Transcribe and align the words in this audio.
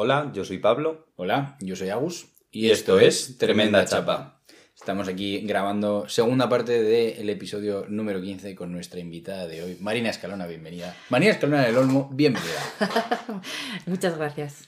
Hola, 0.00 0.30
yo 0.32 0.44
soy 0.44 0.58
Pablo. 0.58 1.08
Hola, 1.16 1.56
yo 1.58 1.74
soy 1.74 1.88
Agus. 1.88 2.28
Y, 2.52 2.70
esto, 2.70 3.00
es 3.00 3.36
Tremenda 3.36 3.84
Chapa. 3.84 4.40
Estamos 4.72 5.08
aquí 5.08 5.40
grabando 5.40 6.08
segunda 6.08 6.48
parte 6.48 6.80
del 6.80 7.28
episodio 7.28 7.84
número 7.88 8.22
15 8.22 8.54
con 8.54 8.70
nuestra 8.70 9.00
invitada 9.00 9.48
de 9.48 9.64
hoy, 9.64 9.76
Marina 9.80 10.08
Escalona, 10.10 10.46
bienvenida. 10.46 10.94
Marina 11.10 11.32
Escalona 11.32 11.64
del 11.64 11.78
Olmo, 11.78 12.08
bienvenida. 12.12 12.60
Muchas 13.86 14.16
gracias. 14.16 14.66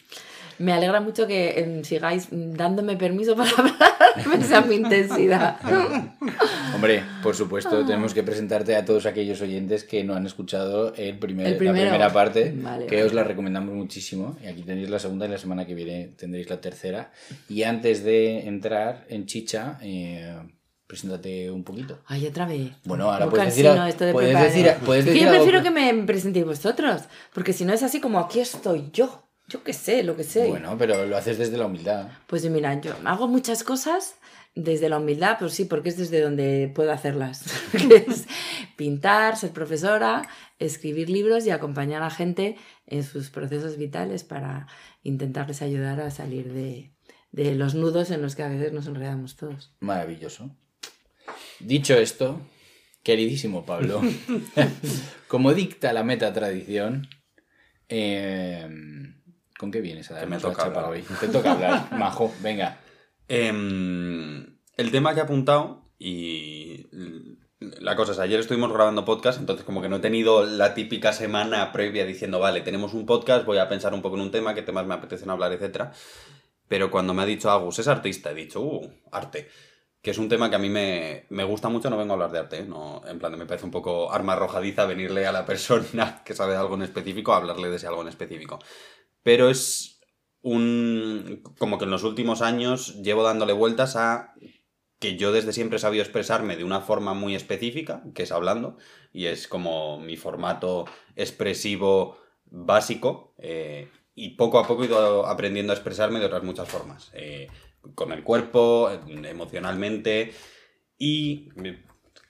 Me 0.61 0.75
alegra 0.75 1.01
mucho 1.01 1.27
que 1.27 1.59
em, 1.59 1.83
sigáis 1.85 2.29
dándome 2.31 2.97
permiso 2.97 3.35
para 3.35 3.51
hablar, 3.57 4.39
esa 4.39 4.61
mi 4.61 4.75
intensidad. 4.75 5.57
Hombre, 6.75 7.03
por 7.23 7.35
supuesto, 7.35 7.85
tenemos 7.87 8.13
que 8.13 8.23
presentarte 8.23 8.77
a 8.77 8.85
todos 8.85 9.07
aquellos 9.07 9.41
oyentes 9.41 9.85
que 9.85 10.05
no 10.05 10.15
han 10.15 10.27
escuchado 10.27 10.95
el 10.97 11.19
primer, 11.19 11.53
la 11.53 11.57
primera 11.57 12.13
parte, 12.13 12.55
que 12.87 13.03
os 13.03 13.15
la 13.15 13.25
recomendamos 13.25 13.75
muchísimo. 13.75 14.37
Y 14.45 14.49
aquí 14.49 14.63
tenéis 14.63 14.91
la 14.91 14.99
segunda 14.99 15.25
y 15.25 15.31
la 15.31 15.39
semana 15.39 15.67
que 15.67 15.75
viene 15.75 16.13
tendréis 16.19 16.51
la 16.51 16.61
tercera. 16.61 17.11
Y 17.49 17.63
antes 17.63 18.05
de 18.05 18.47
entrar 18.47 19.07
en 19.09 19.25
chicha... 19.25 19.79
Eh, 19.83 20.37
preséntate 20.87 21.49
un 21.49 21.63
poquito. 21.63 22.01
Ay, 22.07 22.27
otra 22.27 22.47
vez. 22.47 22.73
Bueno, 22.83 23.13
ahora 23.13 23.31
puedes 23.31 23.55
decir, 23.55 23.71
puedes 24.13 24.37
decir, 24.41 24.75
puedes 24.85 25.05
decir, 25.05 25.23
Yo 25.23 25.29
prefiero 25.29 25.63
que 25.63 25.71
me 25.71 25.95
presentéis 26.03 26.45
vosotros, 26.45 27.03
porque 27.33 27.53
si 27.53 27.65
no 27.65 27.73
es 27.73 27.85
así 27.85 28.01
como 28.01 28.19
aquí 28.19 28.41
estoy 28.41 28.91
yo. 28.93 29.30
Yo 29.51 29.65
qué 29.65 29.73
sé, 29.73 30.05
lo 30.05 30.17
que 30.17 30.23
sé. 30.23 30.47
Bueno, 30.47 30.77
pero 30.79 31.05
lo 31.07 31.17
haces 31.17 31.37
desde 31.37 31.59
la 31.59 31.67
humildad. 31.67 32.09
Pues 32.29 32.49
mira, 32.49 32.81
yo 32.81 32.95
hago 33.05 33.27
muchas 33.27 33.65
cosas 33.65 34.15
desde 34.55 34.89
la 34.89 34.99
humildad, 34.99 35.39
pues 35.41 35.55
sí, 35.55 35.65
porque 35.65 35.89
es 35.89 35.97
desde 35.97 36.21
donde 36.21 36.71
puedo 36.73 36.93
hacerlas. 36.93 37.45
es 37.75 38.27
pintar, 38.77 39.37
ser 39.37 39.51
profesora, 39.51 40.29
escribir 40.61 41.11
libros 41.11 41.47
y 41.47 41.51
acompañar 41.51 42.05
a 42.05 42.11
gente 42.11 42.57
en 42.87 43.03
sus 43.03 43.31
procesos 43.31 43.77
vitales 43.77 44.23
para 44.23 44.69
intentarles 45.03 45.63
ayudar 45.63 46.01
a 46.01 46.13
salir 46.13 46.53
de, 46.53 46.93
de 47.33 47.55
los 47.57 47.75
nudos 47.75 48.13
en 48.13 48.23
los 48.23 48.37
que 48.37 48.45
a 48.45 48.49
veces 48.49 48.73
nos 48.73 48.87
enredamos 48.87 49.35
todos. 49.35 49.75
Maravilloso. 49.81 50.55
Dicho 51.59 51.95
esto, 51.95 52.41
queridísimo 53.03 53.67
Pablo, 53.67 54.01
como 55.27 55.55
dicta 55.55 55.93
la 55.93 56.05
meta 56.05 56.33
tradición, 56.33 57.09
eh, 57.89 58.69
¿Con 59.61 59.71
qué 59.71 59.83
vienes 59.83 60.11
a 60.11 60.15
darme 60.15 60.37
me 60.37 60.43
toca 60.43 60.73
para 60.73 60.89
hoy? 60.89 61.03
Te 61.03 61.29
toca 61.29 61.53
hablar, 61.53 61.93
majo, 61.99 62.33
venga. 62.41 62.79
Em, 63.29 64.57
el 64.79 64.91
tema 64.91 65.13
que 65.13 65.21
he 65.21 65.23
apuntado 65.23 65.93
y 65.99 66.87
la 67.59 67.95
cosa 67.95 68.13
es, 68.13 68.19
ayer 68.21 68.41
estuvimos 68.41 68.73
grabando 68.73 69.05
podcast, 69.05 69.39
entonces 69.39 69.67
como 69.67 69.83
que 69.83 69.91
no 69.91 69.97
he 69.97 70.01
tenido 70.01 70.47
la 70.47 70.73
típica 70.73 71.13
semana 71.13 71.73
previa 71.73 72.07
diciendo, 72.07 72.41
vale, 72.41 72.63
tenemos 72.63 72.95
un 72.95 73.05
podcast, 73.05 73.45
voy 73.45 73.59
a 73.59 73.69
pensar 73.69 73.93
un 73.93 74.01
poco 74.01 74.17
en 74.17 74.23
un 74.23 74.31
tema, 74.31 74.55
qué 74.55 74.63
temas 74.63 74.87
me 74.87 74.95
apetecen 74.95 75.29
hablar, 75.29 75.53
etc. 75.53 75.91
Pero 76.67 76.91
cuando 76.91 77.13
me 77.13 77.21
ha 77.21 77.27
dicho 77.27 77.51
Agus, 77.51 77.81
es 77.81 77.89
artista, 77.89 78.31
he 78.31 78.35
dicho, 78.35 78.63
uh, 78.63 78.91
arte. 79.13 79.51
Que 80.01 80.13
es 80.13 80.17
un 80.17 80.31
tema 80.31 80.49
que 80.49 80.57
a 80.57 80.59
mí 80.59 80.71
me, 80.71 81.45
gusta 81.45 81.69
mucho, 81.69 81.91
no 81.91 81.99
vengo 81.99 82.13
a 82.13 82.15
hablar 82.15 82.33
de 82.33 82.39
arte, 82.39 82.59
¿eh? 82.61 82.65
no, 82.65 83.03
en 83.07 83.19
plan, 83.19 83.37
me 83.37 83.45
parece 83.45 83.67
un 83.67 83.71
poco 83.71 84.11
arma 84.11 84.33
arrojadiza 84.33 84.87
venirle 84.87 85.27
a 85.27 85.33
la 85.33 85.45
persona 85.45 86.23
que 86.25 86.33
sabe 86.33 86.53
de 86.53 86.59
algo 86.61 86.77
en 86.77 86.83
específico 86.83 87.35
a 87.35 87.37
hablarle 87.37 87.69
de 87.69 87.77
ese 87.77 87.89
algo 87.89 88.01
en 88.01 88.09
específico 88.09 88.59
pero 89.23 89.51
es 89.51 90.01
un... 90.43 91.43
como 91.59 91.79
que 91.79 91.85
en 91.85 91.91
los 91.91 92.05
últimos 92.05 92.43
años 92.43 93.03
llevo 93.03 93.23
dándole 93.23 93.53
vueltas 93.53 93.97
a 93.97 94.35
que 95.01 95.17
yo 95.17 95.33
desde 95.33 95.55
siempre 95.55 95.77
he 95.77 95.81
sabido 95.81 96.05
expresarme 96.05 96.57
de 96.57 96.65
una 96.65 96.83
forma 96.83 97.15
muy 97.15 97.35
específica, 97.35 98.03
que 98.15 98.25
es 98.25 98.33
hablando, 98.33 98.77
y 99.13 99.27
es 99.27 99.49
como 99.49 99.99
mi 99.99 100.17
formato 100.17 100.85
expresivo 101.17 102.19
básico, 102.45 103.35
eh, 103.39 103.89
y 104.15 104.37
poco 104.37 104.59
a 104.59 104.67
poco 104.67 104.83
he 104.83 104.87
ido 104.87 105.27
aprendiendo 105.27 105.73
a 105.73 105.77
expresarme 105.77 106.21
de 106.21 106.27
otras 106.27 106.43
muchas 106.43 106.69
formas, 106.69 107.11
eh, 107.15 107.49
con 107.95 108.13
el 108.13 108.23
cuerpo, 108.23 108.91
emocionalmente, 109.09 110.35
y 110.99 111.49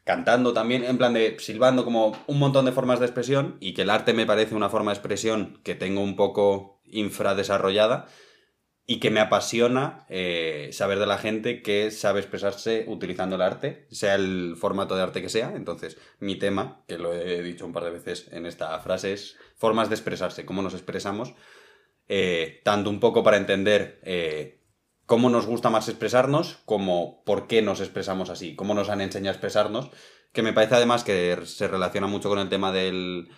cantando 0.05 0.52
también, 0.52 0.84
en 0.84 0.96
plan 0.96 1.12
de 1.12 1.36
silbando 1.40 1.84
como 1.84 2.12
un 2.29 2.39
montón 2.39 2.67
de 2.67 2.73
formas 2.73 3.00
de 3.00 3.06
expresión, 3.06 3.56
y 3.58 3.74
que 3.74 3.83
el 3.83 3.90
arte 3.90 4.12
me 4.12 4.27
parece 4.27 4.55
una 4.55 4.68
forma 4.68 4.92
de 4.92 4.98
expresión 4.98 5.61
que 5.64 5.74
tengo 5.74 6.02
un 6.02 6.14
poco 6.14 6.80
infradesarrollada 6.92 8.06
y 8.90 8.98
que 8.98 9.12
me 9.12 9.20
apasiona 9.20 10.05
eh, 10.08 10.70
saber 10.73 10.98
de 10.98 11.06
la 11.06 11.17
gente 11.17 11.62
que 11.62 11.92
sabe 11.92 12.18
expresarse 12.18 12.84
utilizando 12.89 13.36
el 13.36 13.42
arte, 13.42 13.86
sea 13.92 14.17
el 14.17 14.56
formato 14.58 14.96
de 14.96 15.02
arte 15.02 15.23
que 15.23 15.29
sea. 15.29 15.52
Entonces, 15.55 15.96
mi 16.18 16.34
tema, 16.36 16.83
que 16.89 16.98
lo 16.98 17.14
he 17.14 17.40
dicho 17.42 17.64
un 17.64 17.73
par 17.73 17.84
de 17.84 17.90
veces 17.90 18.27
en 18.33 18.46
esta 18.46 18.77
frase, 18.80 19.12
es 19.12 19.36
formas 19.55 19.90
de 19.90 19.95
expresarse, 19.95 20.45
cómo 20.45 20.61
nos 20.61 20.74
expresamos, 20.74 21.34
eh, 22.08 22.62
tanto 22.64 22.90
un 22.90 22.98
poco 22.98 23.23
para 23.23 23.36
entender 23.36 24.00
eh, 24.02 24.61
cómo 25.06 25.30
nos 25.30 25.46
gusta 25.46 25.70
más 25.70 25.89
expresarnos, 25.89 26.58
como 26.64 27.23
por 27.24 27.46
qué 27.46 27.62
nos 27.62 27.80
expresamos 27.80 28.29
así, 28.29 28.56
cómo 28.56 28.74
nos 28.74 28.89
han 28.89 29.00
enseñado 29.00 29.30
a 29.30 29.36
expresarnos, 29.36 29.90
que 30.33 30.42
me 30.42 30.52
parece 30.52 30.74
además 30.74 31.05
que 31.05 31.39
se 31.45 31.68
relaciona 31.68 32.08
mucho 32.08 32.29
con 32.29 32.40
el 32.40 32.48
tema 32.48 32.73
del 32.73 33.29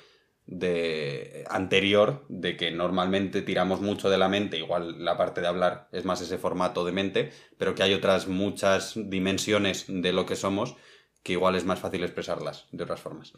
de 0.46 1.44
anterior 1.48 2.24
de 2.28 2.56
que 2.56 2.70
normalmente 2.70 3.42
tiramos 3.42 3.80
mucho 3.80 4.10
de 4.10 4.18
la 4.18 4.28
mente, 4.28 4.58
igual 4.58 5.04
la 5.04 5.16
parte 5.16 5.40
de 5.40 5.46
hablar 5.46 5.88
es 5.92 6.04
más 6.04 6.20
ese 6.20 6.38
formato 6.38 6.84
de 6.84 6.92
mente, 6.92 7.32
pero 7.58 7.74
que 7.74 7.82
hay 7.82 7.94
otras 7.94 8.26
muchas 8.28 8.92
dimensiones 8.96 9.84
de 9.88 10.12
lo 10.12 10.26
que 10.26 10.36
somos 10.36 10.76
que 11.22 11.32
igual 11.32 11.54
es 11.54 11.64
más 11.64 11.78
fácil 11.78 12.02
expresarlas 12.02 12.66
de 12.72 12.82
otras 12.84 13.00
formas. 13.00 13.32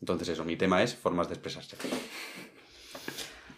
Entonces 0.00 0.28
eso, 0.28 0.44
mi 0.44 0.56
tema 0.56 0.82
es 0.82 0.94
formas 0.94 1.28
de 1.28 1.34
expresarse. 1.34 1.76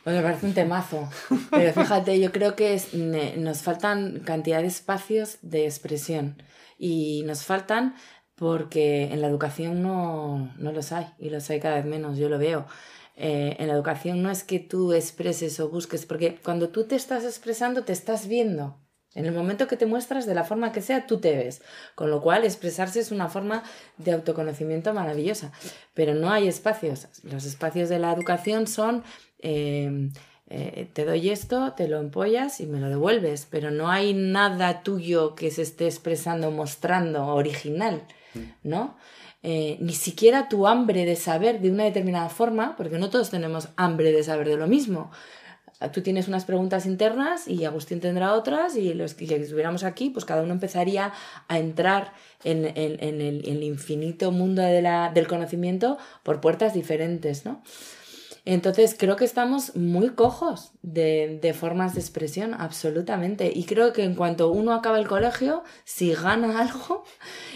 Pues 0.04 0.16
me 0.16 0.22
parece 0.22 0.46
un 0.46 0.54
temazo, 0.54 1.10
pero 1.50 1.72
fíjate, 1.74 2.18
yo 2.20 2.32
creo 2.32 2.56
que 2.56 2.80
nos 3.36 3.62
faltan 3.62 4.20
cantidad 4.20 4.62
de 4.62 4.68
espacios 4.68 5.38
de 5.42 5.66
expresión 5.66 6.42
y 6.78 7.22
nos 7.26 7.44
faltan 7.44 7.94
porque 8.40 9.12
en 9.12 9.20
la 9.20 9.26
educación 9.26 9.82
no, 9.82 10.50
no 10.56 10.72
los 10.72 10.92
hay 10.92 11.06
y 11.18 11.28
los 11.28 11.50
hay 11.50 11.60
cada 11.60 11.76
vez 11.76 11.84
menos, 11.84 12.16
yo 12.16 12.30
lo 12.30 12.38
veo. 12.38 12.66
Eh, 13.14 13.56
en 13.58 13.68
la 13.68 13.74
educación 13.74 14.22
no 14.22 14.30
es 14.30 14.44
que 14.44 14.58
tú 14.58 14.94
expreses 14.94 15.60
o 15.60 15.68
busques, 15.68 16.06
porque 16.06 16.38
cuando 16.42 16.70
tú 16.70 16.84
te 16.84 16.96
estás 16.96 17.24
expresando 17.24 17.84
te 17.84 17.92
estás 17.92 18.28
viendo. 18.28 18.78
En 19.14 19.26
el 19.26 19.34
momento 19.34 19.68
que 19.68 19.76
te 19.76 19.84
muestras, 19.84 20.24
de 20.24 20.34
la 20.34 20.44
forma 20.44 20.72
que 20.72 20.80
sea, 20.80 21.06
tú 21.06 21.18
te 21.18 21.36
ves. 21.36 21.60
Con 21.94 22.10
lo 22.10 22.22
cual, 22.22 22.44
expresarse 22.44 23.00
es 23.00 23.10
una 23.10 23.28
forma 23.28 23.62
de 23.98 24.12
autoconocimiento 24.12 24.94
maravillosa. 24.94 25.52
Pero 25.92 26.14
no 26.14 26.30
hay 26.30 26.48
espacios. 26.48 27.08
Los 27.24 27.44
espacios 27.44 27.90
de 27.90 27.98
la 27.98 28.12
educación 28.12 28.66
son... 28.66 29.02
Eh, 29.40 30.10
eh, 30.52 30.88
te 30.92 31.04
doy 31.04 31.30
esto, 31.30 31.74
te 31.76 31.86
lo 31.88 32.00
empollas 32.00 32.60
y 32.60 32.66
me 32.66 32.80
lo 32.80 32.88
devuelves, 32.88 33.46
pero 33.48 33.70
no 33.70 33.88
hay 33.88 34.14
nada 34.14 34.82
tuyo 34.82 35.36
que 35.36 35.52
se 35.52 35.62
esté 35.62 35.86
expresando, 35.86 36.50
mostrando, 36.50 37.26
original. 37.26 38.02
¿No? 38.62 38.96
Eh, 39.42 39.78
ni 39.80 39.94
siquiera 39.94 40.48
tu 40.48 40.66
hambre 40.66 41.06
de 41.06 41.16
saber 41.16 41.60
de 41.60 41.70
una 41.70 41.84
determinada 41.84 42.28
forma, 42.28 42.76
porque 42.76 42.98
no 42.98 43.10
todos 43.10 43.30
tenemos 43.30 43.68
hambre 43.76 44.12
de 44.12 44.22
saber 44.22 44.48
de 44.48 44.56
lo 44.56 44.66
mismo. 44.66 45.10
Tú 45.94 46.02
tienes 46.02 46.28
unas 46.28 46.44
preguntas 46.44 46.84
internas 46.84 47.48
y 47.48 47.64
Agustín 47.64 48.00
tendrá 48.00 48.34
otras 48.34 48.76
y 48.76 48.92
los 48.92 49.14
que 49.14 49.24
estuviéramos 49.24 49.82
aquí, 49.82 50.10
pues 50.10 50.26
cada 50.26 50.42
uno 50.42 50.52
empezaría 50.52 51.14
a 51.48 51.58
entrar 51.58 52.12
en, 52.44 52.66
el, 52.66 53.62
infinito 53.62 54.30
mundo 54.30 54.60
del 54.60 55.26
conocimiento 55.26 55.96
por 56.22 56.42
puertas 56.42 56.74
diferentes, 56.74 57.46
¿no? 57.46 57.62
Entonces 58.44 58.96
creo 58.98 59.16
que 59.16 59.24
estamos 59.24 59.76
muy 59.76 60.10
cojos 60.10 60.72
de, 60.82 61.54
formas 61.58 61.94
de 61.94 62.00
expresión, 62.00 62.54
absolutamente. 62.54 63.52
Y 63.54 63.64
creo 63.64 63.92
que 63.92 64.04
en 64.04 64.14
cuanto 64.14 64.50
uno 64.50 64.72
acaba 64.72 64.98
el 64.98 65.06
colegio, 65.06 65.62
si 65.84 66.14
gana 66.14 66.58
algo, 66.60 67.04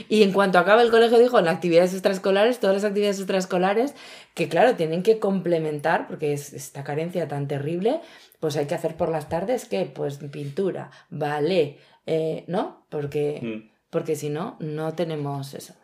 y 0.09 0.23
en 0.23 0.33
cuanto 0.33 0.59
acaba 0.59 0.83
el 0.83 0.91
colegio, 0.91 1.19
digo, 1.19 1.41
las 1.41 1.57
actividades 1.57 1.93
extraescolares, 1.93 2.61
todas 2.61 2.77
las 2.77 2.85
actividades 2.85 3.19
extraescolares, 3.19 3.95
que 4.35 4.49
claro, 4.49 4.75
tienen 4.77 5.03
que 5.03 5.19
complementar, 5.19 6.07
porque 6.07 6.33
es 6.33 6.53
esta 6.53 6.85
carencia 6.85 7.29
tan 7.29 7.49
terrible, 7.49 8.01
pues 8.41 8.57
hay 8.57 8.67
que 8.67 8.75
hacer 8.75 8.97
por 8.97 9.09
las 9.09 9.29
tardes, 9.29 9.65
¿qué? 9.67 9.87
Pues 9.87 10.19
pintura, 10.19 10.91
ballet, 11.09 11.79
eh, 12.07 12.45
¿no? 12.47 12.85
Porque, 12.91 13.41
mm. 13.43 13.71
porque 13.91 14.17
si 14.17 14.29
no, 14.29 14.57
no 14.61 14.95
tenemos 14.95 15.55
eso. 15.55 15.75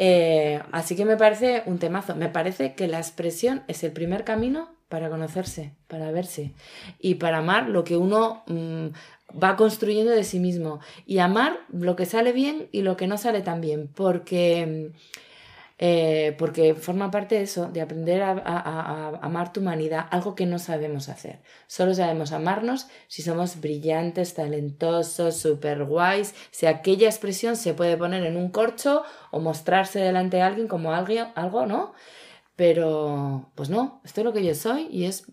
Eh, 0.00 0.62
así 0.70 0.94
que 0.94 1.04
me 1.04 1.16
parece 1.16 1.64
un 1.66 1.78
temazo. 1.78 2.14
Me 2.14 2.28
parece 2.28 2.74
que 2.74 2.86
la 2.86 2.98
expresión 2.98 3.64
es 3.66 3.82
el 3.82 3.90
primer 3.90 4.22
camino 4.22 4.70
para 4.88 5.10
conocerse, 5.10 5.72
para 5.88 6.12
verse 6.12 6.52
y 7.00 7.16
para 7.16 7.38
amar 7.38 7.68
lo 7.68 7.82
que 7.82 7.96
uno 7.96 8.44
mm, 8.46 8.86
va 9.42 9.56
construyendo 9.56 10.12
de 10.12 10.22
sí 10.22 10.38
mismo. 10.38 10.78
Y 11.04 11.18
amar 11.18 11.58
lo 11.72 11.96
que 11.96 12.06
sale 12.06 12.32
bien 12.32 12.68
y 12.70 12.82
lo 12.82 12.96
que 12.96 13.08
no 13.08 13.18
sale 13.18 13.42
tan 13.42 13.60
bien. 13.60 13.88
Porque. 13.92 14.92
Mm, 14.94 15.18
eh, 15.80 16.34
porque 16.38 16.74
forma 16.74 17.10
parte 17.12 17.36
de 17.36 17.42
eso, 17.42 17.68
de 17.68 17.80
aprender 17.80 18.20
a, 18.22 19.18
amar 19.22 19.52
tu 19.52 19.60
humanidad, 19.60 20.06
algo 20.10 20.34
que 20.34 20.44
no 20.44 20.58
sabemos 20.58 21.08
hacer. 21.08 21.40
Solo 21.68 21.94
sabemos 21.94 22.32
amarnos 22.32 22.88
si 23.06 23.22
somos 23.22 23.60
brillantes, 23.60 24.34
talentosos, 24.34 25.36
super 25.36 25.84
guays, 25.84 26.34
si 26.50 26.66
aquella 26.66 27.06
expresión 27.06 27.56
se 27.56 27.74
puede 27.74 27.96
poner 27.96 28.24
en 28.24 28.36
un 28.36 28.50
corcho 28.50 29.04
o 29.30 29.38
mostrarse 29.38 30.00
delante 30.00 30.38
de 30.38 30.42
alguien 30.42 30.66
como 30.66 30.92
alguien, 30.92 31.28
algo, 31.36 31.64
¿no? 31.66 31.92
Pero, 32.56 33.52
pues 33.54 33.70
no, 33.70 34.00
esto 34.04 34.22
es 34.22 34.24
lo 34.24 34.32
que 34.32 34.44
yo 34.44 34.54
soy 34.56 34.88
y 34.90 35.04
es, 35.04 35.30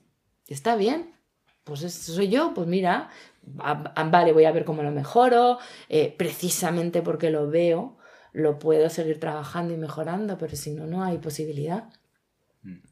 está 0.48 0.76
bien. 0.76 1.16
pues 1.64 1.82
soy 1.92 2.30
yo, 2.30 2.54
pues 2.54 2.68
mira, 2.68 3.10
vale, 3.42 4.32
voy 4.32 4.46
a 4.46 4.52
ver 4.52 4.66
cómo 4.66 4.84
lo 4.84 4.92
mejoro, 4.92 5.58
eh, 5.90 6.14
precisamente 6.16 7.02
porque 7.02 7.32
lo 7.32 7.50
veo, 7.50 7.98
lo 8.36 8.60
puedo 8.60 8.90
seguir 8.90 9.20
trabajando 9.20 9.74
y 9.74 9.78
mejorando, 9.78 10.38
pero 10.38 10.58
si 10.58 10.72
no, 10.72 10.86
no 10.86 11.04
hay 11.04 11.20
posibilidad. 11.20 11.86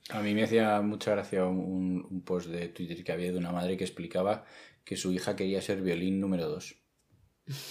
A 0.09 0.21
mí 0.21 0.33
me 0.33 0.43
hacía 0.43 0.79
mucha 0.81 1.11
gracia 1.11 1.45
un, 1.45 2.23
post 2.25 2.47
de 2.47 2.69
Twitter 2.69 3.03
que 3.03 3.11
había 3.11 3.31
de 3.31 3.37
una 3.37 3.51
madre 3.51 3.75
que 3.75 3.83
explicaba 3.83 4.45
que 4.85 4.95
su 4.95 5.11
hija 5.11 5.35
quería 5.35 5.61
ser 5.61 5.81
violín 5.81 6.21
número 6.21 6.47
2. 6.47 6.75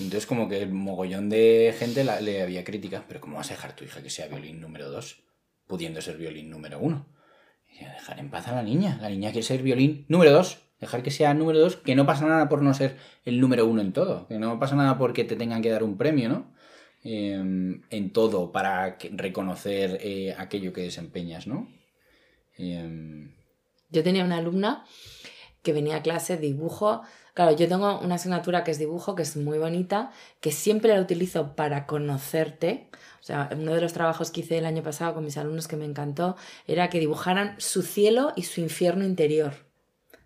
Entonces 0.01 0.27
como 0.27 0.51
que 0.51 0.61
el 0.61 0.71
mogollón 0.71 1.31
de 1.31 1.75
gente 1.79 2.05
le 2.05 2.43
había 2.43 2.63
críticas, 2.63 3.05
pero 3.09 3.23
¿cómo 3.23 3.39
vas 3.39 3.51
a 3.51 3.55
dejar 3.55 3.71
a 3.71 3.77
tu 3.77 3.85
hija 3.85 4.03
que 4.03 4.11
sea 4.11 4.29
violín 4.29 4.61
número 4.61 4.91
2 4.91 5.23
pudiendo 5.67 6.03
ser 6.03 6.19
violín 6.19 6.51
número 6.51 6.79
1? 6.79 7.07
dejar 7.81 8.21
en 8.21 8.31
paz 8.31 8.49
a 8.49 8.55
la 8.55 8.63
niña, 8.63 8.99
la 9.01 9.09
niña 9.09 9.33
quiere 9.33 9.47
ser 9.47 9.63
violín 9.63 10.05
número 10.09 10.31
2, 10.33 10.59
dejar 10.79 11.03
que 11.03 11.11
sea 11.11 11.33
número 11.33 11.59
2, 11.59 11.77
que 11.77 11.97
no 11.97 12.05
pasa 12.05 12.27
nada 12.27 12.49
por 12.49 12.63
no 12.63 12.75
ser 12.75 12.97
el 13.25 13.41
número 13.41 13.67
1 13.67 13.81
en 13.81 13.93
todo, 13.93 14.29
que 14.29 14.39
no 14.39 14.61
pasa 14.61 14.77
nada 14.77 14.99
porque 14.99 15.25
te 15.25 15.37
tengan 15.37 15.63
que 15.63 15.71
dar 15.71 15.83
un 15.83 15.97
premio, 15.97 16.29
¿no? 16.29 16.53
Em, 17.05 17.83
en 17.91 18.13
todo 18.13 18.53
para 18.53 18.97
reconocer 19.11 19.99
eh, 20.03 20.37
aquello 20.39 20.73
que 20.73 20.83
desempeñas, 20.83 21.49
¿no? 21.49 21.69
Em, 22.57 23.35
yo 23.91 24.05
tenía 24.05 24.25
una 24.25 24.37
alumna 24.37 24.85
que 25.63 25.73
venía 25.73 25.97
a 25.97 26.03
clase 26.03 26.37
dibujo. 26.37 27.03
Claro, 27.35 27.57
yo 27.57 27.67
tengo 27.67 27.99
una 28.01 28.17
asignatura 28.17 28.63
que 28.63 28.71
es 28.71 28.79
dibujo, 28.79 29.17
que 29.17 29.25
es 29.25 29.37
muy 29.37 29.59
bonita, 29.59 30.13
que 30.41 30.53
siempre 30.53 30.95
la 30.95 31.01
utilizo 31.01 31.57
para 31.57 31.87
conocerte. 31.87 32.89
O 33.21 33.25
sea, 33.25 33.49
uno 33.53 33.75
de 33.75 33.81
los 33.81 33.93
trabajos 33.93 34.31
que 34.31 34.43
hice 34.43 34.59
el 34.59 34.67
año 34.67 34.85
pasado 34.85 35.15
con 35.15 35.25
mis 35.25 35.37
alumnos 35.37 35.67
que 35.67 35.77
me 35.77 35.85
encantó 35.85 36.37
era 36.69 36.89
que 36.89 37.01
dibujaran 37.01 37.57
su 37.59 37.83
cielo 37.83 38.33
y 38.37 38.43
su 38.43 38.61
infierno 38.61 39.05
interior. 39.05 39.72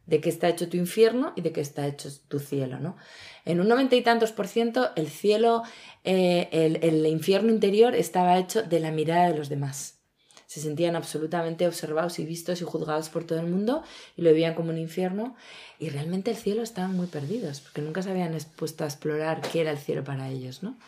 De 0.07 0.21
qué 0.21 0.29
está 0.29 0.49
hecho 0.49 0.69
tu 0.69 0.77
infierno 0.77 1.33
y 1.37 1.41
de 1.41 1.53
qué 1.53 1.61
está 1.61 1.87
hecho 1.87 2.09
tu 2.29 2.39
cielo, 2.39 2.79
¿no? 2.79 2.97
En 3.45 3.61
un 3.61 3.69
noventa 3.69 3.97
y 3.97 4.03
tantos 4.03 4.33
por 4.33 4.47
ciento, 4.47 4.91
el 4.97 5.09
cielo, 5.09 5.63
eh, 6.05 6.49
el 6.53 7.07
infierno 7.07 7.51
interior 7.51 7.95
estaba 7.95 8.39
hecho 8.39 8.63
de 8.63 8.81
la 8.81 8.93
mirada 8.93 9.29
de 9.29 9.37
los 9.37 9.49
demás 9.49 9.97
se 10.47 10.61
sentían 10.61 10.97
absolutamente 10.97 11.67
observados 11.67 12.19
y 12.19 12.25
vistos 12.25 12.61
y 12.61 12.65
juzgados 12.65 13.09
por 13.09 13.25
todo 13.25 13.41
el 13.41 13.47
mundo 13.47 13.83
y 14.17 14.23
lo 14.23 14.31
vivían 14.31 14.55
como 14.55 14.71
un 14.71 14.79
infierno 14.79 15.35
y 15.79 15.89
realmente 15.91 16.31
el 16.31 16.37
cielo 16.37 16.63
estaban 16.63 16.97
muy 16.97 17.09
perdidos 17.09 17.61
porque 17.61 17.83
nunca 17.83 18.03
se 18.03 18.11
habían 18.11 18.35
expuesto 18.35 18.85
a 18.85 18.87
explorar 18.87 19.41
qué 19.41 19.61
era 19.61 19.73
el 19.73 19.79
cielo 19.79 20.05
para 20.05 20.29
ellos, 20.31 20.63
¿no? 20.63 20.79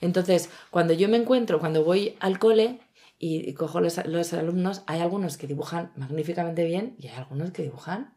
Entonces, 0.00 0.50
cuando 0.70 0.92
yo 0.92 1.08
me 1.08 1.16
encuentro, 1.16 1.60
cuando 1.60 1.84
voy 1.84 2.16
al 2.20 2.38
cole 2.38 2.80
y, 3.18 3.52
cojo 3.54 3.80
los, 3.80 4.04
los, 4.06 4.32
alumnos, 4.32 4.82
hay 4.86 5.00
algunos 5.00 5.36
que 5.36 5.46
dibujan 5.46 5.92
magníficamente 5.96 6.64
bien 6.64 6.96
y 6.98 7.06
hay 7.06 7.14
algunos 7.14 7.52
que 7.52 7.62
dibujan 7.62 8.12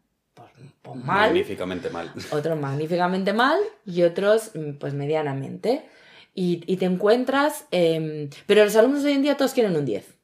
mal. 0.94 1.32
Magníficamente 1.32 1.90
mal. 1.90 2.12
Otros 2.32 2.60
magníficamente 2.60 3.34
mal 3.34 3.60
y 3.86 4.04
otros 4.04 4.52
pues 4.80 4.94
medianamente. 4.94 5.88
Y, 6.34 6.64
y 6.68 6.78
te 6.78 6.86
encuentras... 6.86 7.66
Em, 7.72 8.30
pero 8.46 8.66
los 8.66 8.76
alumnos 8.76 9.04
de 9.04 9.10
hoy 9.10 9.16
en 9.16 9.22
día 9.22 9.38
todos 9.38 9.54
quieren 9.54 9.76
un 9.76 9.86
10 9.86 10.16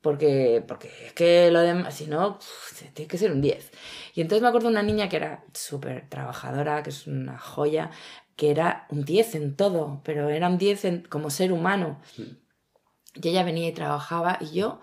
porque, 0.00 0.64
porque 0.66 0.90
es 1.06 1.12
que 1.12 1.50
lo 1.50 1.60
demás, 1.60 1.94
si 1.94 2.06
no, 2.06 2.38
tiene 2.94 3.08
que 3.08 3.18
ser 3.18 3.32
un 3.32 3.40
10. 3.40 3.70
Y 4.14 4.20
entonces 4.22 4.42
me 4.42 4.48
acuerdo 4.48 4.68
de 4.68 4.72
una 4.72 4.82
niña 4.82 5.08
que 5.08 5.16
era 5.16 5.44
súper 5.52 6.08
trabajadora, 6.08 6.82
que 6.82 6.90
es 6.90 7.06
una 7.06 7.38
joya, 7.38 7.90
que 8.36 8.50
era 8.50 8.86
un 8.88 9.04
10 9.04 9.34
en 9.34 9.56
todo, 9.56 10.00
pero 10.04 10.30
era 10.30 10.48
un 10.48 10.58
10 10.58 11.08
como 11.08 11.30
ser 11.30 11.52
humano. 11.52 12.00
Y 13.14 13.28
ella 13.28 13.42
venía 13.42 13.68
y 13.68 13.72
trabajaba 13.72 14.38
y 14.40 14.52
yo 14.52 14.80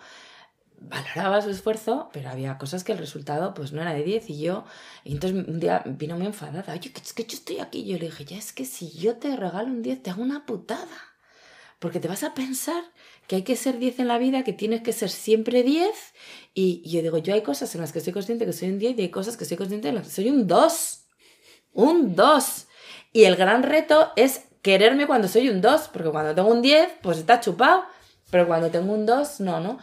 valoraba 0.80 1.42
su 1.42 1.50
esfuerzo, 1.50 2.10
pero 2.14 2.30
había 2.30 2.58
cosas 2.58 2.84
que 2.84 2.92
el 2.92 2.98
resultado 2.98 3.54
pues 3.54 3.72
no 3.72 3.82
era 3.82 3.94
de 3.94 4.04
10 4.04 4.30
y 4.30 4.40
yo, 4.40 4.66
y 5.04 5.14
entonces 5.14 5.48
un 5.48 5.60
día 5.60 5.84
vino 5.86 6.18
muy 6.18 6.28
enfadada, 6.28 6.74
oye, 6.74 6.92
que 6.92 7.02
que 7.02 7.24
yo 7.26 7.38
estoy 7.38 7.60
aquí, 7.60 7.80
y 7.80 7.88
yo 7.88 7.98
le 7.98 8.06
dije, 8.06 8.26
ya 8.26 8.38
es 8.38 8.54
que 8.54 8.66
si 8.66 8.92
yo 8.92 9.18
te 9.18 9.36
regalo 9.36 9.68
un 9.68 9.82
10 9.82 10.04
te 10.04 10.10
hago 10.10 10.22
una 10.22 10.46
putada, 10.46 10.88
porque 11.80 12.00
te 12.00 12.08
vas 12.08 12.24
a 12.24 12.34
pensar 12.34 12.84
que 13.28 13.36
hay 13.36 13.44
que 13.44 13.56
ser 13.56 13.78
10 13.78 14.00
en 14.00 14.08
la 14.08 14.18
vida, 14.18 14.44
que 14.44 14.54
tienes 14.54 14.82
que 14.82 14.94
ser 14.94 15.10
siempre 15.10 15.62
10. 15.64 15.90
Y 16.54 16.90
yo 16.90 17.02
digo, 17.02 17.18
yo 17.20 17.34
hay 17.34 17.44
cosas 17.44 17.74
en 17.76 17.82
las 17.82 17.92
que 17.92 18.00
soy 18.00 18.14
consciente 18.14 18.46
que 18.46 18.54
soy 18.54 18.70
un 18.70 18.80
10 18.80 18.98
y 18.98 19.02
hay 19.04 19.10
cosas 19.12 19.38
que 19.38 19.46
soy 19.46 19.58
consciente 19.58 19.90
en 19.90 19.96
las 19.96 20.06
que 20.06 20.14
soy 20.14 20.30
un 20.30 20.48
2. 20.48 21.00
Un 21.74 22.16
2. 22.16 22.68
Y 23.14 23.26
el 23.26 23.36
gran 23.36 23.64
reto 23.64 24.12
es 24.16 24.46
quererme 24.62 25.06
cuando 25.08 25.28
soy 25.28 25.50
un 25.50 25.62
2, 25.62 25.90
porque 25.94 26.10
cuando 26.10 26.34
tengo 26.34 26.50
un 26.50 26.62
10, 26.62 26.90
pues 27.02 27.20
está 27.20 27.40
chupado. 27.40 27.84
Pero 28.32 28.48
cuando 28.48 28.70
tengo 28.72 28.94
un 28.94 29.06
2, 29.06 29.42
no, 29.42 29.60
¿no? 29.60 29.78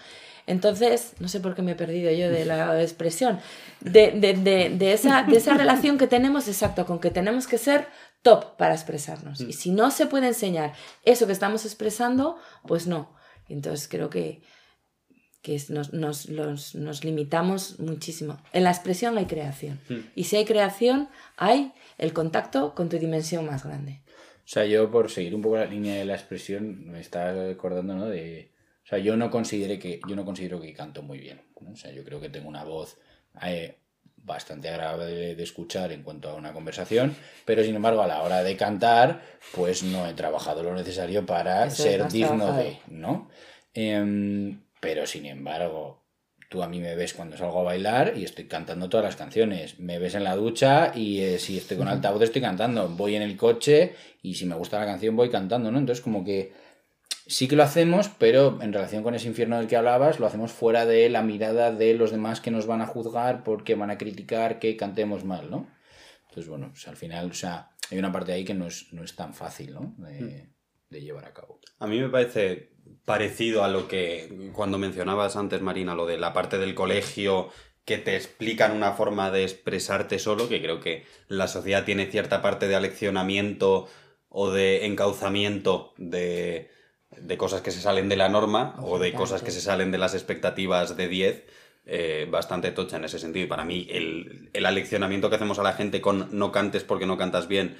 Entonces, 0.46 1.14
no 1.20 1.29
sé 1.29 1.41
por 1.41 1.55
qué 1.55 1.62
me 1.62 1.73
he 1.73 1.76
perdido 1.76 2.11
yo 2.12 2.31
de 2.31 2.44
la 2.44 2.81
expresión, 2.82 3.41
de, 3.81 4.12
de, 4.12 4.35
de, 4.35 4.70
de, 4.70 4.93
esa, 4.93 5.23
de 5.23 5.37
esa 5.37 5.55
relación 5.55 5.99
que 5.99 6.06
tenemos, 6.06 6.49
exacto, 6.49 6.87
con 6.87 6.99
que 6.99 7.11
tenemos 7.11 7.46
que 7.46 7.58
ser 7.58 7.87
top 8.23 8.56
para 8.56 8.75
expresarnos. 8.75 9.41
Y 9.41 9.52
si 9.52 9.70
no 9.70 9.91
se 9.91 10.06
puede 10.06 10.29
enseñar 10.29 10.73
eso 11.05 11.26
que 11.26 11.32
estamos 11.32 11.64
expresando, 11.64 12.38
pues 12.67 12.87
no. 12.87 13.14
Entonces 13.49 13.88
creo 13.88 14.08
que, 14.11 14.43
que 15.43 15.62
nos, 15.69 15.93
nos, 15.93 16.29
nos, 16.31 17.05
limitamos 17.05 17.79
muchísimo. 17.79 18.38
En 18.52 18.64
la 18.64 18.70
expresión 18.70 19.19
hay 19.19 19.26
creación. 19.26 19.79
Hmm. 19.88 20.00
Y 20.14 20.25
si 20.25 20.37
hay 20.37 20.46
creación, 20.46 21.08
hay 21.37 21.73
el 21.99 22.14
contacto 22.14 22.75
con 22.75 22.88
tu 22.88 22.99
dimensión 22.99 23.44
más 23.44 23.64
grande. 23.64 24.00
O 24.38 24.49
sea, 24.49 24.64
yo 24.64 24.91
por 24.91 25.11
seguir 25.11 25.35
un 25.35 25.43
poco 25.43 25.56
la 25.56 25.67
línea 25.67 25.96
de 25.96 26.05
la 26.05 26.14
expresión, 26.14 26.87
me 26.91 27.00
está 27.00 27.50
acordando, 27.50 27.94
¿no? 27.94 28.06
De, 28.06 28.54
o 28.85 28.87
sea, 28.87 28.99
yo 28.99 29.17
no, 29.17 29.31
consideré 29.31 29.79
que, 29.79 30.01
yo 30.07 30.15
no 30.15 30.25
considero 30.25 30.61
que 30.61 30.75
canto 30.75 31.03
muy 31.03 31.19
bien. 31.19 31.41
O 31.55 31.77
sea, 31.77 31.91
yo 31.91 32.05
creo 32.05 32.21
que 32.21 32.29
tengo 32.29 32.49
una 32.49 32.65
voz 32.65 32.99
eh, 33.43 33.77
bastante 34.17 34.69
agradable 34.69 35.35
de 35.35 35.43
escuchar 35.43 35.91
en 35.93 36.03
cuanto 36.03 36.29
a 36.29 36.35
una 36.35 36.53
conversación, 36.53 37.17
pero 37.47 37.65
sin 37.65 37.75
embargo 37.77 38.03
a 38.03 38.07
la 38.07 38.23
hora 38.23 38.43
de 38.43 38.57
cantar, 38.57 39.23
pues 39.55 39.83
no 39.83 40.07
he 40.07 40.13
trabajado 40.13 40.63
lo 40.63 40.75
necesario 40.75 41.25
para 41.25 41.69
ser 41.71 42.09
digno 42.09 42.53
de, 42.53 42.79
¿no? 42.89 43.31
Em, 43.73 44.61
pero 44.81 45.07
sin 45.07 45.25
embargo, 45.27 46.05
tú 46.51 46.63
a 46.63 46.69
mí 46.69 46.79
me 46.79 46.95
ves 46.95 47.15
cuando 47.15 47.39
salgo 47.39 47.61
a 47.61 47.65
bailar 47.65 48.15
y 48.17 48.25
estoy 48.25 48.45
cantando 48.45 48.91
todas 48.91 49.05
las 49.05 49.17
canciones. 49.17 49.79
Me 49.81 49.99
ves 49.99 50.15
en 50.15 50.25
la 50.25 50.37
ducha 50.37 50.93
y 50.95 51.21
eh, 51.21 51.39
si 51.39 51.57
estoy 51.57 51.79
con 51.79 51.89
altavoz 51.89 52.23
estoy 52.23 52.43
cantando. 52.43 52.89
Voy 52.89 53.17
en 53.17 53.23
el 53.23 53.37
coche 53.37 53.95
y 54.23 54.35
si 54.35 54.45
me 54.45 54.55
gusta 54.55 54.79
la 54.79 54.87
canción 54.87 55.17
voy 55.17 55.31
cantando, 55.31 55.71
¿no? 55.71 55.79
Entonces 55.79 56.03
como 56.03 56.23
que 56.23 56.53
sí 57.26 57.49
que 57.49 57.56
lo 57.56 57.62
hacemos, 57.62 58.09
pero 58.19 58.59
en 58.61 58.73
relación 58.73 59.03
con 59.03 59.15
ese 59.15 59.29
infierno 59.29 59.59
del 59.59 59.67
que 59.67 59.76
hablabas, 59.76 60.21
lo 60.21 60.26
hacemos 60.26 60.53
fuera 60.53 60.87
de 60.87 61.09
la 61.09 61.23
mirada 61.23 61.73
de 61.73 61.94
los 61.94 62.11
demás 62.11 62.41
que 62.41 62.50
nos 62.50 62.67
van 62.67 62.82
a 62.82 62.87
juzgar 62.87 63.44
porque 63.44 63.75
van 63.75 63.91
a 63.91 63.99
criticar 63.99 64.59
que 64.59 64.76
cantemos 64.76 65.25
mal, 65.25 65.50
¿no? 65.50 65.69
Entonces, 66.29 66.49
bueno, 66.49 66.71
pues 66.71 66.87
al 66.88 66.97
final, 66.97 67.31
o 67.31 67.35
sea, 67.35 67.71
hay 67.91 67.99
una 67.99 68.12
parte 68.12 68.32
ahí 68.32 68.44
que 68.44 68.55
no 68.55 68.67
es, 68.67 68.93
no 68.93 69.05
es 69.05 69.15
tan 69.15 69.34
fácil, 69.34 69.75
¿no? 69.75 69.94
De, 69.99 70.51
de, 70.91 71.01
llevar 71.01 71.25
a 71.25 71.32
cabo. 71.32 71.60
A 71.79 71.87
mí 71.87 72.01
me 72.01 72.08
parece 72.08 72.72
parecido 73.05 73.65
a 73.65 73.69
lo 73.69 73.89
que 73.89 74.51
cuando 74.53 74.79
mencionabas 74.79 75.37
antes, 75.37 75.60
Marina, 75.60 75.94
lo 75.94 76.06
de 76.06 76.19
la 76.19 76.32
parte 76.32 76.58
del 76.58 76.75
colegio 76.75 77.51
que 77.84 77.99
te 77.99 78.17
explican 78.17 78.72
una 78.72 78.93
forma 78.93 79.31
de 79.31 79.44
expresarte 79.44 80.19
solo, 80.19 80.49
que 80.49 80.60
creo 80.60 80.81
que 80.81 81.05
la 81.29 81.49
sociedad 81.49 81.84
tiene 81.84 82.06
cierta 82.06 82.43
parte 82.43 82.67
de 82.67 82.77
aleccionamiento 82.77 83.89
o 84.29 84.51
de 84.51 84.87
encauzamiento 84.87 85.93
de, 85.99 86.70
de 87.21 87.37
cosas 87.37 87.61
que 87.61 87.71
se 87.71 87.81
salen 87.81 88.09
de 88.09 88.17
la 88.17 88.29
norma 88.29 88.77
o 88.83 88.99
de 88.99 89.13
cosas 89.13 89.43
que 89.43 89.51
se 89.51 89.61
salen 89.61 89.91
de 89.91 89.99
las 89.99 90.15
expectativas 90.15 90.97
de 90.97 91.09
10, 91.09 91.44
eh, 91.87 92.27
bastante 92.31 92.71
tocha 92.71 92.97
en 92.97 93.05
ese 93.05 93.19
sentido. 93.19 93.44
Y 93.44 93.49
para 93.49 93.65
mí, 93.65 93.87
el, 93.91 94.49
el, 94.53 94.67
aleccionamiento 94.67 95.29
que 95.29 95.37
hacemos 95.37 95.59
a 95.59 95.63
la 95.63 95.75
gente 95.75 96.01
con 96.01 96.29
no 96.33 96.51
cantes 96.51 96.85
porque 96.85 97.06
no 97.06 97.19
cantas 97.19 97.47
bien, 97.49 97.77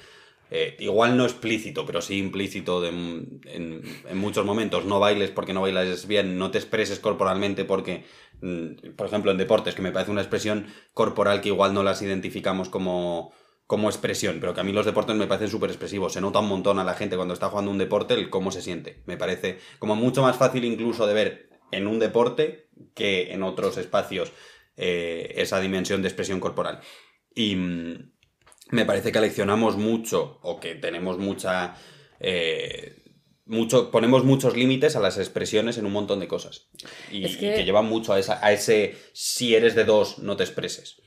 eh, 0.51 0.75
igual 0.79 1.17
no 1.17 1.23
explícito, 1.23 1.85
pero 1.85 2.01
sí 2.01 2.19
implícito 2.19 2.85
en, 2.85 3.41
en, 3.45 4.17
muchos 4.17 4.45
momentos. 4.45 4.85
No 4.85 4.99
bailes 4.99 5.31
porque 5.31 5.53
no 5.53 5.61
bailas 5.61 6.07
bien, 6.07 6.37
no 6.37 6.51
te 6.51 6.59
expreses 6.59 6.99
corporalmente 6.99 7.65
porque, 7.65 8.05
mm, 8.41 8.91
por 8.95 9.07
ejemplo, 9.07 9.31
en 9.31 9.37
deportes, 9.37 9.73
que 9.73 9.81
me 9.81 9.91
parece 9.91 10.11
una 10.11 10.21
expresión 10.21 10.67
corporal 10.93 11.41
que 11.41 11.49
igual 11.49 11.73
no 11.73 11.81
las 11.81 12.01
identificamos 12.01 12.69
como 12.69 13.33
como 13.67 13.89
expresión, 13.89 14.37
pero 14.39 14.53
que 14.53 14.61
a 14.61 14.63
mí 14.63 14.71
los 14.71 14.85
deportes 14.85 15.15
me 15.15 15.27
parecen 15.27 15.49
súper 15.49 15.69
expresivos. 15.69 16.13
Se 16.13 16.21
nota 16.21 16.39
un 16.39 16.47
montón 16.47 16.77
a 16.77 16.83
la 16.83 16.93
gente 16.93 17.15
cuando 17.15 17.33
está 17.33 17.49
jugando 17.49 17.71
un 17.71 17.77
deporte 17.77 18.13
el 18.13 18.29
cómo 18.29 18.51
se 18.51 18.61
siente. 18.61 19.01
Me 19.05 19.17
parece 19.17 19.59
como 19.79 19.95
mucho 19.95 20.21
más 20.21 20.37
fácil 20.37 20.65
incluso 20.65 21.07
de 21.07 21.13
ver 21.13 21.49
en 21.71 21.87
un 21.87 21.99
deporte 21.99 22.69
que 22.93 23.33
en 23.33 23.41
otros 23.41 23.77
espacios 23.77 24.31
eh, 24.77 25.33
esa 25.37 25.59
dimensión 25.59 26.01
de 26.01 26.09
expresión 26.09 26.39
corporal. 26.39 26.79
Y 27.33 27.55
mm, 27.55 28.11
me 28.71 28.85
parece 28.85 29.11
que 29.11 29.19
leccionamos 29.19 29.77
mucho 29.77 30.39
o 30.41 30.59
que 30.59 30.75
tenemos 30.75 31.17
mucha... 31.17 31.75
Eh, 32.19 33.01
mucho, 33.47 33.91
ponemos 33.91 34.23
muchos 34.23 34.57
límites 34.57 34.95
a 34.95 34.99
las 34.99 35.19
expresiones 35.19 35.77
en 35.77 35.85
un 35.85 35.91
montón 35.91 36.19
de 36.19 36.27
cosas. 36.27 36.69
Y, 37.11 37.25
y 37.25 37.35
que 37.37 37.63
llevan 37.63 37.85
mucho 37.85 38.13
a, 38.13 38.19
esa, 38.19 38.43
a 38.43 38.51
ese 38.51 38.95
si 39.13 39.53
eres 39.55 39.75
de 39.75 39.85
dos, 39.85 40.19
no 40.19 40.35
te 40.35 40.43
expreses. 40.43 41.01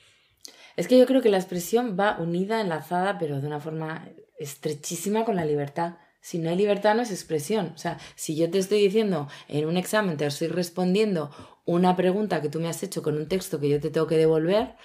Es 0.78 0.86
que 0.86 0.96
yo 0.96 1.06
creo 1.06 1.20
que 1.20 1.28
la 1.28 1.38
expresión 1.38 1.96
va 1.98 2.16
unida, 2.20 2.60
enlazada, 2.60 3.18
pero 3.18 3.40
de 3.40 3.48
una 3.48 3.58
forma 3.58 4.08
estrechísima 4.38 5.24
con 5.24 5.34
la 5.34 5.44
libertad. 5.44 5.96
Si 6.20 6.38
no 6.38 6.50
hay 6.50 6.56
libertad 6.56 6.94
no 6.94 7.02
es 7.02 7.10
expresión. 7.10 7.72
O 7.74 7.78
sea, 7.78 7.98
si 8.14 8.36
yo 8.36 8.48
te 8.48 8.58
estoy 8.58 8.80
diciendo 8.80 9.26
en 9.48 9.66
un 9.66 9.76
examen, 9.76 10.16
te 10.16 10.24
estoy 10.24 10.46
respondiendo 10.46 11.32
una 11.64 11.96
pregunta 11.96 12.40
que 12.40 12.48
tú 12.48 12.60
me 12.60 12.68
has 12.68 12.80
hecho 12.84 13.02
con 13.02 13.16
un 13.16 13.26
texto 13.26 13.58
que 13.58 13.68
yo 13.68 13.80
te 13.80 13.90
tengo 13.90 14.06
que 14.06 14.16
devolver, 14.16 14.76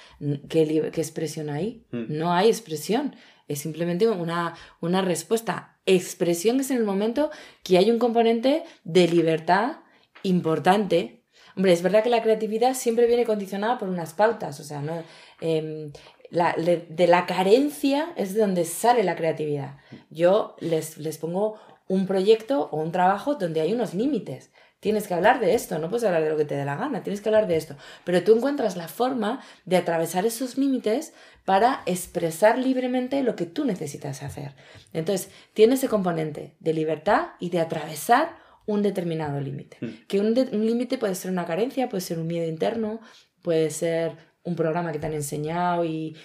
¿qué, 0.50 0.90
qué 0.92 1.02
expresión 1.02 1.52
hay? 1.52 1.86
Hmm. 1.92 2.06
No 2.10 2.34
hay 2.34 2.48
expresión. 2.48 3.16
Es 3.48 3.60
simplemente 3.60 4.10
una, 4.10 4.56
una 4.82 5.04
respuesta. 5.04 5.78
Expresión 5.86 6.60
es 6.60 6.72
en 6.72 6.78
el 6.78 6.86
momento 6.86 7.30
que 7.62 7.78
hay 7.78 7.92
un 7.92 8.00
componente 8.00 8.64
de 8.84 9.08
libertad 9.10 9.78
importante. 10.24 11.23
Hombre, 11.56 11.72
es 11.74 11.82
verdad 11.82 12.04
que 12.04 12.10
la 12.10 12.24
creatividad 12.24 12.74
siempre 12.74 13.08
viene 13.08 13.26
condicionada 13.26 13.78
por 13.78 13.90
unas 13.90 14.14
pautas, 14.14 14.60
o 14.60 14.64
sea, 14.64 14.82
no, 14.82 15.04
em, 15.40 15.92
de, 16.32 17.08
la 17.08 17.26
carencia 17.26 18.12
es 18.16 18.34
de 18.34 18.42
donde 18.42 18.66
sale 18.66 19.04
la 19.04 19.16
creatividad. 19.16 19.78
Yo 20.10 20.56
les, 20.60 20.98
les 20.98 21.18
pongo 21.18 21.60
un 21.88 22.08
proyecto 22.08 22.70
o 22.72 22.78
un 22.78 22.92
trabajo 22.92 23.36
donde 23.36 23.62
hay 23.62 23.74
unos 23.74 23.94
límites. 23.94 24.50
Tienes 24.80 25.08
que 25.08 25.14
hablar 25.14 25.40
de 25.40 25.54
esto, 25.54 25.80
no 25.80 25.90
puedes 25.90 26.04
hablar 26.04 26.24
de 26.24 26.30
lo 26.30 26.36
que 26.36 26.44
te 26.44 26.56
dé 26.56 26.66
la 26.66 26.76
gana, 26.76 27.04
tienes 27.04 27.22
que 27.22 27.30
hablar 27.30 27.48
de 27.48 27.56
esto. 27.56 27.76
Pero 28.04 28.24
tú 28.24 28.36
encuentras 28.36 28.76
la 28.76 28.90
forma 28.90 29.42
de 29.64 29.78
atravesar 29.78 30.26
esos 30.26 30.58
límites 30.58 31.14
para 31.46 31.84
expresar 31.86 32.58
libremente 32.58 33.24
lo 33.24 33.36
que 33.36 33.46
tú 33.46 33.64
necesitas 33.64 34.24
hacer. 34.24 34.54
Entonces, 34.92 35.30
tiene 35.54 35.76
ese 35.76 35.88
componente 35.88 36.56
de 36.60 36.74
libertad 36.74 37.28
y 37.40 37.50
de 37.50 37.62
atravesar 37.62 38.43
un 38.65 38.82
determinado 38.82 39.39
límite. 39.39 39.77
Hmm. 39.82 39.89
Que 40.08 40.20
un 40.20 40.34
límite 40.65 40.98
puede 40.98 41.15
ser 41.15 41.32
una 41.32 41.46
carencia, 41.46 41.89
puede 41.89 42.01
ser 42.01 42.20
un 42.20 42.27
miedo 42.27 42.48
interno, 42.48 43.00
puede 43.41 43.70
ser 43.70 44.17
un 44.43 44.55
programa 44.55 44.91
que 44.91 45.00
te 45.00 45.05
han 45.08 45.13
enseñado 45.13 45.86
y, 45.86 46.15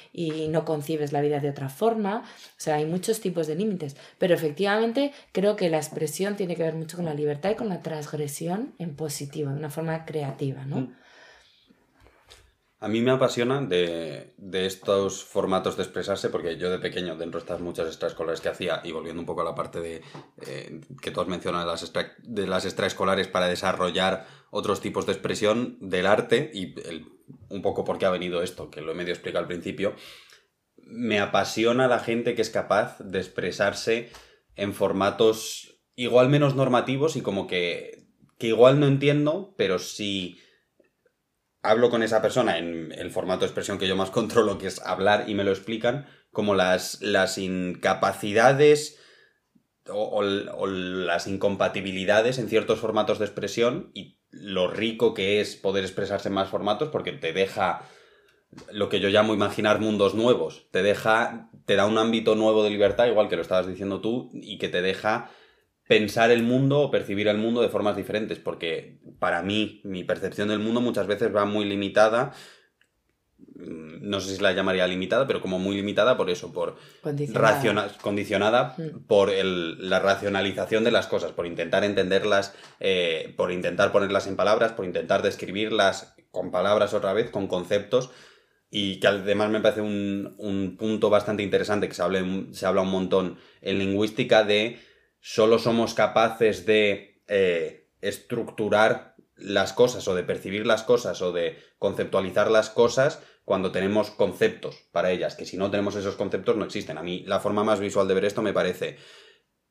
no 0.50 0.64
concibes 0.64 1.12
la 1.12 1.20
vida 1.20 1.40
de 1.40 1.50
otra 1.50 1.68
forma. 1.68 2.22
O 2.22 2.60
sea, 2.60 2.76
hay 2.76 2.84
muchos 2.84 3.20
tipos 3.20 3.46
de 3.46 3.54
límites. 3.54 3.96
Pero 4.18 4.34
efectivamente 4.34 5.12
creo 5.32 5.56
que 5.56 5.70
la 5.70 5.76
expresión 5.76 6.36
tiene 6.36 6.56
que 6.56 6.64
ver 6.64 6.74
mucho 6.74 6.96
con 6.96 7.06
la 7.06 7.14
libertad 7.14 7.50
y 7.50 7.54
con 7.54 7.68
la 7.68 7.80
transgresión 7.80 8.74
en 8.78 8.96
positivo, 8.96 9.50
de 9.50 9.56
una 9.56 9.70
forma 9.70 10.04
creativa, 10.04 10.64
¿no? 10.64 10.80
Mm. 10.80 10.96
A 12.80 12.86
mí 12.86 13.00
me 13.00 13.10
apasiona 13.10 13.60
de, 13.60 14.34
estos 14.52 15.24
formatos 15.24 15.76
de 15.76 15.82
expresarse, 15.82 16.30
porque 16.30 16.56
yo 16.58 16.70
de 16.70 16.78
pequeño, 16.78 17.16
dentro 17.16 17.40
de 17.40 17.44
estas 17.44 17.60
muchas 17.60 17.88
extraescolares 17.88 18.40
que 18.40 18.50
hacía, 18.50 18.80
y 18.84 18.92
volviendo 18.92 19.20
un 19.20 19.26
poco 19.26 19.40
a 19.40 19.44
la 19.44 19.56
parte 19.56 19.80
de 19.80 20.02
eh, 20.46 20.80
que 21.02 21.12
mencionado 21.26 21.64
de 21.64 21.70
las, 21.72 21.92
de 22.18 22.46
las 22.46 22.64
extraescolares 22.64 23.26
para 23.26 23.48
desarrollar 23.48 24.26
otros 24.50 24.80
tipos 24.80 25.06
de 25.06 25.12
expresión 25.12 25.76
del 25.80 26.06
arte, 26.06 26.52
y 26.54 26.74
un 27.48 27.62
poco 27.62 27.84
por 27.84 27.98
qué 27.98 28.06
ha 28.06 28.10
venido 28.10 28.42
esto, 28.42 28.70
que 28.70 28.80
lo 28.80 28.92
he 28.92 28.94
medio 28.94 29.12
explicado 29.12 29.42
al 29.42 29.48
principio, 29.48 29.96
me 30.76 31.18
apasiona 31.18 31.88
la 31.88 31.98
gente 31.98 32.36
que 32.36 32.42
es 32.42 32.50
capaz 32.50 32.98
de 33.00 33.18
expresarse 33.18 34.10
en 34.54 34.72
formatos 34.72 35.80
igual 35.96 36.28
menos 36.28 36.54
normativos 36.54 37.16
y 37.16 37.22
como 37.22 37.48
que, 37.48 38.06
que 38.38 38.46
igual 38.46 38.78
no 38.78 38.86
entiendo, 38.86 39.52
pero 39.56 39.80
sí 39.80 40.38
hablo 41.68 41.90
con 41.90 42.02
esa 42.02 42.22
persona 42.22 42.58
en 42.58 42.92
el 42.92 43.10
formato 43.10 43.40
de 43.40 43.46
expresión 43.46 43.78
que 43.78 43.86
yo 43.86 43.96
más 43.96 44.10
controlo, 44.18 44.58
que 44.58 44.66
es 44.66 44.80
hablar 44.84 45.24
y 45.28 45.34
me 45.34 45.44
lo 45.44 45.50
explican, 45.50 46.06
como 46.32 46.54
las, 46.54 47.00
las 47.02 47.38
incapacidades 47.38 48.98
o, 49.90 50.22
las 50.22 51.26
incompatibilidades 51.26 52.38
en 52.38 52.48
ciertos 52.48 52.80
formatos 52.80 53.18
de 53.18 53.24
expresión 53.24 53.90
y 53.94 54.18
lo 54.30 54.68
rico 54.68 55.14
que 55.14 55.40
es 55.40 55.56
poder 55.56 55.84
expresarse 55.84 56.28
en 56.28 56.34
más 56.34 56.48
formatos 56.48 56.90
porque 56.90 57.12
te 57.12 57.32
deja 57.32 57.82
lo 58.70 58.88
que 58.88 59.00
yo 59.00 59.08
llamo 59.08 59.34
imaginar 59.34 59.80
mundos 59.80 60.14
nuevos, 60.14 60.68
te 60.70 60.82
deja, 60.82 61.50
te 61.66 61.76
da 61.76 61.86
un 61.86 61.98
ámbito 61.98 62.34
nuevo 62.34 62.64
de 62.64 62.70
libertad, 62.70 63.06
igual 63.06 63.28
que 63.28 63.36
lo 63.36 63.42
estabas 63.42 63.66
diciendo 63.66 64.00
tú, 64.00 64.30
y 64.32 64.58
que 64.58 64.68
te 64.68 64.80
deja 64.80 65.30
pensar 65.88 66.30
el 66.30 66.42
mundo 66.42 66.80
o 66.80 66.90
percibir 66.90 67.26
el 67.28 67.38
mundo 67.38 67.62
de 67.62 67.70
formas 67.70 67.96
diferentes, 67.96 68.38
porque 68.38 69.00
para 69.18 69.42
mí 69.42 69.80
mi 69.84 70.04
percepción 70.04 70.48
del 70.48 70.58
mundo 70.60 70.80
muchas 70.80 71.06
veces 71.06 71.34
va 71.34 71.46
muy 71.46 71.64
limitada, 71.64 72.32
mm, 73.38 74.06
no 74.06 74.20
sé 74.20 74.36
si 74.36 74.42
la 74.42 74.52
llamaría 74.52 74.86
limitada, 74.86 75.26
pero 75.26 75.40
como 75.40 75.58
muy 75.58 75.76
limitada 75.76 76.18
por 76.18 76.28
eso, 76.28 76.52
por 76.52 76.76
condicionada, 77.00 77.90
condicionada 78.02 78.74
mm. 78.76 79.06
por 79.06 79.32
la 79.32 79.98
racionalización 79.98 80.84
de 80.84 80.90
las 80.90 81.06
cosas, 81.06 81.32
por 81.32 81.46
intentar 81.46 81.84
entenderlas, 81.84 82.54
eh, 82.80 83.32
por 83.38 83.50
intentar 83.50 83.90
ponerlas 83.90 84.26
en 84.26 84.36
palabras, 84.36 84.72
por 84.72 84.84
intentar 84.84 85.22
describirlas 85.22 86.14
con 86.30 86.50
palabras 86.50 86.92
otra 86.92 87.14
vez, 87.14 87.30
con 87.30 87.46
conceptos, 87.46 88.10
y 88.70 89.00
que 89.00 89.06
además 89.06 89.48
me 89.48 89.62
parece 89.62 89.80
un, 89.80 90.34
un 90.36 90.76
punto 90.76 91.08
bastante 91.08 91.42
interesante 91.42 91.88
que 91.88 91.94
se, 91.94 92.02
hable, 92.02 92.52
se 92.52 92.66
habla 92.66 92.82
un 92.82 92.90
montón 92.90 93.38
en 93.62 93.78
lingüística 93.78 94.44
de 94.44 94.78
solo 95.20 95.58
somos 95.58 95.94
capaces 95.94 96.66
de 96.66 97.22
eh, 97.28 97.90
estructurar 98.00 99.16
las 99.36 99.72
cosas 99.72 100.06
o 100.08 100.14
de 100.14 100.24
percibir 100.24 100.66
las 100.66 100.82
cosas 100.82 101.22
o 101.22 101.32
de 101.32 101.58
conceptualizar 101.78 102.50
las 102.50 102.70
cosas 102.70 103.20
cuando 103.44 103.72
tenemos 103.72 104.10
conceptos 104.10 104.88
para 104.92 105.10
ellas, 105.10 105.34
que 105.34 105.46
si 105.46 105.56
no 105.56 105.70
tenemos 105.70 105.96
esos 105.96 106.16
conceptos 106.16 106.56
no 106.56 106.64
existen. 106.64 106.98
A 106.98 107.02
mí 107.02 107.24
la 107.26 107.40
forma 107.40 107.64
más 107.64 107.80
visual 107.80 108.06
de 108.06 108.14
ver 108.14 108.24
esto 108.24 108.42
me 108.42 108.52
parece 108.52 108.98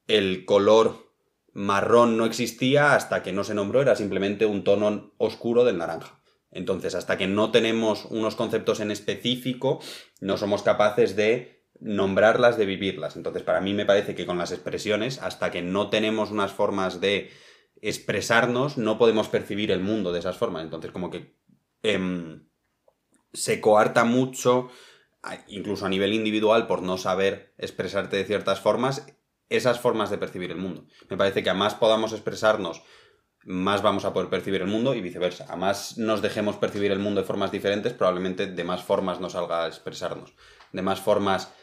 el 0.07 0.45
color 0.45 1.07
marrón 1.53 2.17
no 2.17 2.25
existía 2.25 2.95
hasta 2.95 3.23
que 3.23 3.33
no 3.33 3.43
se 3.43 3.53
nombró, 3.53 3.81
era 3.81 3.95
simplemente 3.95 4.45
un 4.45 4.63
tono 4.63 5.13
oscuro 5.17 5.65
del 5.65 5.77
naranja. 5.77 6.21
Entonces, 6.51 6.95
hasta 6.95 7.17
que 7.17 7.27
no 7.27 7.51
tenemos 7.51 8.05
unos 8.05 8.35
conceptos 8.35 8.79
en 8.79 8.89
específico, 8.89 9.79
no 10.21 10.37
somos 10.37 10.63
capaces 10.63 11.15
de 11.15 11.56
nombrarlas 11.79 12.57
de 12.57 12.65
vivirlas. 12.65 13.15
Entonces, 13.15 13.43
para 13.43 13.61
mí 13.61 13.73
me 13.73 13.85
parece 13.85 14.15
que 14.15 14.25
con 14.25 14.37
las 14.37 14.51
expresiones, 14.51 15.21
hasta 15.21 15.51
que 15.51 15.61
no 15.61 15.89
tenemos 15.89 16.31
unas 16.31 16.51
formas 16.51 17.01
de 17.01 17.31
expresarnos, 17.81 18.77
no 18.77 18.97
podemos 18.97 19.29
percibir 19.29 19.71
el 19.71 19.79
mundo 19.79 20.11
de 20.11 20.19
esas 20.19 20.37
formas. 20.37 20.63
Entonces, 20.63 20.91
como 20.91 21.09
que 21.09 21.37
em, 21.83 22.47
se 23.33 23.61
coarta 23.61 24.03
mucho, 24.03 24.69
incluso 25.47 25.85
a 25.85 25.89
nivel 25.89 26.13
individual, 26.13 26.67
por 26.67 26.81
no 26.81 26.97
saber 26.97 27.53
expresarte 27.57 28.17
de 28.17 28.25
ciertas 28.25 28.59
formas, 28.59 29.05
esas 29.49 29.79
formas 29.79 30.09
de 30.09 30.17
percibir 30.17 30.51
el 30.51 30.57
mundo. 30.57 30.85
Me 31.09 31.17
parece 31.17 31.43
que 31.43 31.49
a 31.49 31.53
más 31.53 31.75
podamos 31.75 32.11
expresarnos, 32.11 32.81
más 33.45 33.81
vamos 33.81 34.03
a 34.03 34.13
poder 34.13 34.29
percibir 34.29 34.61
el 34.61 34.67
mundo 34.67 34.93
y 34.93 35.01
viceversa. 35.01 35.45
A 35.49 35.55
más 35.55 35.97
nos 35.97 36.21
dejemos 36.21 36.57
percibir 36.57 36.91
el 36.91 36.99
mundo 36.99 37.21
de 37.21 37.27
formas 37.27 37.51
diferentes, 37.51 37.93
probablemente 37.93 38.47
de 38.47 38.63
más 38.63 38.83
formas 38.83 39.21
nos 39.21 39.33
salga 39.33 39.63
a 39.63 39.67
expresarnos. 39.67 40.33
De 40.73 40.81
más 40.81 40.99
formas 40.99 41.53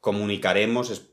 comunicaremos, 0.00 1.10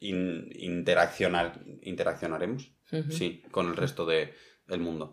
interaccionar, 0.00 1.60
interaccionaremos, 1.82 2.72
sí, 3.10 3.42
con 3.50 3.68
el 3.68 3.76
resto 3.76 4.06
de, 4.06 4.34
del 4.66 4.80
mundo. 4.80 5.12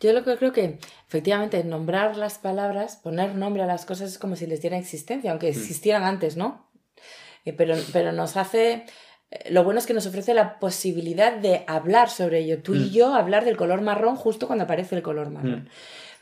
Yo 0.00 0.12
lo 0.12 0.24
que 0.24 0.36
creo 0.36 0.52
que 0.52 0.78
efectivamente 1.06 1.62
nombrar 1.64 2.16
las 2.16 2.38
palabras, 2.38 2.96
poner 2.96 3.34
nombre 3.34 3.62
a 3.62 3.66
las 3.66 3.86
cosas 3.86 4.12
es 4.12 4.18
como 4.18 4.36
si 4.36 4.46
les 4.46 4.60
diera 4.60 4.78
existencia, 4.78 5.30
aunque 5.30 5.46
mm. 5.48 5.50
existieran 5.50 6.04
antes, 6.04 6.36
¿no? 6.36 6.70
Eh, 7.44 7.52
pero, 7.52 7.76
pero 7.92 8.12
nos 8.12 8.36
hace 8.36 8.84
eh, 9.30 9.50
lo 9.50 9.64
bueno 9.64 9.78
es 9.78 9.86
que 9.86 9.94
nos 9.94 10.06
ofrece 10.06 10.34
la 10.34 10.58
posibilidad 10.58 11.32
de 11.32 11.64
hablar 11.66 12.10
sobre 12.10 12.40
ello. 12.40 12.62
Tú 12.62 12.74
y 12.74 12.90
mm. 12.90 12.90
yo 12.90 13.14
hablar 13.14 13.44
del 13.44 13.56
color 13.56 13.82
marrón 13.82 14.16
justo 14.16 14.46
cuando 14.46 14.64
aparece 14.64 14.94
el 14.96 15.02
color 15.02 15.30
marrón. 15.30 15.64
Mm. 15.64 15.68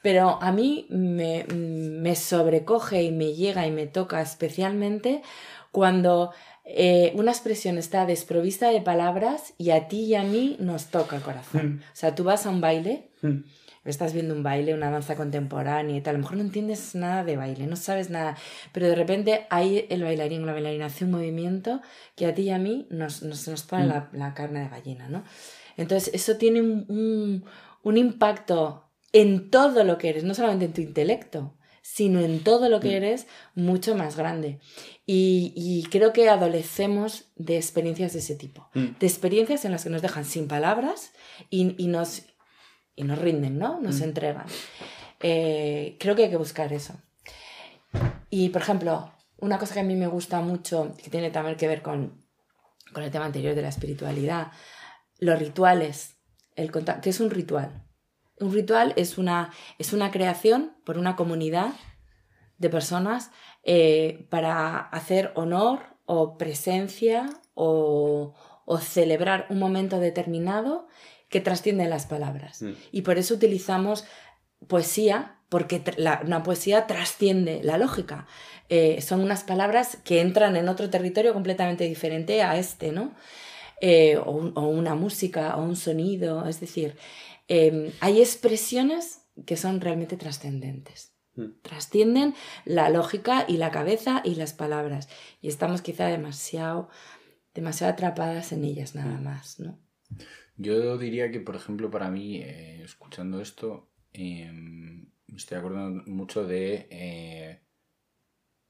Pero 0.04 0.38
a 0.42 0.52
mí 0.52 0.86
me, 0.90 2.14
sobrecoge 2.14 3.04
y 3.04 3.10
me 3.10 3.32
llega 3.32 3.66
y 3.66 3.70
me 3.70 3.86
toca 3.86 4.20
especialmente 4.20 5.22
cuando 5.72 6.30
eh, 6.66 7.14
una 7.14 7.30
expresión 7.30 7.78
está 7.78 8.04
desprovista 8.04 8.68
de 8.68 8.82
palabras 8.82 9.54
y 9.56 9.70
a 9.70 9.88
ti 9.88 10.00
y 10.00 10.14
a 10.14 10.22
mí 10.22 10.58
nos 10.60 10.88
toca 10.88 11.16
el 11.16 11.22
corazón. 11.22 11.76
Mm. 11.76 11.80
O 11.80 11.96
sea, 11.96 12.14
tú 12.14 12.22
vas 12.22 12.44
a 12.44 12.50
un 12.50 12.60
baile, 12.60 13.08
mm. 13.22 13.44
estás 13.86 14.12
viendo 14.12 14.34
un 14.34 14.42
baile, 14.42 14.74
una 14.74 14.90
danza 14.90 15.16
contemporánea 15.16 15.96
y 15.96 16.02
tal, 16.02 16.16
a 16.16 16.18
lo 16.18 16.24
mejor 16.24 16.36
no 16.36 16.42
entiendes 16.42 16.94
nada 16.94 17.24
de 17.24 17.38
baile, 17.38 17.66
no 17.66 17.76
sabes 17.76 18.10
nada, 18.10 18.36
pero 18.72 18.88
de 18.88 18.96
repente 18.96 19.46
ahí 19.48 19.86
el 19.88 20.02
bailarín 20.02 20.42
o 20.42 20.46
la 20.46 20.52
bailarina 20.52 20.84
hace 20.84 21.06
un 21.06 21.12
movimiento 21.12 21.80
que 22.14 22.26
a 22.26 22.34
ti 22.34 22.42
y 22.42 22.50
a 22.50 22.58
mí 22.58 22.86
nos, 22.90 23.22
nos, 23.22 23.62
pone 23.62 23.86
mm. 23.86 24.18
la, 24.18 24.34
carne 24.34 24.64
de 24.64 24.68
gallina, 24.68 25.08
¿no? 25.08 25.24
Entonces, 25.78 26.12
eso 26.12 26.36
tiene 26.36 26.60
un, 26.60 27.44
un 27.82 27.96
impacto 27.96 28.83
en 29.14 29.48
todo 29.48 29.84
lo 29.84 29.96
que 29.96 30.10
eres, 30.10 30.24
no 30.24 30.34
solamente 30.34 30.66
en 30.66 30.72
tu 30.72 30.80
intelecto, 30.80 31.54
sino 31.82 32.20
en 32.20 32.42
todo 32.42 32.68
lo 32.68 32.80
que 32.80 32.88
mm. 32.88 32.96
eres 32.96 33.26
mucho 33.54 33.94
más 33.94 34.16
grande. 34.16 34.58
Y, 35.06 35.86
creo 35.90 36.12
que 36.12 36.28
adolecemos 36.28 37.26
de 37.36 37.56
experiencias 37.56 38.12
de 38.12 38.18
ese 38.18 38.34
tipo, 38.34 38.68
mm. 38.74 38.98
de 38.98 39.06
experiencias 39.06 39.64
en 39.64 39.70
las 39.70 39.84
que 39.84 39.90
nos 39.90 40.02
dejan 40.02 40.24
sin 40.24 40.48
palabras 40.48 41.12
y, 41.48 41.64
nos, 41.86 42.22
y 42.96 43.04
nos 43.04 43.18
rinden, 43.18 43.58
¿no? 43.58 43.80
Nos 43.80 44.00
mm. 44.00 44.02
entregan. 44.02 44.46
Eh, 45.20 45.96
creo 46.00 46.16
que 46.16 46.24
hay 46.24 46.30
que 46.30 46.36
buscar 46.36 46.72
eso. 46.72 46.94
Y, 48.30 48.48
por 48.48 48.62
ejemplo, 48.62 49.12
una 49.38 49.58
cosa 49.58 49.74
que 49.74 49.80
a 49.80 49.84
mí 49.84 49.94
me 49.94 50.08
gusta 50.08 50.40
mucho, 50.40 50.92
que 51.00 51.08
tiene 51.08 51.30
también 51.30 51.56
que 51.56 51.68
ver 51.68 51.82
con, 51.82 52.24
con 52.92 53.04
el 53.04 53.12
tema 53.12 53.26
anterior 53.26 53.54
de 53.54 53.62
la 53.62 53.68
espiritualidad, 53.68 54.48
los 55.20 55.38
rituales, 55.38 56.16
el 56.56 56.72
¿qué 56.72 57.10
es 57.10 57.20
un 57.20 57.30
ritual? 57.30 57.84
Un 58.40 58.52
ritual 58.52 58.92
es 58.96 59.18
una, 59.18 59.52
es 59.78 59.92
una 59.92 60.10
creación 60.10 60.72
por 60.84 60.98
una 60.98 61.16
comunidad 61.16 61.72
de 62.58 62.70
personas 62.70 63.30
eh, 63.62 64.26
para 64.30 64.78
hacer 64.78 65.32
honor 65.34 65.80
o 66.06 66.36
presencia 66.36 67.26
o, 67.54 68.34
celebrar 68.80 69.46
un 69.50 69.58
momento 69.58 70.00
determinado 70.00 70.88
que 71.28 71.40
trascienden 71.40 71.90
las 71.90 72.06
palabras. 72.06 72.62
Mm. 72.62 72.72
Y 72.92 73.02
por 73.02 73.18
eso 73.18 73.34
utilizamos 73.34 74.04
poesía, 74.66 75.36
porque 75.48 75.82
la, 75.96 76.22
una 76.24 76.42
poesía 76.42 76.86
trasciende 76.86 77.60
la 77.62 77.76
lógica. 77.76 78.26
Eh, 78.70 79.02
son 79.02 79.20
unas 79.20 79.44
palabras 79.44 79.98
que 80.04 80.20
entran 80.20 80.56
en 80.56 80.68
otro 80.68 80.88
territorio 80.88 81.34
completamente 81.34 81.84
diferente 81.84 82.42
a 82.42 82.56
este, 82.56 82.90
¿no? 82.90 83.12
Eh, 83.80 84.16
o, 84.16 84.30
una 84.32 84.94
música, 84.94 85.56
o 85.56 85.62
un 85.62 85.76
sonido, 85.76 86.46
es 86.46 86.60
decir, 86.60 86.96
em, 87.48 87.92
hay 88.00 88.20
expresiones 88.20 89.22
que 89.46 89.56
son 89.56 89.80
realmente 89.80 90.16
trascendentes. 90.16 91.14
Mm. 91.36 91.60
Trascienden 91.62 92.34
la 92.64 92.88
lógica 92.90 93.44
y 93.48 93.56
la 93.56 93.70
cabeza 93.70 94.22
y 94.24 94.36
las 94.36 94.52
palabras. 94.52 95.08
Y 95.40 95.48
estamos 95.48 95.82
quizá 95.82 96.06
demasiado, 96.06 96.88
demasiado 97.54 97.92
atrapadas 97.92 98.52
en 98.52 98.64
ellas 98.64 98.94
nada 98.94 99.18
más, 99.18 99.58
¿no? 99.58 99.78
Yo 100.56 100.96
diría 100.98 101.30
que, 101.32 101.40
por 101.40 101.56
ejemplo, 101.56 101.90
para 101.90 102.10
mí, 102.10 102.38
eh, 102.38 102.82
escuchando 102.84 103.40
esto, 103.40 103.90
em, 104.12 105.10
me 105.26 105.36
estoy 105.36 105.58
acordando 105.58 106.04
mucho 106.06 106.46
de 106.46 106.86
eh, 106.90 107.60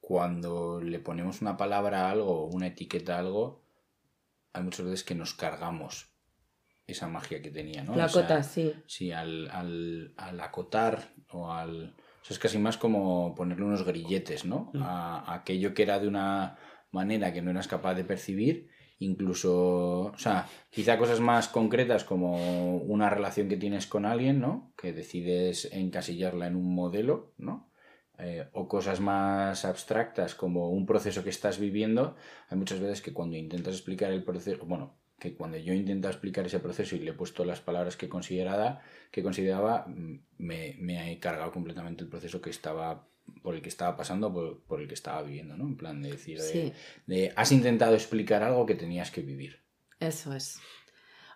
cuando 0.00 0.80
le 0.80 0.98
ponemos 0.98 1.42
una 1.42 1.56
palabra 1.56 2.06
a 2.06 2.10
algo, 2.10 2.46
una 2.46 2.68
etiqueta 2.68 3.16
a 3.16 3.18
algo, 3.18 3.64
hay 4.54 4.62
muchas 4.62 4.86
veces 4.86 5.04
que 5.04 5.14
nos 5.14 5.34
cargamos 5.34 6.13
esa 6.86 7.08
magia 7.08 7.40
que 7.40 7.50
tenía, 7.50 7.82
¿no? 7.82 7.96
La 7.96 8.08
cota, 8.08 8.42
sí. 8.42 8.72
Sí, 8.86 9.12
al, 9.12 9.50
al, 9.50 10.40
acotar 10.40 11.12
o 11.30 11.50
al... 11.50 11.94
O 12.22 12.26
sea, 12.26 12.34
es 12.34 12.38
casi 12.38 12.58
más 12.58 12.76
como 12.76 13.34
ponerle 13.34 13.64
unos 13.64 13.84
grilletes, 13.84 14.44
¿no? 14.44 14.70
Mm. 14.74 14.82
A, 14.82 15.34
aquello 15.34 15.74
que 15.74 15.82
era 15.82 15.98
de 15.98 16.08
una 16.08 16.58
manera 16.90 17.32
que 17.32 17.42
no 17.42 17.50
eras 17.50 17.68
capaz 17.68 17.94
de 17.94 18.04
percibir, 18.04 18.70
incluso, 18.98 20.12
o 20.12 20.18
sea, 20.18 20.46
quizá 20.70 20.96
cosas 20.98 21.20
más 21.20 21.48
concretas 21.48 22.04
como 22.04 22.76
una 22.76 23.10
relación 23.10 23.48
que 23.48 23.56
tienes 23.56 23.86
con 23.86 24.06
alguien, 24.06 24.40
¿no? 24.40 24.72
Que 24.76 24.92
decides 24.92 25.68
encasillarla 25.72 26.46
en 26.46 26.56
un 26.56 26.74
modelo, 26.74 27.34
¿no? 27.36 27.70
Eh, 28.18 28.48
o 28.52 28.68
cosas 28.68 29.00
más 29.00 29.64
abstractas 29.64 30.36
como 30.36 30.70
un 30.70 30.86
proceso 30.86 31.24
que 31.24 31.30
estás 31.30 31.58
viviendo, 31.58 32.14
hay 32.48 32.56
muchas 32.56 32.78
veces 32.78 33.02
que 33.02 33.12
cuando 33.12 33.36
intentas 33.36 33.74
explicar 33.74 34.12
el 34.12 34.22
proceso, 34.22 34.64
bueno, 34.66 34.96
que 35.24 35.34
cuando 35.34 35.56
yo 35.56 35.72
intento 35.72 36.08
explicar 36.08 36.44
ese 36.44 36.60
proceso 36.60 36.96
y 36.96 36.98
le 36.98 37.12
he 37.12 37.14
puesto 37.14 37.46
las 37.46 37.60
palabras 37.60 37.96
que 37.96 38.10
consideraba, 38.10 38.82
que 39.10 39.22
consideraba 39.22 39.86
mm, 39.86 40.18
me, 40.36 40.76
me 40.78 41.12
he 41.12 41.18
cargado 41.18 41.50
completamente 41.50 42.04
el 42.04 42.10
proceso 42.10 42.42
que 42.42 42.50
estaba 42.50 43.08
por 43.42 43.54
el 43.54 43.62
que 43.62 43.70
estaba 43.70 43.96
pasando, 43.96 44.62
por, 44.66 44.82
el 44.82 44.86
que 44.86 44.92
estaba 44.92 45.22
viviendo, 45.22 45.56
¿no? 45.56 45.64
En 45.64 45.78
plan 45.78 46.02
de 46.02 46.10
decir, 46.10 46.38
de, 47.06 47.32
has 47.36 47.52
intentado 47.52 47.94
explicar 47.94 48.42
algo 48.42 48.66
que 48.66 48.74
tenías 48.74 49.10
que 49.10 49.22
vivir. 49.22 49.62
Eso 49.98 50.34
es. 50.34 50.58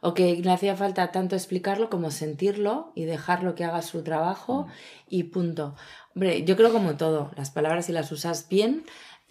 O 0.03 0.13
que 0.13 0.37
le 0.37 0.51
hacía 0.51 0.77
falta 0.77 1.11
tanto 1.11 1.35
explicarlo 1.35 1.89
como 1.89 2.11
sentirlo 2.11 2.93
y 2.95 3.07
dejarlo 3.07 3.55
que 3.55 3.65
haga 3.65 3.81
su 3.81 4.03
trabajo 4.03 4.67
mm. 4.67 4.71
y 5.09 5.23
punto. 5.25 5.77
Hombre, 6.15 6.45
yo 6.45 6.57
creo 6.57 6.73
como 6.73 6.99
todo, 6.99 7.33
las 7.37 7.51
palabras 7.51 7.87
si 7.87 7.93
las 7.93 8.13
usas 8.13 8.51
bien, 8.51 8.85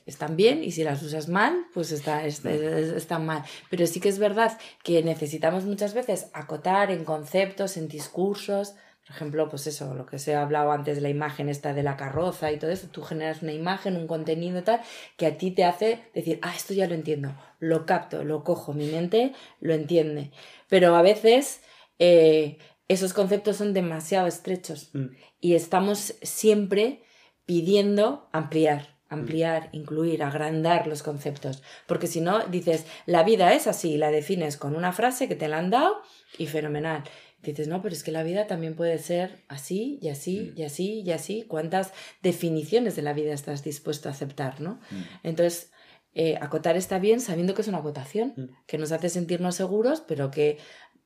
están 0.08 0.36
bien 0.36 0.64
y 0.64 0.72
si 0.72 0.84
las 0.84 1.04
usas 1.04 1.28
mal, 1.28 1.68
pues 1.74 1.92
está, 1.92 2.26
están 2.26 3.26
mal. 3.26 3.44
Pero 3.70 3.86
sí 3.86 4.00
que 4.00 4.10
es 4.10 4.18
verdad 4.18 4.58
que 4.84 5.04
necesitamos 5.04 5.66
muchas 5.66 5.94
veces 5.94 6.30
acotar 6.34 6.90
en 6.92 7.04
conceptos, 7.04 7.78
en 7.78 7.88
discursos. 7.88 8.76
Por 9.06 9.16
ejemplo, 9.16 9.48
pues 9.50 9.68
eso, 9.68 9.94
lo 9.94 10.06
que 10.06 10.18
se 10.18 10.36
ha 10.36 10.42
hablado 10.42 10.72
antes 10.72 10.96
de 10.96 11.02
la 11.02 11.10
imagen 11.10 11.50
esta 11.50 11.74
de 11.74 11.84
la 11.84 11.98
carroza 11.98 12.52
y 12.52 12.58
todo 12.58 12.72
eso, 12.72 12.88
tú 12.88 13.04
generas 13.04 13.42
una 13.42 13.54
imagen, 13.54 13.96
un 13.96 14.08
contenido 14.08 14.64
tal, 14.64 14.82
que 15.18 15.28
a 15.28 15.38
ti 15.38 15.52
te 15.52 15.66
hace 15.66 16.00
decir, 16.14 16.40
ah, 16.42 16.54
esto 16.56 16.74
ya 16.74 16.88
lo 16.88 16.96
entiendo, 16.96 17.36
lo 17.60 17.86
capto, 17.86 18.24
lo 18.24 18.44
cojo, 18.44 18.74
mi 18.74 18.88
mente 18.88 19.34
lo 19.60 19.74
entiende. 19.74 20.32
Pero 20.68 20.96
a 20.96 21.02
veces 21.02 21.62
eh, 22.00 22.58
esos 22.88 23.14
conceptos 23.14 23.58
son 23.58 23.74
demasiado 23.74 24.28
estrechos 24.28 24.90
mm. 24.94 25.08
y 25.42 25.56
estamos 25.56 26.16
siempre 26.22 27.04
pidiendo 27.46 28.28
ampliar, 28.32 28.97
ampliar, 29.10 29.70
incluir, 29.72 30.24
agrandar 30.24 30.88
los 30.88 31.04
conceptos, 31.04 31.64
porque 31.86 32.08
si 32.08 32.22
no 32.22 32.46
dices, 32.48 32.86
la 33.06 33.24
vida 33.24 33.54
es 33.54 33.68
así, 33.68 33.98
la 33.98 34.12
defines 34.12 34.58
con 34.58 34.76
una 34.76 34.92
frase 34.92 35.28
que 35.28 35.36
te 35.36 35.48
la 35.48 35.60
han 35.60 35.70
dado 35.70 36.02
y 36.38 36.48
fenomenal. 36.48 37.04
Dices, 37.44 37.68
no, 37.68 37.82
pero 37.82 37.94
es 37.94 38.04
que 38.04 38.12
la 38.12 38.24
vida 38.24 38.48
también 38.48 38.76
puede 38.76 38.98
ser 38.98 39.44
así 39.48 40.00
y 40.02 40.10
así 40.10 40.52
mm. 40.54 40.60
y 40.60 40.64
así 40.64 41.02
y 41.02 41.12
así. 41.12 41.46
¿Cuántas 41.48 41.94
definiciones 42.22 42.96
de 42.96 43.04
la 43.04 43.14
vida 43.14 43.32
estás 43.32 43.64
dispuesto 43.64 44.10
a 44.10 44.12
aceptar, 44.12 44.60
no? 44.60 44.80
Mm. 44.90 45.02
Entonces, 45.24 45.72
eh, 46.16 46.38
acotar 46.42 46.76
está 46.76 46.98
bien 46.98 47.22
sabiendo 47.22 47.54
que 47.54 47.62
es 47.62 47.68
una 47.68 47.78
acotación, 47.78 48.58
que 48.66 48.80
nos 48.80 48.92
hace 48.92 49.08
sentirnos 49.10 49.56
seguros, 49.56 50.02
pero 50.02 50.32
que 50.32 50.58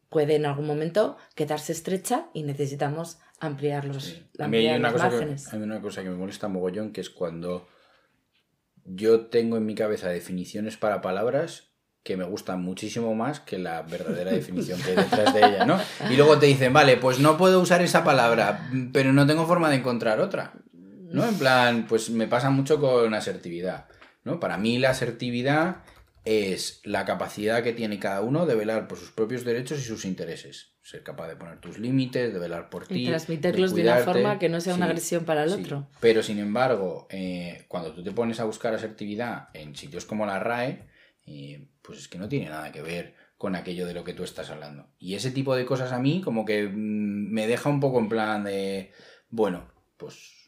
puede 0.09 0.35
en 0.35 0.45
algún 0.45 0.65
momento 0.65 1.17
quedarse 1.35 1.73
estrecha 1.73 2.27
y 2.33 2.43
necesitamos 2.43 3.19
ampliar 3.39 3.85
los, 3.85 4.21
a 4.39 4.47
mí 4.47 4.57
hay 4.57 4.77
una, 4.77 4.91
cosa 4.91 5.09
que, 5.09 5.35
hay 5.51 5.61
una 5.61 5.81
cosa 5.81 6.03
que 6.03 6.09
me 6.09 6.15
molesta 6.15 6.47
mogollón, 6.47 6.93
que 6.93 7.01
es 7.01 7.09
cuando 7.09 7.67
yo 8.85 9.27
tengo 9.27 9.57
en 9.57 9.65
mi 9.65 9.75
cabeza 9.75 10.09
definiciones 10.09 10.77
para 10.77 11.01
palabras 11.01 11.71
que 12.03 12.17
me 12.17 12.23
gustan 12.23 12.61
muchísimo 12.61 13.13
más 13.13 13.39
que 13.39 13.59
la 13.59 13.83
verdadera 13.83 14.31
definición 14.31 14.81
que 14.81 14.91
hay 14.91 14.95
detrás 14.95 15.33
de 15.33 15.39
ella, 15.39 15.65
¿no? 15.65 15.79
Y 16.09 16.15
luego 16.15 16.39
te 16.39 16.47
dicen, 16.47 16.73
vale, 16.73 16.97
pues 16.97 17.19
no 17.19 17.37
puedo 17.37 17.59
usar 17.59 17.81
esa 17.81 18.03
palabra, 18.03 18.69
pero 18.91 19.13
no 19.13 19.27
tengo 19.27 19.45
forma 19.45 19.69
de 19.69 19.75
encontrar 19.77 20.19
otra, 20.19 20.53
¿no? 20.73 21.27
En 21.27 21.35
plan, 21.35 21.85
pues 21.87 22.09
me 22.09 22.27
pasa 22.27 22.49
mucho 22.49 22.79
con 22.79 23.13
asertividad, 23.13 23.85
¿no? 24.23 24.39
Para 24.39 24.57
mí 24.57 24.79
la 24.79 24.89
asertividad 24.89 25.83
es 26.23 26.81
la 26.83 27.05
capacidad 27.05 27.63
que 27.63 27.73
tiene 27.73 27.99
cada 27.99 28.21
uno 28.21 28.45
de 28.45 28.55
velar 28.55 28.87
por 28.87 28.97
sus 28.97 29.11
propios 29.11 29.43
derechos 29.43 29.79
y 29.79 29.83
sus 29.83 30.05
intereses. 30.05 30.73
Ser 30.83 31.03
capaz 31.03 31.27
de 31.27 31.35
poner 31.35 31.59
tus 31.59 31.79
límites, 31.79 32.33
de 32.33 32.39
velar 32.39 32.69
por 32.69 32.87
ti. 32.87 33.03
Y 33.03 33.07
transmitirlos 33.07 33.73
de, 33.73 33.83
una 33.83 33.97
forma 33.97 34.39
que 34.39 34.49
no 34.49 34.61
sea 34.61 34.75
una 34.75 34.85
agresión 34.85 35.25
para 35.25 35.43
el 35.43 35.51
otro. 35.51 35.87
Pero 35.99 36.21
sin 36.21 36.39
embargo, 36.39 37.07
eh, 37.09 37.65
cuando 37.67 37.93
tú 37.93 38.03
te 38.03 38.11
pones 38.11 38.39
a 38.39 38.45
buscar 38.45 38.73
asertividad 38.73 39.49
en 39.53 39.75
sitios 39.75 40.05
como 40.05 40.25
la 40.25 40.39
RAE, 40.39 40.87
eh, 41.25 41.67
pues 41.81 41.99
es 41.99 42.07
que 42.07 42.17
no 42.17 42.29
tiene 42.29 42.49
nada 42.49 42.71
que 42.71 42.81
ver 42.81 43.15
con 43.37 43.55
aquello 43.55 43.87
de 43.87 43.93
lo 43.93 44.03
que 44.03 44.13
tú 44.13 44.23
estás 44.23 44.49
hablando. 44.51 44.89
Y 44.99 45.15
ese 45.15 45.31
tipo 45.31 45.55
de 45.55 45.65
cosas 45.65 45.91
a 45.91 45.99
mí 45.99 46.21
como 46.21 46.45
que 46.45 46.67
mm, 46.67 47.31
me 47.31 47.47
deja 47.47 47.69
un 47.69 47.79
poco 47.79 47.99
en 47.99 48.09
plan 48.09 48.43
de, 48.43 48.91
bueno, 49.29 49.71
pues 49.97 50.41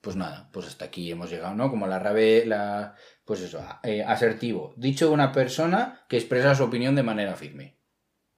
pues 0.00 0.16
nada, 0.16 0.48
pues 0.52 0.66
hasta 0.66 0.86
aquí 0.86 1.10
hemos 1.10 1.30
llegado, 1.30 1.54
¿no? 1.54 1.68
Como 1.68 1.86
la 1.86 1.98
RAE, 1.98 2.46
la, 2.46 2.94
pues 3.30 3.42
eso, 3.42 3.64
eh, 3.84 4.02
asertivo. 4.02 4.74
Dicho 4.76 5.06
de 5.06 5.12
una 5.12 5.30
persona 5.30 6.00
que 6.08 6.16
expresa 6.16 6.52
su 6.56 6.64
opinión 6.64 6.96
de 6.96 7.04
manera 7.04 7.36
firme. 7.36 7.76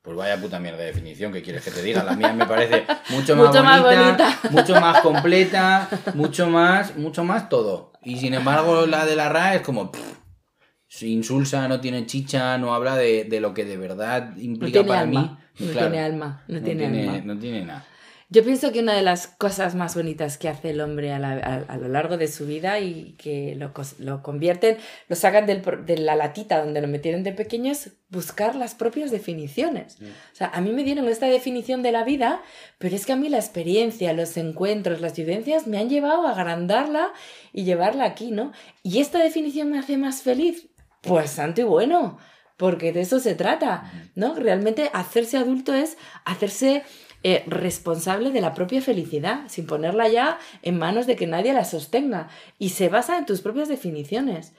Pues 0.02 0.14
vaya 0.14 0.38
puta 0.38 0.60
mierda 0.60 0.80
de 0.80 0.84
definición 0.84 1.32
que 1.32 1.40
quieres 1.40 1.64
que 1.64 1.70
te 1.70 1.80
diga. 1.80 2.04
La 2.04 2.14
mía 2.14 2.34
me 2.34 2.44
parece 2.44 2.84
mucho 3.08 3.34
más, 3.64 3.82
bonita, 3.82 4.38
mucho 4.50 4.78
más 4.78 5.00
completa, 5.00 5.88
mucho 6.12 6.46
más, 6.50 6.94
mucho 6.94 7.24
más 7.24 7.48
todo. 7.48 7.94
Y 8.02 8.18
sin 8.18 8.34
embargo, 8.34 8.84
la 8.84 9.06
de 9.06 9.16
la 9.16 9.30
RA 9.30 9.54
es 9.54 9.62
como. 9.62 9.90
Pff, 9.90 11.02
insulsa, 11.04 11.66
no 11.68 11.80
tiene 11.80 12.04
chicha, 12.04 12.58
no 12.58 12.74
habla 12.74 12.94
de, 12.94 13.26
lo 13.40 13.54
que 13.54 13.64
de 13.64 13.78
verdad 13.78 14.36
implica 14.36 14.84
para 14.84 15.06
mí. 15.06 15.16
No 15.16 15.38
tiene 15.58 16.00
alma, 16.00 16.44
no, 16.48 16.60
tiene, 16.60 16.84
alma. 16.84 17.22
No 17.24 17.38
tiene 17.38 17.64
nada. 17.64 17.86
Yo 18.32 18.42
pienso 18.42 18.72
que 18.72 18.80
una 18.80 18.94
de 18.94 19.02
las 19.02 19.26
cosas 19.26 19.74
más 19.74 19.94
bonitas 19.94 20.38
que 20.38 20.48
hace 20.48 20.70
el 20.70 20.80
hombre 20.80 21.12
a, 21.12 21.76
lo 21.76 21.88
largo 21.88 22.16
de 22.16 22.28
su 22.28 22.46
vida 22.46 22.80
y 22.80 23.14
que 23.18 23.54
lo, 23.56 23.74
lo 23.98 24.22
convierten, 24.22 24.78
lo 25.08 25.16
sacan 25.16 25.44
de 25.44 25.98
la 25.98 26.16
latita 26.16 26.64
donde 26.64 26.80
lo 26.80 26.88
metieron 26.88 27.24
de 27.24 27.32
pequeño 27.32 27.70
es 27.70 27.92
buscar 28.08 28.54
las 28.54 28.74
propias 28.74 29.10
definiciones. 29.10 29.98
O 30.00 30.34
sea, 30.34 30.46
a 30.48 30.62
mí 30.62 30.72
me 30.72 30.82
dieron 30.82 31.08
esta 31.08 31.26
definición 31.26 31.82
de 31.82 31.92
la 31.92 32.04
vida, 32.04 32.40
pero 32.78 32.96
es 32.96 33.04
que 33.04 33.12
a 33.12 33.16
mí 33.16 33.28
la 33.28 33.36
experiencia, 33.36 34.14
los 34.14 34.34
encuentros, 34.38 35.02
las 35.02 35.14
vivencias 35.14 35.66
me 35.66 35.76
han 35.76 35.90
llevado 35.90 36.26
a 36.26 36.30
agrandarla 36.30 37.12
y 37.52 37.64
llevarla 37.64 38.04
aquí, 38.04 38.30
¿no? 38.30 38.52
Y 38.82 39.00
esta 39.00 39.22
definición 39.22 39.70
me 39.70 39.78
hace 39.78 39.98
más 39.98 40.22
feliz. 40.22 40.68
Pues 41.02 41.32
santo 41.32 41.60
y 41.60 41.64
bueno, 41.64 42.16
porque 42.56 42.94
de 42.94 43.02
eso 43.02 43.20
se 43.20 43.34
trata, 43.34 43.92
¿no? 44.14 44.36
Realmente 44.36 44.88
hacerse 44.94 45.36
adulto 45.36 45.74
es 45.74 45.98
hacerse 46.24 46.82
eh, 47.24 47.44
responsable 47.46 48.30
de 48.30 48.40
la 48.40 48.54
propia 48.54 48.82
felicidad, 48.82 49.42
sin 49.48 49.66
ponerla 49.66 50.08
ya 50.08 50.38
en 50.62 50.78
manos 50.78 51.06
de 51.06 51.16
que 51.16 51.26
nadie 51.26 51.52
la 51.52 51.64
sostenga. 51.64 52.28
Y 52.58 52.70
se 52.70 52.88
basa 52.88 53.18
en 53.18 53.26
tus 53.26 53.40
propias 53.40 53.68
definiciones. 53.68 54.52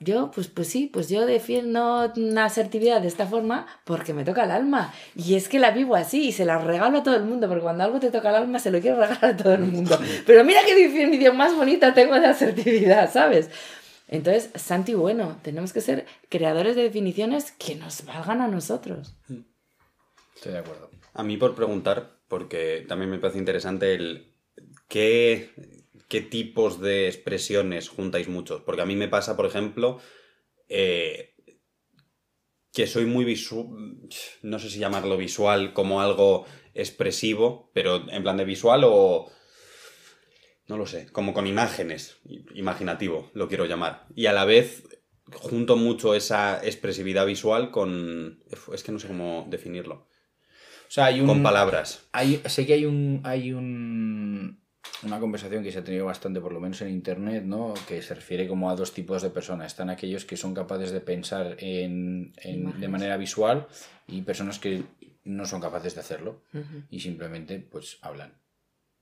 Yo, 0.00 0.30
pues, 0.30 0.48
pues 0.48 0.68
sí, 0.68 0.90
pues 0.92 1.08
yo 1.08 1.24
defiendo 1.24 2.12
una 2.16 2.44
asertividad 2.46 3.00
de 3.00 3.08
esta 3.08 3.26
forma 3.26 3.66
porque 3.84 4.12
me 4.12 4.24
toca 4.24 4.44
el 4.44 4.50
alma. 4.50 4.92
Y 5.14 5.34
es 5.34 5.48
que 5.48 5.58
la 5.58 5.70
vivo 5.70 5.94
así 5.94 6.28
y 6.28 6.32
se 6.32 6.44
la 6.44 6.58
regalo 6.58 6.98
a 6.98 7.02
todo 7.02 7.16
el 7.16 7.24
mundo, 7.24 7.48
porque 7.48 7.62
cuando 7.62 7.84
algo 7.84 8.00
te 8.00 8.10
toca 8.10 8.30
el 8.30 8.36
alma 8.36 8.58
se 8.58 8.70
lo 8.70 8.80
quiero 8.80 8.96
regalar 8.96 9.24
a 9.24 9.36
todo 9.36 9.54
el 9.54 9.62
mundo. 9.62 9.98
Pero 10.26 10.44
mira 10.44 10.60
qué 10.66 10.74
definición 10.74 11.36
más 11.36 11.54
bonita 11.54 11.94
tengo 11.94 12.18
de 12.18 12.26
asertividad, 12.26 13.10
¿sabes? 13.12 13.50
Entonces, 14.08 14.50
Santi, 14.54 14.94
bueno, 14.94 15.38
tenemos 15.42 15.72
que 15.72 15.80
ser 15.80 16.06
creadores 16.28 16.76
de 16.76 16.82
definiciones 16.82 17.52
que 17.52 17.74
nos 17.76 18.04
valgan 18.04 18.40
a 18.42 18.48
nosotros. 18.48 19.14
Estoy 20.34 20.52
de 20.52 20.58
acuerdo. 20.58 20.90
A 21.14 21.22
mí 21.22 21.36
por 21.36 21.54
preguntar, 21.54 22.20
porque 22.28 22.84
también 22.88 23.10
me 23.10 23.18
parece 23.18 23.38
interesante 23.38 23.94
el 23.94 24.34
qué, 24.88 25.50
qué 26.08 26.20
tipos 26.20 26.80
de 26.80 27.06
expresiones 27.06 27.88
juntáis 27.88 28.28
muchos. 28.28 28.62
Porque 28.62 28.82
a 28.82 28.86
mí 28.86 28.96
me 28.96 29.08
pasa, 29.08 29.36
por 29.36 29.46
ejemplo, 29.46 30.00
eh, 30.68 31.34
que 32.72 32.88
soy 32.88 33.06
muy 33.06 33.24
visual, 33.24 33.68
no 34.42 34.58
sé 34.58 34.68
si 34.68 34.80
llamarlo 34.80 35.16
visual 35.16 35.72
como 35.72 36.00
algo 36.00 36.44
expresivo, 36.74 37.70
pero 37.72 38.10
en 38.10 38.22
plan 38.22 38.36
de 38.36 38.44
visual 38.44 38.82
o... 38.84 39.30
No 40.66 40.78
lo 40.78 40.86
sé, 40.86 41.06
como 41.12 41.34
con 41.34 41.46
imágenes, 41.46 42.18
imaginativo, 42.54 43.30
lo 43.34 43.48
quiero 43.48 43.66
llamar. 43.66 44.06
Y 44.16 44.26
a 44.26 44.32
la 44.32 44.46
vez 44.46 44.82
junto 45.32 45.76
mucho 45.76 46.14
esa 46.14 46.64
expresividad 46.64 47.26
visual 47.26 47.70
con... 47.70 48.42
Es 48.72 48.82
que 48.82 48.90
no 48.90 48.98
sé 48.98 49.06
cómo 49.06 49.46
definirlo. 49.48 50.08
Sea, 50.94 51.06
hay 51.06 51.20
un... 51.20 51.26
Con 51.26 51.42
palabras. 51.42 52.06
Hay, 52.12 52.40
sé 52.46 52.64
que 52.66 52.74
hay 52.74 52.84
un... 52.84 53.20
Hay 53.24 53.52
un 53.52 54.60
una 55.02 55.18
conversación 55.18 55.64
que 55.64 55.72
se 55.72 55.80
ha 55.80 55.84
tenido 55.84 56.06
bastante, 56.06 56.40
por 56.40 56.52
lo 56.52 56.60
menos 56.60 56.80
en 56.82 56.90
internet, 56.90 57.42
¿no? 57.44 57.74
que 57.88 58.00
se 58.00 58.14
refiere 58.14 58.46
como 58.46 58.70
a 58.70 58.76
dos 58.76 58.94
tipos 58.94 59.20
de 59.20 59.30
personas. 59.30 59.66
Están 59.66 59.90
aquellos 59.90 60.24
que 60.24 60.36
son 60.36 60.54
capaces 60.54 60.92
de 60.92 61.00
pensar 61.00 61.56
en, 61.58 62.32
de 62.32 62.88
manera 62.88 63.16
visual 63.16 63.66
y 64.06 64.22
personas 64.22 64.60
que 64.60 64.84
no 65.24 65.46
son 65.46 65.60
capaces 65.60 65.96
de 65.96 66.00
hacerlo 66.00 66.42
y 66.90 67.00
simplemente 67.00 67.58
pues 67.58 67.98
hablan. 68.00 68.32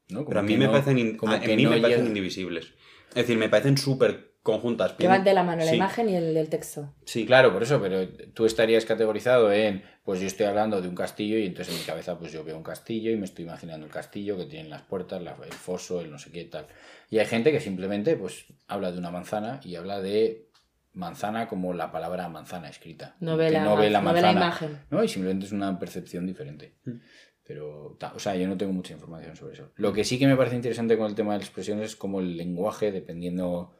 ¿no? 0.08 0.24
Pero 0.24 0.40
a 0.40 0.42
mí, 0.42 0.56
me, 0.56 0.68
parecen 0.68 1.18
a, 1.20 1.38
mí 1.38 1.66
me 1.66 1.78
parecen 1.78 2.06
indivisibles. 2.06 2.72
Es 3.10 3.16
decir, 3.16 3.36
me 3.36 3.50
parecen 3.50 3.76
súper 3.76 4.31
conjuntas. 4.42 4.92
Que 4.92 5.06
van 5.06 5.24
de 5.24 5.34
la 5.34 5.42
mano 5.42 5.64
la 5.64 5.74
imagen 5.74 6.08
y 6.08 6.16
el, 6.16 6.48
texto. 6.48 6.92
Sí, 7.04 7.24
claro, 7.26 7.52
por 7.52 7.62
eso, 7.62 7.80
pero 7.80 8.08
tú 8.34 8.44
estarías 8.44 8.84
categorizado 8.84 9.52
en, 9.52 9.82
pues 10.04 10.20
yo 10.20 10.26
estoy 10.26 10.46
hablando 10.46 10.82
de 10.82 10.88
un 10.88 10.94
castillo 10.94 11.38
y 11.38 11.46
entonces 11.46 11.74
en 11.74 11.80
mi 11.80 11.86
cabeza 11.86 12.18
pues 12.18 12.32
yo 12.32 12.42
veo 12.44 12.56
un 12.56 12.62
castillo 12.62 13.10
y 13.10 13.16
me 13.16 13.24
estoy 13.24 13.44
imaginando 13.44 13.86
el 13.86 13.92
castillo 13.92 14.36
que 14.36 14.46
tiene 14.46 14.68
las 14.68 14.82
puertas, 14.82 15.22
el 15.22 15.52
foso, 15.52 16.00
el 16.00 16.10
no 16.10 16.18
sé 16.18 16.30
qué 16.32 16.44
tal. 16.44 16.66
Y 17.08 17.18
hay 17.18 17.26
gente 17.26 17.52
que 17.52 17.60
simplemente 17.60 18.16
pues 18.16 18.46
habla 18.66 18.90
de 18.90 18.98
una 18.98 19.10
manzana 19.10 19.60
y 19.62 19.76
habla 19.76 20.00
de 20.00 20.48
manzana 20.92 21.46
como 21.46 21.72
la 21.72 21.92
palabra 21.92 22.28
manzana 22.28 22.68
escrita. 22.68 23.16
No 23.20 23.36
ve, 23.36 23.50
la, 23.50 23.64
no 23.64 23.76
ve 23.76 23.90
la 23.90 24.00
manzana. 24.00 24.32
imagen. 24.32 24.78
¿no? 24.90 25.04
Y 25.04 25.08
simplemente 25.08 25.46
es 25.46 25.52
una 25.52 25.78
percepción 25.78 26.26
diferente. 26.26 26.74
Mm. 26.84 26.96
Pero, 27.44 27.98
o 28.14 28.18
sea, 28.18 28.36
yo 28.36 28.46
no 28.46 28.56
tengo 28.56 28.72
mucha 28.72 28.94
información 28.94 29.36
sobre 29.36 29.54
eso. 29.54 29.72
Lo 29.76 29.92
que 29.92 30.04
sí 30.04 30.18
que 30.18 30.26
me 30.26 30.36
parece 30.36 30.56
interesante 30.56 30.96
con 30.96 31.06
el 31.06 31.14
tema 31.14 31.32
de 31.32 31.38
las 31.38 31.48
expresiones 31.48 31.86
es 31.86 31.96
como 31.96 32.20
el 32.20 32.36
lenguaje, 32.36 32.92
dependiendo 32.92 33.74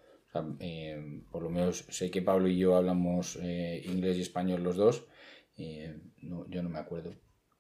eh, 0.61 1.23
por 1.31 1.43
lo 1.43 1.51
menos 1.51 1.85
sé 1.89 2.11
que 2.11 2.23
Pablo 2.23 2.49
y 2.49 2.57
yo 2.57 2.77
hablamos 2.77 3.39
eh, 3.43 3.83
inglés 3.85 4.17
y 4.17 4.23
español 4.23 4.63
los 4.63 4.77
dos. 4.77 5.05
Eh, 5.57 5.95
no, 6.23 6.49
yo 6.49 6.63
no 6.63 6.69
me 6.69 6.79
acuerdo 6.79 7.15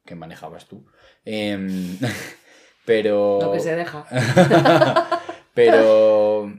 qué 0.04 0.14
manejabas 0.14 0.66
tú. 0.66 0.86
Em, 1.24 1.98
pero. 2.86 3.38
Lo 3.40 3.52
que 3.52 3.60
se 3.60 3.76
deja. 3.76 4.06
pero. 5.54 6.52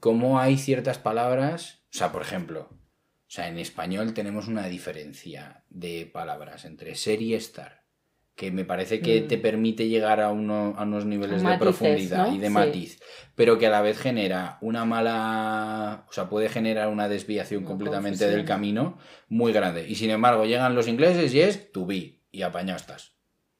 Como 0.00 0.38
hay 0.40 0.58
ciertas 0.58 0.98
palabras. 0.98 1.80
O 1.94 1.98
sea, 1.98 2.12
por 2.12 2.22
ejemplo. 2.22 2.68
O 2.70 3.30
sea, 3.30 3.48
en 3.48 3.58
español 3.58 4.14
tenemos 4.14 4.46
una 4.46 4.66
diferencia 4.68 5.64
de 5.68 6.08
palabras 6.12 6.64
entre 6.64 6.94
ser 6.94 7.22
y 7.22 7.34
estar 7.34 7.85
que 8.36 8.52
me 8.52 8.66
parece 8.66 9.00
que 9.00 9.22
te 9.22 9.38
mm. 9.38 9.40
permite 9.40 9.88
llegar 9.88 10.20
a, 10.20 10.30
uno, 10.30 10.74
a 10.76 10.82
unos 10.82 11.06
niveles 11.06 11.42
de 11.42 11.56
profundidad 11.58 12.30
y 12.30 12.38
de 12.38 12.50
matiz, 12.50 13.00
pero 13.34 13.58
que 13.58 13.66
a 13.66 13.70
la 13.70 13.80
vez 13.80 13.98
genera 13.98 14.58
una 14.60 14.84
mala, 14.84 16.04
o 16.10 16.12
sea, 16.12 16.28
puede 16.28 16.50
generar 16.50 16.88
una 16.88 17.08
desviación 17.08 17.64
completamente 17.64 18.28
del 18.28 18.44
camino 18.44 18.98
muy 19.28 19.54
grande. 19.54 19.88
Y 19.88 19.94
sin 19.94 20.10
embargo, 20.10 20.44
llegan 20.44 20.74
los 20.74 20.86
ingleses 20.86 21.32
y 21.32 21.40
es 21.40 21.72
to 21.72 21.86
be, 21.86 22.20
y 22.30 22.42
apañado 22.42 22.76
estás. 22.76 23.16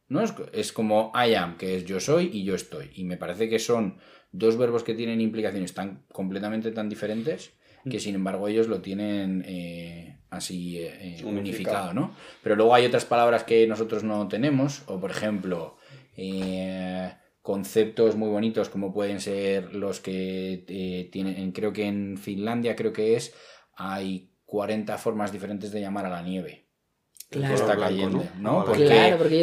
¿No? 0.09 0.23
Es, 0.23 0.35
es 0.53 0.73
como 0.73 1.11
I 1.15 1.35
am, 1.35 1.57
que 1.57 1.77
es 1.77 1.87
yo 1.87 1.99
soy 1.99 2.31
y 2.33 2.45
yo 2.45 2.55
estoy. 2.55 2.91
Y 2.95 3.05
me 3.05 3.17
parece 3.17 3.49
que 3.49 3.59
son 3.59 3.99
dos 4.31 4.59
verbos 4.59 4.85
que 4.85 4.95
tienen 4.95 5.23
implicaciones 5.23 5.73
tan 5.73 6.05
completamente 6.13 6.71
tan 6.71 6.91
diferentes 6.91 7.56
que 7.89 8.01
sin 8.01 8.15
embargo 8.15 8.49
ellos 8.49 8.69
lo 8.69 8.81
tienen 8.81 9.45
eh, 9.47 10.19
así 10.31 10.79
eh, 10.79 11.23
unificado. 11.25 11.95
¿no? 11.95 12.15
Pero 12.43 12.57
luego 12.57 12.75
hay 12.75 12.87
otras 12.87 13.05
palabras 13.05 13.45
que 13.45 13.67
nosotros 13.67 14.05
no 14.05 14.29
tenemos, 14.29 14.83
o 14.87 15.01
por 15.01 15.11
ejemplo, 15.11 15.77
eh, 16.17 17.13
conceptos 17.43 18.17
muy 18.17 18.29
bonitos 18.29 18.69
como 18.69 18.93
pueden 18.93 19.21
ser 19.21 19.75
los 19.75 20.01
que 20.01 21.09
tienen, 21.13 21.53
creo 21.53 21.73
que 21.73 21.87
en 21.87 22.19
Finlandia 22.19 22.75
creo 22.75 22.93
que 22.93 23.17
es, 23.17 23.35
hay 23.75 24.31
40 24.47 24.99
formas 24.99 25.33
diferentes 25.33 25.71
de 25.71 25.81
llamar 25.81 26.07
a 26.07 26.11
la 26.11 26.23
nieve 26.23 26.66
claro, 27.31 27.55
está 27.55 27.77
cayendo, 27.77 28.25
¿no? 28.39 28.65
Porque, 28.65 28.85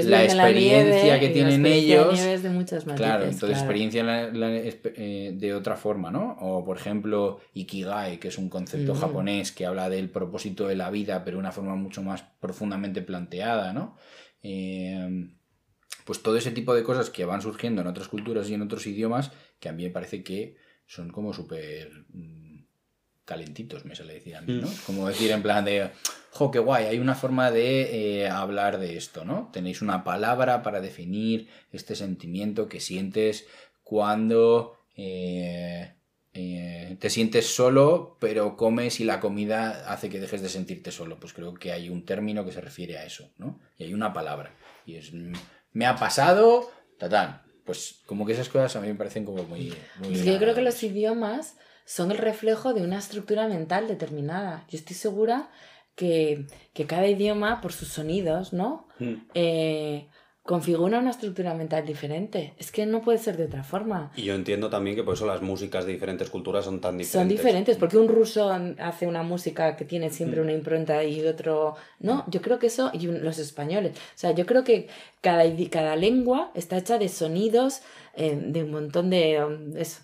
la 0.05 0.23
experiencia 0.23 1.19
que 1.19 1.29
tienen 1.29 1.65
ellos, 1.65 2.41
de 2.41 2.49
muchas 2.49 2.83
claro, 2.83 3.25
entonces 3.25 3.57
experiencia 3.57 4.31
eh, 4.33 5.33
de 5.35 5.53
otra 5.53 5.75
forma, 5.75 6.11
¿no? 6.11 6.37
O 6.39 6.63
por 6.63 6.77
ejemplo 6.77 7.39
ikigai, 7.53 8.19
que 8.19 8.29
es 8.29 8.37
un 8.37 8.49
concepto 8.49 8.93
mm. 8.93 8.97
japonés 8.97 9.51
que 9.51 9.65
habla 9.65 9.89
del 9.89 10.09
propósito 10.09 10.67
de 10.67 10.75
la 10.75 10.89
vida, 10.89 11.23
pero 11.23 11.37
de 11.37 11.41
una 11.41 11.51
forma 11.51 11.75
mucho 11.75 12.01
más 12.01 12.23
profundamente 12.39 13.01
planteada, 13.01 13.73
¿no? 13.73 13.97
Eh, 14.41 15.29
pues 16.05 16.21
todo 16.21 16.37
ese 16.37 16.51
tipo 16.51 16.73
de 16.73 16.83
cosas 16.83 17.09
que 17.09 17.25
van 17.25 17.41
surgiendo 17.41 17.81
en 17.81 17.87
otras 17.87 18.07
culturas 18.07 18.49
y 18.49 18.53
en 18.53 18.61
otros 18.61 18.85
idiomas, 18.87 19.31
que 19.59 19.69
a 19.69 19.73
mí 19.73 19.83
me 19.83 19.89
parece 19.89 20.23
que 20.23 20.57
son 20.85 21.09
como 21.09 21.33
súper 21.33 22.05
mm, 22.09 22.42
calentitos, 23.25 23.85
me 23.85 23.95
suele 23.95 24.15
decir 24.15 24.35
a 24.35 24.41
mí, 24.41 24.59
¿no? 24.61 24.67
Mm. 24.67 24.75
Como 24.85 25.07
decir 25.07 25.31
en 25.31 25.41
plan 25.41 25.63
de, 25.63 25.89
jo, 26.31 26.51
qué 26.51 26.59
guay, 26.59 26.85
hay 26.85 26.99
una 26.99 27.15
forma 27.15 27.51
de 27.51 28.21
eh, 28.21 28.29
hablar 28.29 28.79
de 28.79 28.97
esto, 28.97 29.23
¿no? 29.23 29.49
Tenéis 29.53 29.81
una 29.81 30.03
palabra 30.03 30.61
para 30.61 30.81
definir 30.81 31.47
este 31.71 31.95
sentimiento 31.95 32.67
que 32.67 32.79
sientes 32.79 33.47
cuando 33.83 34.77
eh, 34.95 35.93
eh, 36.33 36.97
te 36.99 37.09
sientes 37.09 37.53
solo, 37.53 38.17
pero 38.19 38.57
comes 38.57 38.99
y 38.99 39.03
la 39.03 39.19
comida 39.19 39.91
hace 39.91 40.09
que 40.09 40.19
dejes 40.19 40.41
de 40.41 40.49
sentirte 40.49 40.91
solo. 40.91 41.19
Pues 41.19 41.33
creo 41.33 41.53
que 41.53 41.71
hay 41.71 41.89
un 41.89 42.05
término 42.05 42.43
que 42.43 42.51
se 42.51 42.61
refiere 42.61 42.97
a 42.97 43.05
eso, 43.05 43.31
¿no? 43.37 43.59
Y 43.77 43.83
hay 43.83 43.93
una 43.93 44.13
palabra. 44.13 44.53
Y 44.85 44.95
es, 44.95 45.11
me 45.71 45.85
ha 45.85 45.95
pasado, 45.95 46.71
tatán. 46.97 47.41
Pues 47.63 48.01
como 48.05 48.25
que 48.25 48.33
esas 48.33 48.49
cosas 48.49 48.75
a 48.75 48.81
mí 48.81 48.87
me 48.87 48.95
parecen 48.95 49.23
como 49.23 49.43
muy... 49.43 49.73
muy 49.99 50.21
yo 50.21 50.37
creo 50.37 50.53
que 50.53 50.61
los 50.61 50.81
idiomas 50.83 51.55
son 51.85 52.11
el 52.11 52.17
reflejo 52.17 52.73
de 52.73 52.81
una 52.81 52.99
estructura 52.99 53.47
mental 53.47 53.87
determinada. 53.87 54.65
Yo 54.69 54.77
estoy 54.77 54.95
segura 54.95 55.49
que, 55.95 56.45
cada 56.87 57.07
idioma, 57.07 57.61
por 57.61 57.73
sus 57.73 57.89
sonidos, 57.89 58.53
¿no? 58.53 58.87
Mm. 58.99 59.13
Eh, 59.33 60.07
configura 60.43 60.99
una 60.99 61.11
estructura 61.11 61.53
mental 61.53 61.85
diferente. 61.85 62.53
Es 62.57 62.71
que 62.71 62.85
no 62.85 63.01
puede 63.01 63.17
ser 63.17 63.37
de 63.37 63.45
otra 63.45 63.63
forma. 63.63 64.11
Y 64.15 64.23
yo 64.23 64.35
entiendo 64.35 64.69
también 64.69 64.95
que 64.95 65.03
por 65.03 65.13
eso 65.13 65.25
las 65.25 65.41
músicas 65.41 65.85
de 65.85 65.93
diferentes 65.93 66.29
culturas 66.29 66.65
son 66.65 66.81
tan 66.81 66.97
diferentes. 66.97 67.11
Son 67.11 67.27
diferentes, 67.29 67.77
porque 67.77 67.97
un 67.97 68.09
ruso 68.09 68.51
hace 68.79 69.07
una 69.07 69.23
música 69.23 69.77
que 69.77 69.85
tiene 69.85 70.09
siempre 70.09 70.41
mm. 70.41 70.43
una 70.43 70.53
impronta 70.53 71.03
y 71.05 71.25
otro... 71.25 71.75
No, 71.99 72.25
yo 72.27 72.41
creo 72.41 72.59
que 72.59 72.67
eso, 72.67 72.91
y 72.93 73.07
los 73.07 73.39
españoles. 73.39 73.95
O 73.95 74.17
sea, 74.17 74.31
yo 74.31 74.45
creo 74.45 74.65
que 74.65 74.89
cada, 75.21 75.43
cada 75.71 75.95
lengua 75.95 76.51
está 76.55 76.77
hecha 76.77 76.97
de 76.97 77.07
sonidos, 77.07 77.81
eh, 78.15 78.39
de 78.39 78.63
un 78.63 78.71
montón 78.71 79.09
de, 79.09 79.43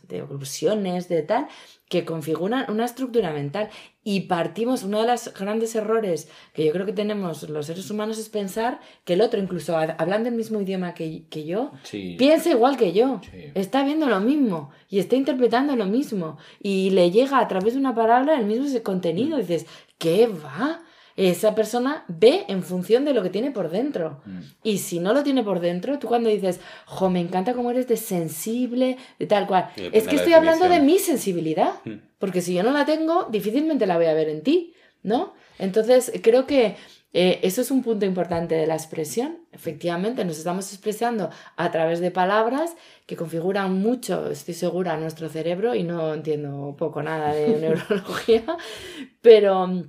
de 0.08 0.22
oclusiones, 0.24 1.10
de 1.10 1.22
tal, 1.22 1.48
que 1.90 2.06
configuran 2.06 2.66
una 2.72 2.86
estructura 2.86 3.32
mental. 3.32 3.70
Y 4.04 4.22
partimos, 4.22 4.84
uno 4.84 5.02
de 5.02 5.08
los 5.08 5.32
grandes 5.34 5.76
errores 5.76 6.28
que 6.54 6.66
yo 6.66 6.72
creo 6.72 6.88
que 6.88 6.94
tenemos 6.94 7.48
los 7.50 7.68
seres 7.68 7.92
humanos 7.92 8.18
es 8.18 8.30
pensar 8.30 8.80
que 9.06 9.14
el 9.14 9.22
otro, 9.22 9.40
incluso 9.40 9.78
hablando 9.78 10.30
el 10.30 10.36
mismo 10.36 10.60
idioma 10.60 10.96
que, 10.96 11.26
yo, 11.46 11.72
piensa 12.18 12.50
igual 12.50 12.78
que 12.78 12.94
yo, 12.94 13.22
está 13.54 13.84
viendo 13.84 14.08
lo 14.08 14.20
mismo 14.22 14.72
y 14.90 14.98
está 14.98 15.16
interpretando 15.16 15.76
lo 15.76 15.86
mismo. 15.86 16.38
Y 16.60 16.90
le 16.90 17.12
llega 17.12 17.40
a 17.40 17.48
través 17.48 17.74
de 17.74 17.80
una 17.80 17.94
palabra 17.94 18.40
el 18.40 18.46
mismo 18.46 18.66
contenido. 18.82 19.38
Y 19.38 19.42
dices, 19.42 19.68
¿qué 20.00 20.26
va? 20.26 20.82
Esa 21.28 21.54
persona 21.54 22.06
ve 22.08 22.46
en 22.48 22.64
función 22.64 23.04
de 23.04 23.14
lo 23.14 23.22
que 23.22 23.30
tiene 23.30 23.52
por 23.52 23.70
dentro. 23.70 24.22
Mm. 24.26 24.40
Y 24.64 24.78
si 24.78 25.00
no 25.00 25.14
lo 25.14 25.22
tiene 25.22 25.44
por 25.44 25.60
dentro, 25.60 26.00
tú 26.00 26.08
cuando 26.08 26.30
dices, 26.30 26.62
jo, 26.86 27.10
me 27.10 27.20
encanta 27.20 27.54
cómo 27.54 27.72
eres 27.72 27.90
de 27.90 27.98
sensible, 27.98 28.98
de 29.20 29.28
tal 29.28 29.46
cual, 29.46 29.70
es 29.76 30.08
que 30.08 30.16
estoy 30.16 30.32
hablando 30.32 30.70
de 30.70 30.80
mi 30.80 30.98
sensibilidad, 30.98 31.74
mm. 31.84 31.96
porque 32.20 32.42
si 32.42 32.54
yo 32.54 32.64
no 32.64 32.72
la 32.72 32.86
tengo, 32.86 33.28
difícilmente 33.30 33.86
la 33.86 33.98
voy 33.98 34.06
a 34.06 34.14
ver 34.14 34.30
en 34.30 34.44
ti, 34.44 34.74
¿no? 35.04 35.34
Entonces, 35.58 36.14
creo 36.24 36.46
que 36.48 36.78
eh, 37.12 37.40
eso 37.42 37.62
es 37.62 37.70
un 37.70 37.84
punto 37.84 38.06
importante 38.06 38.56
de 38.56 38.66
la 38.66 38.76
expresión. 38.76 39.40
Efectivamente, 39.52 40.24
nos 40.24 40.38
estamos 40.38 40.72
expresando 40.72 41.30
a 41.58 41.70
través 41.70 42.00
de 42.00 42.12
palabras 42.12 42.76
que 43.06 43.18
configuran 43.18 43.74
mucho, 43.74 44.32
estoy 44.32 44.54
segura, 44.54 44.96
nuestro 44.96 45.28
cerebro 45.28 45.76
y 45.76 45.84
no 45.84 46.14
entiendo 46.14 46.76
poco 46.78 47.04
nada 47.04 47.34
de 47.34 47.58
neurología, 47.60 48.46
pero 49.22 49.84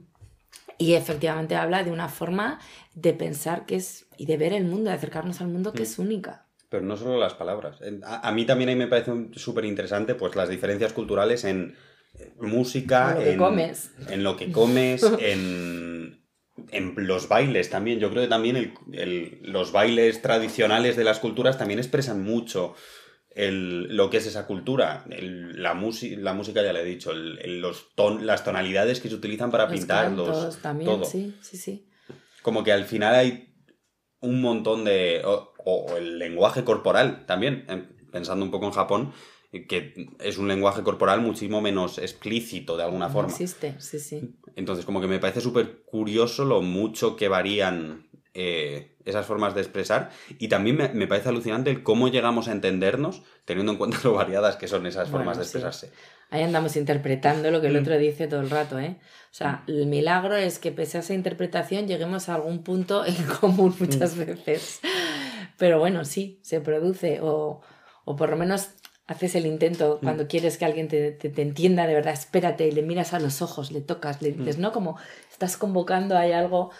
y 0.80 0.94
efectivamente 0.94 1.56
habla 1.56 1.84
de 1.84 1.90
una 1.90 2.08
forma 2.08 2.58
de 2.94 3.12
pensar 3.12 3.66
que 3.66 3.76
es 3.76 4.06
y 4.16 4.26
de 4.26 4.36
ver 4.36 4.52
el 4.52 4.64
mundo, 4.64 4.90
de 4.90 4.96
acercarnos 4.96 5.40
al 5.40 5.48
mundo 5.48 5.72
que 5.72 5.82
es 5.82 5.98
mm. 5.98 6.02
única. 6.02 6.46
Pero 6.70 6.84
no 6.84 6.96
solo 6.96 7.18
las 7.18 7.34
palabras. 7.34 7.80
A, 8.04 8.32
mí 8.32 8.46
también 8.46 8.70
ahí 8.70 8.76
me 8.76 8.86
parece 8.86 9.12
súper 9.32 9.64
interesante 9.64 10.14
pues 10.14 10.36
las 10.36 10.48
diferencias 10.48 10.92
culturales 10.92 11.44
en 11.44 11.76
eh, 12.14 12.32
música, 12.40 13.16
en 13.18 13.18
lo 13.18 13.24
que 13.24 13.36
comes, 13.36 13.90
en, 14.08 14.22
lo 14.22 14.36
que 14.36 14.52
comes 14.52 15.02
en, 15.18 16.24
en, 16.70 16.94
los 16.96 17.28
bailes 17.28 17.70
también. 17.70 17.98
Yo 17.98 18.10
creo 18.10 18.22
que 18.22 18.28
también 18.28 18.74
los 19.42 19.72
bailes 19.72 20.22
tradicionales 20.22 20.96
de 20.96 21.04
las 21.04 21.18
culturas 21.18 21.58
también 21.58 21.80
expresan 21.80 22.22
mucho 22.22 22.74
el, 23.30 23.96
lo 23.96 24.10
que 24.10 24.18
es 24.18 24.26
esa 24.26 24.46
cultura. 24.46 25.04
la, 25.08 25.74
la 25.74 26.34
música 26.34 26.62
ya 26.62 26.72
le 26.72 26.80
he 26.80 26.84
dicho, 26.84 27.12
los 27.12 27.94
ton 27.94 28.26
las 28.26 28.44
tonalidades 28.44 29.00
que 29.00 29.08
se 29.08 29.14
utilizan 29.14 29.50
para 29.50 29.68
pintar, 29.68 30.12
también, 30.62 31.04
sí, 31.04 31.34
sí, 31.40 31.56
sí. 31.56 31.88
como 32.42 32.64
que 32.64 32.72
al 32.72 32.84
final 32.84 33.14
hay 33.14 33.54
un 34.20 34.40
montón 34.40 34.84
de... 34.84 35.22
o, 35.24 35.96
el 35.96 36.18
lenguaje 36.18 36.64
corporal 36.64 37.26
también, 37.26 37.64
em, 37.68 37.86
pensando 38.10 38.44
un 38.44 38.50
poco 38.50 38.66
en 38.66 38.72
Japón, 38.72 39.12
que 39.68 40.08
es 40.20 40.38
un 40.38 40.48
lenguaje 40.48 40.82
corporal 40.82 41.20
muchísimo 41.20 41.60
menos 41.60 41.98
explícito 41.98 42.76
de 42.76 42.84
alguna 42.84 43.08
forma. 43.08 43.30
Existe, 43.30 43.74
sí, 43.78 43.98
sí. 43.98 44.36
Entonces, 44.56 44.84
como 44.84 45.00
que 45.00 45.06
me 45.06 45.18
parece 45.18 45.40
súper 45.40 45.82
curioso 45.84 46.44
lo 46.44 46.62
mucho 46.62 47.16
que 47.16 47.28
varían 47.28 48.08
eh, 48.32 48.96
esas 49.11 49.27
formas 49.27 49.55
de 49.55 49.61
expresar 49.61 50.11
y 50.38 50.49
también 50.49 50.77
me, 50.77 51.07
parece 51.07 51.29
alucinante 51.29 51.70
el 51.70 51.83
cómo 51.83 52.09
llegamos 52.09 52.49
a 52.49 52.53
entendernos 52.53 53.23
teniendo 53.44 53.73
en 53.73 53.79
cuenta 53.79 53.99
lo 54.05 54.14
variadas 54.14 54.57
que 54.57 54.68
son 54.68 54.87
esas 54.87 55.09
formas 55.09 55.37
de 55.37 55.42
expresarse. 55.44 55.92
Ahí 56.31 56.42
andamos 56.42 56.77
interpretando 56.77 57.51
lo 57.51 57.61
que 57.61 57.66
el 57.66 57.75
mm. 57.75 57.83
otro 57.83 57.99
dice 57.99 58.29
todo 58.29 58.40
el 58.40 58.51
rato, 58.51 58.79
¿eh? 58.79 58.99
O 59.01 59.35
sea, 59.35 59.64
el 59.66 59.87
milagro 59.87 60.37
es 60.37 60.59
que 60.59 60.70
pese 60.70 60.99
a 60.99 61.01
esa 61.01 61.14
interpretación 61.14 61.88
lleguemos 61.88 62.29
a 62.29 62.37
algún 62.37 62.62
punto 62.62 63.05
en 63.05 63.14
común 63.40 63.75
muchas 63.79 64.16
mm. 64.16 64.20
veces. 64.20 64.81
Pero 65.57 65.79
bueno, 65.79 66.05
sí, 66.05 66.40
se 66.42 66.61
produce 66.61 67.20
o, 67.20 67.61
o 68.05 68.16
por 68.16 68.31
lo 68.31 68.37
menos 68.37 68.70
haces 69.11 69.35
el 69.35 69.44
intento 69.44 69.99
mm. 70.01 70.05
cuando 70.05 70.29
quieres 70.29 70.57
que 70.57 70.64
alguien 70.64 70.87
te, 70.87 71.11
te, 71.11 71.42
entienda 71.42 71.88
de 71.88 71.94
verdad, 71.94 72.12
espérate 72.12 72.68
y 72.68 72.70
le 72.70 72.83
miras 72.83 73.12
a 73.12 73.18
los 73.18 73.42
ojos, 73.42 73.73
le 73.73 73.81
tocas, 73.81 74.23
le 74.23 74.31
dices, 74.31 74.59
¿no? 74.59 74.70
Como 74.70 74.99
estás 75.33 75.57
convocando, 75.57 76.16
hay 76.16 76.31
algo 76.31 76.70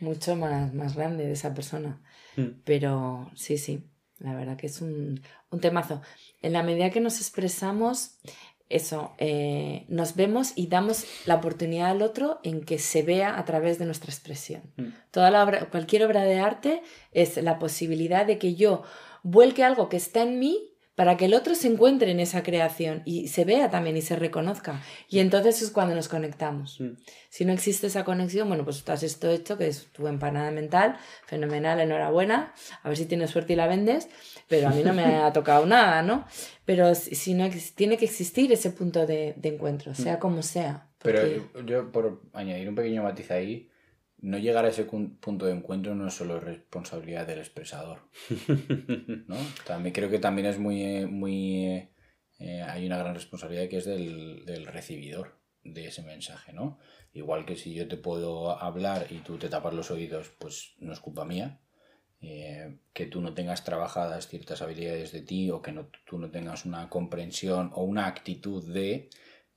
mucho 0.00 0.36
más, 0.36 0.74
más 0.74 0.96
grande 0.96 1.26
de 1.26 1.32
esa 1.32 1.54
persona. 1.54 2.00
Mm. 2.36 2.60
Pero 2.64 3.30
sí, 3.34 3.58
sí, 3.58 3.84
la 4.18 4.34
verdad 4.34 4.56
que 4.56 4.66
es 4.66 4.80
un, 4.80 5.20
un, 5.50 5.60
temazo. 5.60 6.02
En 6.42 6.52
la 6.52 6.62
medida 6.62 6.90
que 6.90 7.00
nos 7.00 7.20
expresamos, 7.20 8.18
eso, 8.68 9.14
eh, 9.18 9.86
nos 9.88 10.14
vemos 10.14 10.52
y 10.54 10.66
damos 10.66 11.04
la 11.26 11.36
oportunidad 11.36 11.90
al 11.90 12.02
otro 12.02 12.38
en 12.42 12.62
que 12.62 12.78
se 12.78 13.02
vea 13.02 13.38
a 13.38 13.44
través 13.44 13.78
de 13.78 13.86
nuestra 13.86 14.10
expresión. 14.10 14.62
Mm. 14.76 14.88
Toda 15.10 15.30
la 15.30 15.42
obra, 15.42 15.70
cualquier 15.70 16.04
obra 16.04 16.22
de 16.22 16.38
arte 16.38 16.82
es 17.12 17.42
la 17.42 17.58
posibilidad 17.58 18.26
de 18.26 18.38
que 18.38 18.54
yo 18.54 18.82
vuelque 19.22 19.64
algo 19.64 19.88
que 19.88 19.96
está 19.96 20.22
en 20.22 20.38
mí 20.38 20.67
para 20.98 21.16
que 21.16 21.26
el 21.26 21.34
otro 21.34 21.54
se 21.54 21.68
encuentre 21.68 22.10
en 22.10 22.18
esa 22.18 22.42
creación 22.42 23.02
y 23.04 23.28
se 23.28 23.44
vea 23.44 23.70
también 23.70 23.96
y 23.96 24.02
se 24.02 24.16
reconozca. 24.16 24.82
Y 25.08 25.20
entonces 25.20 25.62
es 25.62 25.70
cuando 25.70 25.94
nos 25.94 26.08
conectamos. 26.08 26.80
Mm. 26.80 26.94
Si 27.28 27.44
no 27.44 27.52
existe 27.52 27.86
esa 27.86 28.04
conexión, 28.04 28.48
bueno, 28.48 28.64
pues 28.64 28.82
tú 28.82 28.90
has 28.90 29.04
esto 29.04 29.30
hecho, 29.30 29.56
que 29.56 29.68
es 29.68 29.92
tu 29.92 30.08
empanada 30.08 30.50
mental, 30.50 30.96
fenomenal, 31.24 31.78
enhorabuena, 31.78 32.52
a 32.82 32.88
ver 32.88 32.98
si 32.98 33.06
tienes 33.06 33.30
suerte 33.30 33.52
y 33.52 33.56
la 33.56 33.68
vendes, 33.68 34.08
pero 34.48 34.66
a 34.66 34.70
mí 34.72 34.82
no 34.82 34.92
me 34.92 35.04
ha 35.22 35.32
tocado 35.32 35.66
nada, 35.66 36.02
¿no? 36.02 36.26
Pero 36.64 36.92
si 36.96 37.34
no 37.34 37.48
tiene 37.76 37.96
que 37.96 38.06
existir 38.06 38.50
ese 38.50 38.70
punto 38.70 39.06
de, 39.06 39.36
encuentro, 39.44 39.94
sea 39.94 40.16
mm. 40.16 40.18
como 40.18 40.42
sea. 40.42 40.88
Pero 41.00 41.48
yo, 41.64 41.92
por 41.92 42.22
añadir 42.32 42.68
un 42.68 42.74
pequeño 42.74 43.04
matiz 43.04 43.30
ahí, 43.30 43.70
no 44.20 44.38
llegar 44.38 44.64
a 44.64 44.68
ese 44.68 44.84
punto 44.84 45.46
de 45.46 45.52
encuentro 45.52 45.94
no 45.94 46.08
es 46.08 46.14
solo 46.14 46.40
responsabilidad 46.40 47.26
del 47.26 47.38
expresador. 47.38 48.00
¿no? 49.26 49.36
También 49.66 49.92
creo 49.94 50.10
que 50.10 50.18
también 50.18 50.46
es 50.46 50.58
muy, 50.58 51.06
muy 51.06 51.88
eh, 52.38 52.62
hay 52.62 52.86
una 52.86 52.98
gran 52.98 53.14
responsabilidad 53.14 53.68
que 53.68 53.78
es 53.78 53.84
del, 53.84 54.44
del, 54.46 54.66
recibidor 54.66 55.38
de 55.64 55.86
ese 55.86 56.02
mensaje, 56.02 56.52
¿no? 56.52 56.78
Igual 57.12 57.44
que 57.44 57.56
si 57.56 57.74
yo 57.74 57.88
te 57.88 57.96
puedo 57.96 58.50
hablar 58.50 59.08
y 59.10 59.18
tú 59.18 59.38
te 59.38 59.48
tapas 59.48 59.74
los 59.74 59.90
oídos, 59.90 60.30
pues 60.38 60.74
no 60.78 60.92
es 60.92 61.00
culpa 61.00 61.24
mía. 61.24 61.60
Eh, 62.20 62.78
que 62.92 63.06
tú 63.06 63.20
no 63.20 63.32
tengas 63.32 63.62
trabajadas 63.62 64.26
ciertas 64.26 64.60
habilidades 64.60 65.12
de 65.12 65.22
ti 65.22 65.52
o 65.52 65.62
que 65.62 65.70
no, 65.70 65.88
tú 66.04 66.18
no 66.18 66.32
tengas 66.32 66.64
una 66.64 66.88
comprensión 66.90 67.70
o 67.74 67.84
una 67.84 68.06
actitud 68.06 68.72
de 68.72 69.08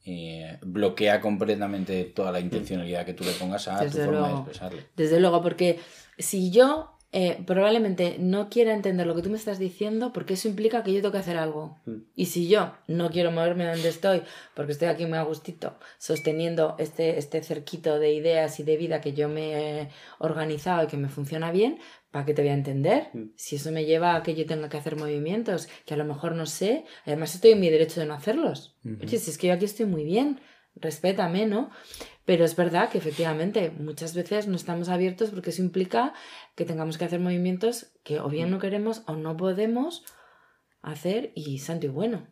eh, 0.05 0.57
bloquea 0.61 1.21
completamente 1.21 2.05
toda 2.05 2.31
la 2.31 2.39
intencionalidad 2.39 3.05
que 3.05 3.13
tú 3.13 3.23
le 3.23 3.31
pongas 3.31 3.67
a 3.67 3.85
tu 3.85 3.97
forma 3.97 4.27
de 4.27 4.33
expresarle. 4.33 4.85
Desde 4.95 5.19
luego, 5.19 5.41
porque 5.41 5.79
si 6.17 6.51
yo 6.51 6.97
eh, 7.13 7.43
probablemente 7.45 8.15
no 8.19 8.49
quiera 8.49 8.73
entender 8.73 9.05
lo 9.05 9.15
que 9.15 9.21
tú 9.21 9.29
me 9.29 9.37
estás 9.37 9.59
diciendo, 9.59 10.13
porque 10.13 10.35
eso 10.35 10.47
implica 10.47 10.81
que 10.81 10.93
yo 10.93 11.01
tengo 11.01 11.11
que 11.11 11.17
hacer 11.17 11.35
algo. 11.35 11.77
Mm. 11.85 12.03
Y 12.15 12.27
si 12.27 12.47
yo 12.47 12.73
no 12.87 13.09
quiero 13.09 13.31
moverme 13.31 13.65
donde 13.65 13.89
estoy, 13.89 14.21
porque 14.55 14.71
estoy 14.71 14.87
aquí 14.87 15.05
muy 15.05 15.17
a 15.17 15.23
gustito, 15.23 15.77
sosteniendo 15.97 16.75
este, 16.79 17.17
este 17.17 17.43
cerquito 17.43 17.99
de 17.99 18.13
ideas 18.13 18.59
y 18.61 18.63
de 18.63 18.77
vida 18.77 19.01
que 19.01 19.11
yo 19.11 19.27
me 19.27 19.81
he 19.81 19.89
organizado 20.19 20.83
y 20.85 20.87
que 20.87 20.95
me 20.95 21.09
funciona 21.09 21.51
bien, 21.51 21.79
¿para 22.11 22.25
qué 22.25 22.33
te 22.33 22.43
voy 22.43 22.51
a 22.51 22.53
entender? 22.53 23.09
Mm. 23.13 23.31
Si 23.35 23.57
eso 23.57 23.71
me 23.73 23.83
lleva 23.83 24.15
a 24.15 24.23
que 24.23 24.33
yo 24.33 24.45
tenga 24.45 24.69
que 24.69 24.77
hacer 24.77 24.95
movimientos 24.95 25.67
que 25.85 25.93
a 25.93 25.97
lo 25.97 26.05
mejor 26.05 26.33
no 26.33 26.45
sé, 26.45 26.85
además 27.05 27.35
estoy 27.35 27.51
en 27.51 27.59
mi 27.59 27.69
derecho 27.69 27.99
de 27.99 28.05
no 28.05 28.13
hacerlos. 28.13 28.77
Oye, 28.85 29.17
si 29.17 29.31
es 29.31 29.37
que 29.37 29.47
yo 29.47 29.53
aquí 29.53 29.65
estoy 29.65 29.85
muy 29.85 30.05
bien, 30.05 30.39
respétame, 30.75 31.45
¿no? 31.45 31.69
Pero 32.25 32.45
es 32.45 32.55
verdad 32.55 32.89
que 32.89 32.97
efectivamente 32.97 33.71
muchas 33.71 34.13
veces 34.13 34.47
no 34.47 34.55
estamos 34.55 34.89
abiertos 34.89 35.31
porque 35.31 35.49
eso 35.49 35.61
implica 35.61 36.13
que 36.55 36.65
tengamos 36.65 36.97
que 36.97 37.05
hacer 37.05 37.19
movimientos 37.19 37.91
que 38.03 38.19
o 38.19 38.29
bien 38.29 38.51
no 38.51 38.59
queremos 38.59 39.03
o 39.07 39.15
no 39.15 39.35
podemos 39.37 40.03
hacer 40.81 41.31
y 41.35 41.59
santo 41.59 41.87
y 41.87 41.89
bueno. 41.89 42.27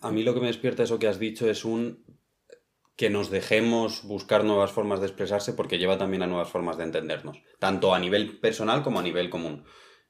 A 0.00 0.10
mí 0.10 0.22
lo 0.22 0.34
que 0.34 0.40
me 0.40 0.46
despierta 0.46 0.82
eso 0.82 0.98
que 0.98 1.08
has 1.08 1.18
dicho 1.18 1.48
es 1.48 1.64
un 1.64 2.04
que 2.96 3.10
nos 3.10 3.30
dejemos 3.30 4.02
buscar 4.02 4.42
nuevas 4.42 4.72
formas 4.72 4.98
de 4.98 5.06
expresarse 5.06 5.52
porque 5.52 5.78
lleva 5.78 5.98
también 5.98 6.22
a 6.22 6.26
nuevas 6.26 6.48
formas 6.48 6.76
de 6.78 6.82
entendernos, 6.82 7.40
tanto 7.60 7.94
a 7.94 8.00
nivel 8.00 8.40
personal 8.40 8.82
como 8.82 8.98
a 8.98 9.04
nivel 9.04 9.30
común. 9.30 9.64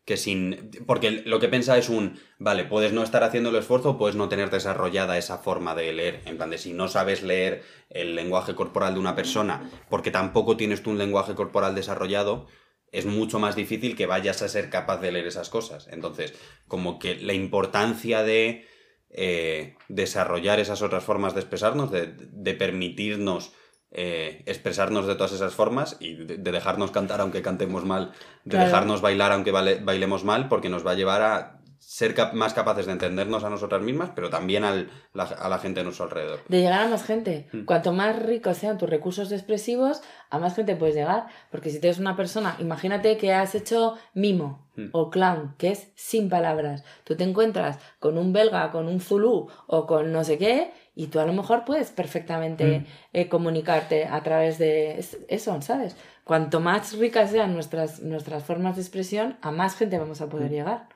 Que 0.09 0.17
sin. 0.17 0.71
Porque 0.87 1.11
lo 1.11 1.39
que 1.39 1.49
piensa 1.49 1.77
es 1.77 1.91
un. 1.91 2.19
Vale, 2.39 2.65
puedes 2.65 2.95
no 2.95 3.03
estar 3.03 3.25
haciendo 3.25 3.51
el 3.51 3.57
esfuerzo, 3.57 3.99
puedes 3.99 4.17
no 4.17 4.31
tener 4.31 4.49
desarrollada 4.49 5.19
esa 5.19 5.37
forma 5.37 5.75
de 5.75 5.93
leer. 5.93 6.23
En 6.25 6.39
plan 6.39 6.57
si 6.57 6.73
no 6.73 6.89
sabes 6.89 7.23
leer 7.23 7.63
el 7.91 8.15
lenguaje 8.15 8.55
corporal 8.55 8.95
de 8.95 9.01
una 9.01 9.15
persona, 9.15 9.71
porque 9.91 10.11
tampoco 10.11 10.57
tienes 10.57 10.83
tú 10.83 10.93
un 10.93 10.97
lenguaje 10.97 11.35
corporal 11.35 11.75
desarrollado, 11.75 12.47
es 12.91 13.05
mucho 13.05 13.39
más 13.39 13.55
difícil 13.55 13.97
que 13.97 14.07
vayas 14.07 14.41
a 14.41 14.49
ser 14.49 14.71
capaz 14.71 14.97
de 14.97 15.13
leer 15.13 15.27
esas 15.27 15.51
cosas. 15.51 15.89
Entonces, 15.91 16.33
como 16.69 16.99
que 16.99 17.17
la 17.17 17.35
importancia 17.35 18.23
de 18.23 18.67
eh, 19.11 19.77
desarrollar 19.89 20.59
esas 20.59 20.81
otras 20.81 21.05
formas 21.05 21.35
de 21.35 21.41
expresarnos, 21.41 21.91
de, 21.91 22.55
permitirnos 22.55 23.53
eh, 23.91 24.43
expresarnos 24.47 25.07
de 25.07 25.15
todas 25.15 25.33
esas 25.33 25.55
formas 25.55 25.97
y 25.99 26.15
de, 26.15 26.37
dejarnos 26.37 26.91
cantar 26.91 27.21
aunque 27.21 27.43
cantemos 27.43 27.85
mal, 27.85 28.13
de 28.45 28.59
dejarnos 28.59 29.01
bailar 29.01 29.33
aunque 29.33 29.51
bailemos 29.51 30.25
mal, 30.25 30.49
porque 30.49 30.69
nos 30.69 30.87
va 30.87 30.93
a 30.93 30.95
llevar 30.95 31.23
a 31.23 31.59
ser 31.89 32.15
más 32.35 32.53
capaces 32.53 32.85
de 32.85 32.93
entendernos 32.93 33.45
a 33.45 33.51
nosotras 33.51 33.81
mismas, 33.81 34.11
pero 34.15 34.29
también 34.29 34.63
a 34.65 34.87
la 35.15 35.59
gente 35.59 35.81
a 35.81 35.85
nuestro 35.85 36.05
alrededor. 36.05 36.41
De 36.47 36.61
llegar 36.61 36.83
a 36.83 36.89
más 36.89 37.03
gente. 37.03 37.49
Mm. 37.53 37.65
Cuanto 37.65 37.95
más 37.95 38.15
ricos 38.21 38.59
sean 38.59 38.77
tus 38.77 38.91
recursos 38.91 39.33
expresivos, 39.33 40.03
a 40.29 40.39
más 40.39 40.55
gente 40.55 40.77
puedes 40.77 40.95
llegar. 40.95 41.29
Porque 41.51 41.71
si 41.71 41.81
tienes 41.81 41.99
una 41.99 42.15
persona, 42.15 42.57
imagínate 42.59 43.17
que 43.17 43.33
has 43.33 43.55
hecho 43.55 43.95
mimo 44.13 44.69
mm. 44.77 44.89
o 44.93 45.09
clown, 45.09 45.55
que 45.57 45.71
es 45.71 45.91
sin 45.95 46.29
palabras. 46.29 46.85
Tú 47.05 47.17
te 47.17 47.25
encuentras 47.25 47.79
con 48.01 48.19
un 48.19 48.35
belga, 48.35 48.71
con 48.71 48.87
un 48.87 49.01
zulú 49.01 49.49
o 49.67 49.87
con 49.87 50.13
no 50.13 50.25
sé 50.25 50.37
qué, 50.37 50.73
y 50.99 51.07
tú 51.07 51.21
a 51.21 51.25
lo 51.25 51.33
mejor 51.33 51.65
puedes 51.65 51.93
perfectamente 51.93 52.81
mm. 52.81 52.87
eh, 53.13 53.29
comunicarte 53.29 54.07
a 54.07 54.21
través 54.25 54.59
de 54.59 54.99
eso, 55.29 55.63
¿sabes? 55.63 55.97
Cuanto 56.25 56.59
más 56.59 56.99
ricas 56.99 57.31
sean 57.31 57.55
nuestras, 57.55 58.03
nuestras 58.03 58.43
formas 58.43 58.75
de 58.75 58.83
expresión, 58.83 59.39
a 59.41 59.53
más 59.53 59.77
gente 59.77 59.97
vamos 59.97 60.21
a 60.23 60.29
poder 60.29 60.51
llegar. 60.51 60.89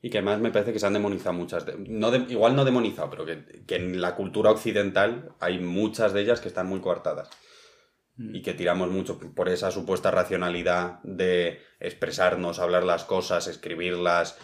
Y 0.00 0.10
que 0.10 0.18
además 0.18 0.38
me 0.38 0.52
parece 0.52 0.72
que 0.72 0.78
se 0.78 0.86
han 0.86 0.92
demonizado 0.92 1.32
muchas. 1.32 1.66
no 1.76 2.14
igual 2.14 2.54
no 2.54 2.64
demonizado, 2.64 3.10
pero 3.10 3.26
que, 3.26 3.74
en 3.74 4.00
la 4.00 4.14
cultura 4.14 4.52
occidental 4.52 5.32
hay 5.40 5.58
muchas 5.58 6.12
de 6.12 6.20
ellas 6.20 6.40
que 6.40 6.46
están 6.46 6.68
muy 6.68 6.78
coartadas. 6.78 7.28
Mm. 8.14 8.36
Y 8.36 8.42
que 8.42 8.54
tiramos 8.54 8.90
mucho 8.90 9.18
por 9.18 9.48
esa 9.48 9.72
supuesta 9.72 10.12
racionalidad 10.12 11.00
de 11.02 11.62
expresarnos, 11.80 12.60
hablar 12.60 12.84
las 12.84 13.02
cosas, 13.02 13.48
escribirlas, 13.48 14.38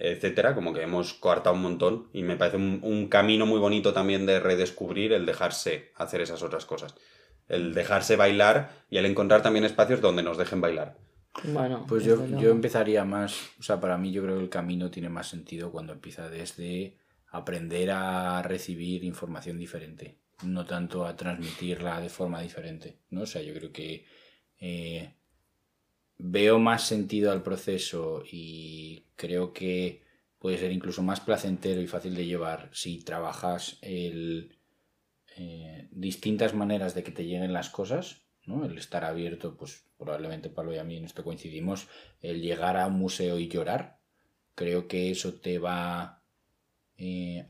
etcétera. 0.00 0.54
Como 0.54 0.72
que 0.72 0.82
hemos 0.82 1.14
coartado 1.14 1.54
un 1.54 1.62
montón. 1.62 2.08
Y 2.12 2.22
me 2.22 2.36
parece 2.36 2.56
un, 2.56 2.80
un 2.82 3.08
camino 3.08 3.46
muy 3.46 3.58
bonito 3.58 3.92
también 3.92 4.26
de 4.26 4.40
redescubrir 4.40 5.12
el 5.12 5.26
dejarse 5.26 5.92
hacer 5.96 6.20
esas 6.20 6.42
otras 6.42 6.66
cosas. 6.66 6.94
El 7.48 7.74
dejarse 7.74 8.16
bailar 8.16 8.84
y 8.90 8.98
el 8.98 9.06
encontrar 9.06 9.42
también 9.42 9.64
espacios 9.64 10.00
donde 10.00 10.22
nos 10.22 10.38
dejen 10.38 10.60
bailar. 10.60 10.96
Bueno, 11.44 11.84
pues 11.88 12.04
yo, 12.04 12.26
yo, 12.38 12.50
empezaría 12.50 13.04
más, 13.04 13.50
o 13.58 13.62
sea, 13.62 13.80
para 13.80 13.96
mí 13.96 14.10
yo 14.10 14.22
creo 14.22 14.36
que 14.36 14.42
el 14.42 14.48
camino 14.48 14.90
tiene 14.90 15.08
más 15.08 15.28
sentido 15.28 15.70
cuando 15.70 15.92
empieza 15.92 16.28
desde 16.28 16.96
aprender 17.30 17.90
a 17.92 18.42
recibir 18.42 19.04
información 19.04 19.56
diferente, 19.56 20.18
no 20.42 20.66
tanto 20.66 21.06
a 21.06 21.16
transmitirla 21.16 22.00
de 22.00 22.08
forma 22.08 22.42
diferente, 22.42 22.98
¿no? 23.10 23.22
O 23.22 23.26
sea, 23.26 23.42
yo 23.42 23.54
creo 23.54 23.72
que 23.72 24.04
eh, 24.58 25.14
veo 26.22 26.58
más 26.58 26.86
sentido 26.86 27.32
al 27.32 27.42
proceso 27.42 28.22
y 28.30 29.06
creo 29.16 29.52
que 29.52 30.02
puede 30.38 30.58
ser 30.58 30.72
incluso 30.72 31.02
más 31.02 31.20
placentero 31.20 31.80
y 31.80 31.86
fácil 31.86 32.14
de 32.14 32.26
llevar 32.26 32.70
si 32.72 33.02
trabajas 33.02 33.78
el, 33.82 34.56
eh, 35.36 35.88
distintas 35.90 36.54
maneras 36.54 36.94
de 36.94 37.02
que 37.02 37.12
te 37.12 37.24
lleguen 37.24 37.52
las 37.52 37.70
cosas, 37.70 38.22
¿no? 38.44 38.64
El 38.64 38.78
estar 38.78 39.04
abierto, 39.04 39.56
pues 39.56 39.84
probablemente 39.96 40.50
Pablo 40.50 40.74
y 40.74 40.78
a 40.78 40.84
mí 40.84 40.96
en 40.96 41.04
esto 41.04 41.24
coincidimos, 41.24 41.88
el 42.20 42.40
llegar 42.40 42.76
a 42.76 42.86
un 42.86 42.94
museo 42.94 43.38
y 43.38 43.48
llorar. 43.48 43.98
Creo 44.54 44.88
que 44.88 45.10
eso 45.10 45.34
te 45.34 45.58
va 45.58 46.22
eh, 46.96 47.46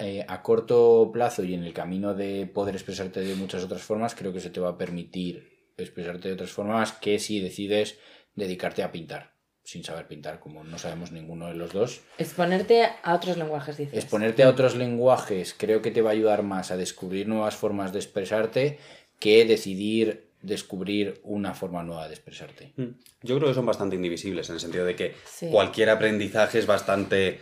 eh, 0.00 0.24
a, 0.28 0.42
corto 0.42 1.10
plazo 1.12 1.42
y 1.42 1.54
en 1.54 1.64
el 1.64 1.72
camino 1.72 2.14
de 2.14 2.46
poder 2.46 2.74
expresarte 2.74 3.20
de 3.20 3.34
muchas 3.34 3.64
otras 3.64 3.82
formas, 3.82 4.14
creo 4.14 4.32
que 4.32 4.38
eso 4.38 4.52
te 4.52 4.60
va 4.60 4.70
a 4.70 4.78
permitir 4.78 5.72
expresarte 5.76 6.28
de 6.28 6.34
otras 6.34 6.50
formas 6.50 6.92
que 6.92 7.18
si 7.18 7.40
decides 7.40 7.98
dedicarte 8.34 8.82
a 8.82 8.92
pintar 8.92 9.32
sin 9.64 9.84
saber 9.84 10.08
pintar, 10.08 10.40
como 10.40 10.64
no 10.64 10.78
sabemos 10.78 11.12
ninguno 11.12 11.46
de 11.48 11.54
los 11.54 11.72
dos. 11.72 12.00
Exponerte 12.18 12.84
a 13.02 13.14
otros 13.14 13.36
lenguajes, 13.36 13.76
dices. 13.76 13.94
Exponerte 13.94 14.42
a 14.42 14.48
otros 14.48 14.74
lenguajes 14.74 15.54
creo 15.56 15.82
que 15.82 15.90
te 15.90 16.02
va 16.02 16.10
a 16.10 16.12
ayudar 16.14 16.42
más 16.42 16.70
a 16.70 16.76
descubrir 16.76 17.28
nuevas 17.28 17.54
formas 17.54 17.92
de 17.92 18.00
expresarte 18.00 18.78
que 19.20 19.44
decidir 19.44 20.32
descubrir 20.42 21.20
una 21.22 21.54
forma 21.54 21.84
nueva 21.84 22.08
de 22.08 22.14
expresarte. 22.14 22.72
Mm. 22.76 22.88
Yo 23.22 23.36
creo 23.36 23.48
que 23.48 23.54
son 23.54 23.66
bastante 23.66 23.94
indivisibles, 23.94 24.48
en 24.48 24.56
el 24.56 24.60
sentido 24.60 24.84
de 24.84 24.96
que 24.96 25.14
cualquier 25.50 25.90
aprendizaje 25.90 26.58
es 26.58 26.66
bastante 26.66 27.40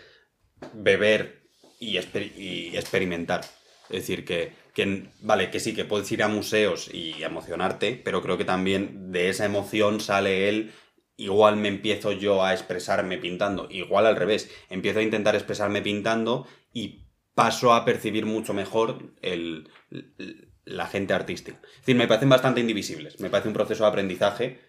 beber 0.74 1.40
y, 1.79 1.98
y 1.98 2.76
experimentar. 2.76 3.40
Es 3.88 4.03
decir, 4.03 4.26
que, 4.26 4.53
que, 4.81 5.09
vale, 5.21 5.51
que 5.51 5.61
sí, 5.61 5.75
que 5.75 5.85
puedes 5.85 6.11
ir 6.11 6.23
a 6.23 6.29
museos 6.29 6.88
y 6.93 7.23
emocionarte, 7.23 8.01
pero 8.03 8.23
creo 8.23 8.38
que 8.38 8.45
también 8.45 9.12
de 9.12 9.29
esa 9.29 9.45
emoción 9.45 10.01
sale 10.01 10.49
él 10.49 10.73
igual 11.21 11.57
me 11.57 11.69
empiezo 11.69 12.12
yo 12.12 12.43
a 12.43 12.55
expresarme 12.55 13.19
pintando, 13.19 13.69
igual 13.71 14.07
al 14.07 14.16
revés, 14.16 14.51
empiezo 14.71 15.01
a 15.01 15.03
intentar 15.03 15.35
expresarme 15.35 15.83
pintando 15.83 16.47
y 16.73 17.05
paso 17.35 17.75
a 17.75 17.85
percibir 17.85 18.25
mucho 18.25 18.55
mejor 18.55 19.12
el, 19.21 19.69
la 20.64 20.87
gente 20.87 21.12
artística. 21.12 21.61
Es 21.62 21.81
decir, 21.81 21.97
me 21.97 22.09
parecen 22.09 22.31
bastante 22.31 22.61
indivisibles, 22.61 23.21
me 23.21 23.29
parece 23.29 23.49
un 23.49 23.55
proceso 23.55 23.85
de 23.85 23.90
aprendizaje 23.90 24.61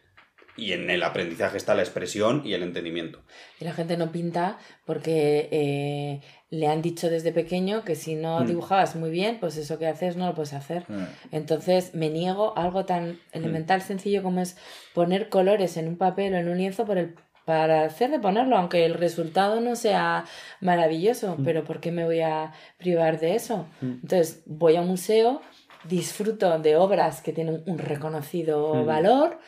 y 0.57 0.73
en 0.73 0.89
el 0.89 1.03
aprendizaje 1.03 1.55
está 1.55 1.73
la 1.73 1.83
expresión 1.83 2.41
y 2.43 2.53
el 2.53 2.63
entendimiento. 2.63 3.23
Y 3.59 3.63
la 3.63 3.73
gente 3.73 3.95
no 3.95 4.11
pinta 4.11 4.59
porque 4.85 5.47
eh, 5.51 6.21
le 6.51 6.67
han 6.67 6.81
dicho 6.81 7.09
desde 7.09 7.31
pequeño 7.31 7.83
que 7.83 7.95
si 7.95 8.13
no 8.13 8.41
mm. 8.41 8.45
dibujabas 8.45 8.95
muy 8.95 9.09
bien, 9.09 9.39
pues 9.39 9.57
eso 9.57 9.79
que 9.79 9.87
haces 9.87 10.17
no 10.17 10.27
lo 10.27 10.35
puedes 10.35 10.53
hacer. 10.53 10.83
Mm. 10.89 11.07
Entonces 11.31 11.95
me 11.95 12.09
niego 12.09 12.53
a 12.57 12.63
algo 12.63 12.85
tan 12.85 13.19
elemental, 13.31 13.79
mm. 13.79 13.83
sencillo 13.83 14.21
como 14.21 14.41
es 14.41 14.57
poner 14.93 15.29
colores 15.29 15.77
en 15.77 15.87
un 15.87 15.97
papel 15.97 16.33
o 16.33 16.37
en 16.37 16.49
un 16.49 16.57
lienzo 16.57 16.85
por 16.85 16.97
el 16.97 17.15
para 17.45 17.85
hacer 17.85 18.11
de 18.11 18.19
ponerlo, 18.19 18.55
aunque 18.55 18.85
el 18.85 18.93
resultado 18.93 19.61
no 19.61 19.75
sea 19.75 20.25
maravilloso, 20.59 21.37
pero 21.43 21.63
¿por 21.63 21.79
qué 21.79 21.91
me 21.91 22.05
voy 22.05 22.21
a 22.21 22.53
privar 22.77 23.19
de 23.19 23.35
eso? 23.35 23.65
Entonces 23.81 24.43
voy 24.45 24.75
a 24.75 24.81
un 24.81 24.87
museo, 24.87 25.41
disfruto 25.83 26.59
de 26.59 26.75
obras 26.75 27.21
que 27.21 27.33
tienen 27.33 27.63
un 27.65 27.79
reconocido 27.79 28.85
valor, 28.85 29.39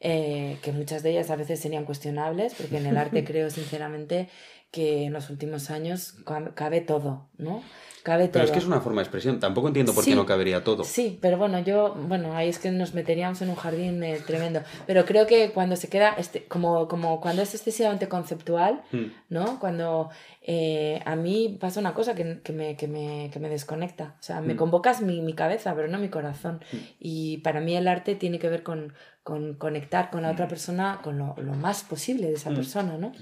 eh, 0.00 0.58
que 0.62 0.72
muchas 0.72 1.02
de 1.02 1.10
ellas 1.10 1.30
a 1.30 1.36
veces 1.36 1.60
serían 1.60 1.84
cuestionables, 1.84 2.54
porque 2.54 2.78
en 2.78 2.86
el 2.86 2.96
arte 2.96 3.24
creo 3.26 3.50
sinceramente 3.50 4.30
que 4.74 5.04
en 5.04 5.12
los 5.12 5.30
últimos 5.30 5.70
años 5.70 6.16
cabe 6.56 6.80
todo, 6.80 7.28
¿no? 7.38 7.62
Cabe 8.02 8.24
todo. 8.24 8.32
Pero 8.32 8.44
es 8.46 8.50
que 8.50 8.58
es 8.58 8.66
una 8.66 8.80
forma 8.80 9.02
de 9.02 9.04
expresión, 9.04 9.38
tampoco 9.38 9.68
entiendo 9.68 9.94
por 9.94 10.04
qué 10.04 10.16
no 10.16 10.26
cabería 10.26 10.64
todo. 10.64 10.82
Sí, 10.82 11.16
pero 11.22 11.38
bueno, 11.38 11.60
yo, 11.60 11.94
bueno, 11.94 12.34
ahí 12.34 12.48
es 12.48 12.58
que 12.58 12.72
nos 12.72 12.92
meteríamos 12.92 13.40
en 13.40 13.50
un 13.50 13.54
jardín 13.54 14.02
eh, 14.02 14.20
tremendo, 14.26 14.62
pero 14.84 15.04
creo 15.04 15.28
que 15.28 15.52
cuando 15.52 15.76
se 15.76 15.88
queda, 15.88 16.10
este, 16.18 16.44
como, 16.46 16.88
como 16.88 17.20
cuando 17.20 17.40
es 17.40 17.54
excesivamente 17.54 18.08
conceptual, 18.08 18.82
hmm. 18.90 19.04
¿no? 19.28 19.60
Cuando 19.60 20.10
eh, 20.42 21.00
a 21.06 21.14
mí 21.14 21.56
pasa 21.60 21.78
una 21.78 21.94
cosa 21.94 22.16
que, 22.16 22.40
que, 22.42 22.52
me, 22.52 22.76
que, 22.76 22.88
me, 22.88 23.30
que 23.32 23.38
me 23.38 23.48
desconecta, 23.48 24.16
o 24.18 24.22
sea, 24.24 24.40
me 24.40 24.54
hmm. 24.54 24.56
convocas 24.56 25.00
mi, 25.02 25.20
mi, 25.20 25.34
cabeza, 25.34 25.72
pero 25.76 25.86
no 25.86 25.98
mi 25.98 26.08
corazón, 26.08 26.60
hmm. 26.72 26.76
y 26.98 27.38
para 27.38 27.60
mí 27.60 27.76
el 27.76 27.86
arte 27.86 28.16
tiene 28.16 28.40
que 28.40 28.48
ver 28.48 28.64
con, 28.64 28.92
con 29.22 29.54
conectar 29.54 30.10
con 30.10 30.22
la 30.22 30.32
otra 30.32 30.48
persona, 30.48 30.98
con 31.00 31.16
lo, 31.16 31.36
lo 31.38 31.54
más 31.54 31.84
posible 31.84 32.26
de 32.26 32.34
esa 32.34 32.50
persona, 32.50 32.98
¿no? 32.98 33.12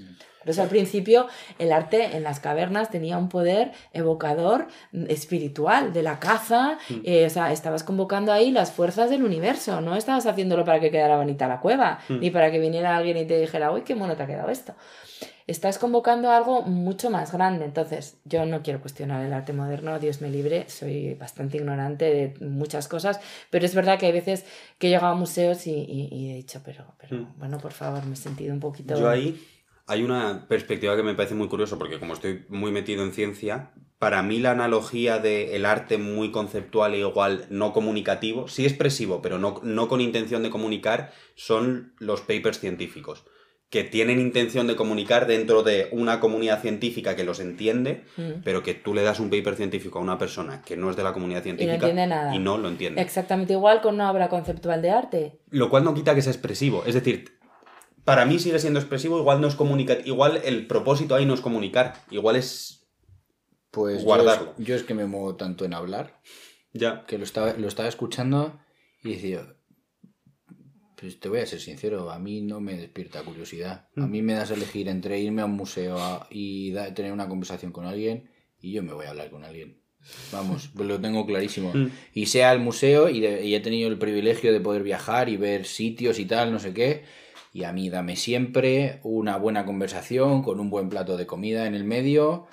Por 0.45 0.59
al 0.59 0.67
principio 0.67 1.27
el 1.59 1.71
arte 1.71 2.15
en 2.15 2.23
las 2.23 2.39
cavernas 2.39 2.89
tenía 2.89 3.17
un 3.17 3.29
poder 3.29 3.71
evocador 3.93 4.67
espiritual 5.07 5.93
de 5.93 6.03
la 6.03 6.19
caza, 6.19 6.77
mm. 6.89 7.01
eh, 7.03 7.25
o 7.25 7.29
sea, 7.29 7.51
estabas 7.51 7.83
convocando 7.83 8.31
ahí 8.31 8.51
las 8.51 8.71
fuerzas 8.71 9.09
del 9.09 9.23
universo, 9.23 9.81
no 9.81 9.95
estabas 9.95 10.25
haciéndolo 10.25 10.65
para 10.65 10.79
que 10.79 10.91
quedara 10.91 11.17
bonita 11.17 11.47
la 11.47 11.59
cueva, 11.59 11.99
mm. 12.09 12.19
ni 12.19 12.29
para 12.29 12.51
que 12.51 12.59
viniera 12.59 12.95
alguien 12.95 13.17
y 13.17 13.25
te 13.25 13.39
dijera, 13.39 13.71
uy, 13.71 13.81
qué 13.81 13.95
mono 13.95 14.15
te 14.15 14.23
ha 14.23 14.27
quedado 14.27 14.49
esto. 14.49 14.73
Estás 15.45 15.77
convocando 15.77 16.31
algo 16.31 16.61
mucho 16.61 17.09
más 17.09 17.33
grande. 17.33 17.65
Entonces, 17.65 18.17
yo 18.23 18.45
no 18.45 18.61
quiero 18.61 18.79
cuestionar 18.79 19.25
el 19.25 19.33
arte 19.33 19.51
moderno, 19.51 19.99
Dios 19.99 20.21
me 20.21 20.29
libre, 20.29 20.69
soy 20.69 21.15
bastante 21.15 21.57
ignorante 21.57 22.05
de 22.05 22.45
muchas 22.45 22.87
cosas, 22.87 23.19
pero 23.49 23.65
es 23.65 23.75
verdad 23.75 23.99
que 23.99 24.05
hay 24.05 24.13
veces 24.13 24.45
que 24.77 24.87
he 24.87 24.89
llegado 24.89 25.11
a 25.11 25.15
museos 25.15 25.67
y, 25.67 26.29
he 26.31 26.35
dicho, 26.35 26.61
pero, 26.63 26.85
pero 26.97 27.17
mm. 27.17 27.39
bueno, 27.39 27.57
por 27.57 27.73
favor, 27.73 28.05
me 28.05 28.13
he 28.13 28.17
sentido 28.17 28.53
un 28.53 28.61
poquito... 28.61 28.97
Yo 28.97 29.09
ahí 29.09 29.37
hay 29.87 30.03
una 30.03 30.47
perspectiva 30.47 30.95
que 30.95 31.03
me 31.03 31.15
parece 31.15 31.35
muy 31.35 31.47
curioso 31.47 31.77
porque 31.77 31.99
como 31.99 32.13
estoy 32.13 32.45
muy 32.49 32.71
metido 32.71 33.03
en 33.03 33.13
ciencia, 33.13 33.71
para 33.99 34.21
mí 34.23 34.39
la 34.39 34.51
analogía 34.51 35.19
del 35.19 35.49
el 35.49 35.65
arte 35.65 35.97
muy 35.97 36.31
conceptual 36.31 36.93
e 36.93 36.99
igual 36.99 37.45
no 37.49 37.73
comunicativo, 37.73 38.47
sí 38.47 38.65
expresivo, 38.65 39.21
pero 39.21 39.39
no, 39.39 39.61
no 39.63 39.87
con 39.87 40.01
intención 40.01 40.43
de 40.43 40.49
comunicar, 40.49 41.11
son 41.35 41.93
los 41.99 42.21
papers 42.21 42.59
científicos 42.59 43.25
que 43.73 43.83
tienen 43.83 44.19
intención 44.19 44.67
de 44.67 44.75
comunicar 44.75 45.25
dentro 45.25 45.63
de 45.63 45.87
una 45.91 46.19
comunidad 46.19 46.61
científica 46.61 47.15
que 47.15 47.23
los 47.23 47.39
entiende, 47.39 48.05
mm. 48.17 48.43
pero 48.43 48.61
que 48.61 48.75
tú 48.75 48.93
le 48.93 49.01
das 49.01 49.19
un 49.19 49.31
paper 49.31 49.55
científico 49.55 49.97
a 49.97 50.01
una 50.03 50.19
persona 50.19 50.61
que 50.61 50.77
no 50.77 50.91
es 50.91 50.95
de 50.95 51.01
la 51.01 51.11
comunidad 51.11 51.41
científica 51.41 51.89
y 52.31 52.37
no, 52.37 52.59
lo 52.59 52.67
entiende. 52.67 53.01
Exactamente 53.01 53.53
igual 53.53 53.81
con 53.81 53.95
una 53.95 54.11
obra 54.11 54.29
conceptual 54.29 54.83
de 54.83 54.91
arte. 54.91 55.39
Lo 55.49 55.71
cual 55.71 55.85
no 55.85 55.95
quita 55.95 56.13
que 56.13 56.21
sea 56.21 56.31
expresivo. 56.31 56.83
Es 56.85 56.93
decir, 56.93 57.39
para 58.05 58.25
mí 58.25 58.39
sigue 58.39 58.59
siendo 58.59 58.79
expresivo, 58.79 59.19
igual 59.19 59.39
no 59.39 59.47
es 59.47 59.55
comunicar, 59.55 60.01
igual 60.05 60.41
el 60.43 60.67
propósito 60.67 61.15
ahí 61.15 61.25
no 61.25 61.33
es 61.33 61.41
comunicar, 61.41 61.95
igual 62.11 62.35
es 62.35 62.85
pues 63.71 64.03
guardarlo. 64.03 64.53
Yo 64.57 64.75
es, 64.75 64.83
que 64.83 64.93
me 64.93 65.05
muevo 65.05 65.35
tanto 65.35 65.65
en 65.65 65.73
hablar, 65.73 66.19
ya 66.73 67.05
que 67.05 67.17
lo 67.17 67.23
estaba, 67.23 67.53
lo 67.53 67.67
estaba 67.67 67.87
escuchando 67.87 68.59
y 69.03 69.13
decía, 69.13 69.55
pues 70.99 71.19
te 71.19 71.29
voy 71.29 71.39
a 71.39 71.45
ser 71.45 71.59
sincero, 71.59 72.11
a 72.11 72.19
mí 72.19 72.41
no 72.41 72.59
me 72.59 72.75
despierta 72.75 73.23
curiosidad. 73.23 73.87
A 73.95 74.01
mm. 74.01 74.11
mí 74.11 74.21
me 74.21 74.33
das 74.33 74.51
a 74.51 74.55
elegir 74.55 74.89
entre 74.89 75.19
irme 75.19 75.41
a 75.41 75.45
un 75.45 75.53
museo 75.53 75.97
y 76.29 76.73
tener 76.93 77.11
una 77.11 77.29
conversación 77.29 77.71
con 77.71 77.85
alguien 77.85 78.29
y 78.59 78.73
yo 78.73 78.83
me 78.83 78.93
voy 78.93 79.05
a 79.05 79.11
hablar 79.11 79.29
con 79.29 79.43
alguien. 79.43 79.81
Vamos, 80.33 80.69
pues 80.75 80.87
lo 80.89 80.99
tengo 80.99 81.25
clarísimo. 81.25 81.71
Mm. 81.73 81.89
Y 82.13 82.25
sea 82.25 82.51
el 82.51 82.59
museo 82.59 83.09
y, 83.09 83.25
y 83.25 83.55
he 83.55 83.59
tenido 83.61 83.89
el 83.89 83.97
privilegio 83.97 84.51
de 84.51 84.59
poder 84.59 84.83
viajar 84.83 85.29
y 85.29 85.37
ver 85.37 85.65
sitios 85.65 86.19
y 86.19 86.25
tal, 86.25 86.51
no 86.51 86.59
sé 86.59 86.73
qué 86.73 87.22
y 87.53 87.65
a 87.65 87.71
mí 87.71 87.89
dame 87.89 88.15
siempre 88.15 88.99
una 89.03 89.37
buena 89.37 89.63
conversación 89.63 90.41
con 90.41 90.59
un 90.59 90.71
buen 90.71 90.89
plato 90.89 91.17
de 91.17 91.27
comida 91.27 91.67
en 91.67 91.75
el 91.75 91.83
medio, 91.83 92.47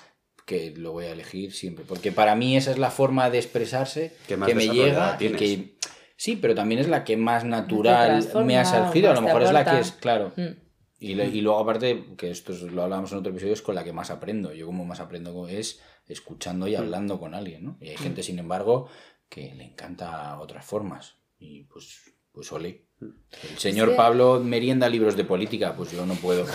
que 0.45 0.73
lo 0.77 0.91
voy 0.91 1.05
a 1.05 1.11
elegir 1.11 1.53
siempre. 1.53 1.83
Porque 1.87 2.11
para 2.11 2.35
mí 2.35 2.55
esa 2.55 2.69
es 2.69 2.77
la 2.77 2.91
forma 2.91 3.31
de 3.31 3.39
expresarse 3.39 4.15
que, 4.27 4.37
me 4.37 4.69
llega 4.69 5.17
y 5.19 5.29
que... 5.29 5.75
Sí, 6.15 6.35
pero 6.35 6.53
también 6.53 6.79
es 6.79 6.87
la 6.87 7.03
que 7.03 7.17
más 7.17 7.43
natural 7.45 8.23
me 8.45 8.59
ha 8.59 8.63
surgido. 8.65 9.09
A 9.09 9.15
lo 9.15 9.21
mejor 9.21 9.41
es 9.41 9.51
la 9.51 9.65
que 9.65 9.79
es, 9.79 9.91
claro. 9.91 10.33
Mm. 10.35 10.49
Y, 10.99 11.19
y, 11.19 11.41
luego 11.41 11.57
aparte, 11.57 12.05
que 12.15 12.29
esto 12.29 12.53
lo 12.71 12.83
hablábamos 12.83 13.11
en 13.11 13.17
otro 13.17 13.31
episodio, 13.31 13.53
es 13.53 13.63
con 13.63 13.73
la 13.73 13.83
que 13.83 13.91
más 13.91 14.11
aprendo. 14.11 14.53
Yo 14.53 14.67
como 14.67 14.85
más 14.85 14.99
aprendo 14.99 15.47
es 15.47 15.81
escuchando 16.05 16.67
y 16.67 16.77
mm. 16.77 16.79
hablando 16.79 17.19
con 17.19 17.33
alguien, 17.33 17.65
¿no? 17.65 17.77
Y 17.81 17.89
hay 17.89 17.97
gente, 17.97 18.21
sin 18.21 18.37
embargo, 18.37 18.87
que 19.29 19.55
le 19.55 19.63
encanta 19.63 20.39
otras 20.39 20.63
formas. 20.63 21.15
Y 21.39 21.63
pues, 21.63 22.13
pues 22.31 22.51
ole. 22.51 22.85
El 23.01 23.57
señor 23.57 23.95
Pablo 23.95 24.39
merienda 24.39 24.87
libros 24.87 25.17
de 25.17 25.23
política, 25.23 25.73
pues 25.75 25.91
yo 25.91 26.05
no 26.05 26.13
puedo. 26.15 26.45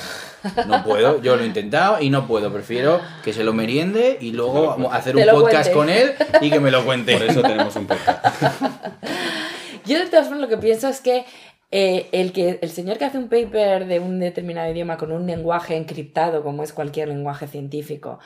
No 0.69 0.85
puedo, 0.85 1.21
yo 1.21 1.35
lo 1.35 1.43
he 1.43 1.47
intentado 1.47 2.01
y 2.01 2.09
no 2.09 2.29
puedo. 2.29 2.53
Prefiero 2.53 3.01
que 3.25 3.33
se 3.33 3.43
lo 3.43 3.53
meriende 3.53 4.19
y 4.21 4.31
luego 4.31 4.93
hacer 4.93 5.17
un 5.17 5.27
podcast 5.27 5.73
con 5.73 5.91
él 5.91 6.15
y 6.41 6.51
que 6.51 6.61
me 6.61 6.71
lo 6.71 6.85
cuente. 6.85 7.17
Por 7.17 7.27
eso 7.27 7.43
tenemos 7.43 7.75
un 7.75 7.87
podcast. 7.87 8.43
Yo 9.87 10.01
de 10.01 10.07
todas 10.07 10.27
formas 10.27 10.41
lo 10.41 10.49
que 10.49 10.57
pienso 10.57 10.89
es 10.89 11.01
que 11.01 11.25
eh, 11.73 12.09
el, 12.13 12.33
que, 12.33 12.61
el 12.63 12.71
señor 12.71 12.97
que 12.97 13.07
hace 13.07 13.19
un 13.19 13.29
paper 13.29 13.87
de 13.87 13.99
un 13.99 14.21
determinado 14.21 14.71
idioma 14.71 14.97
con 14.97 15.11
un 15.11 15.27
lenguaje 15.27 15.77
encriptado, 15.77 16.45
como 16.45 16.63
es 16.63 16.73
cualquier 16.73 17.09
lenguaje 17.09 17.49
científico, 17.49 18.21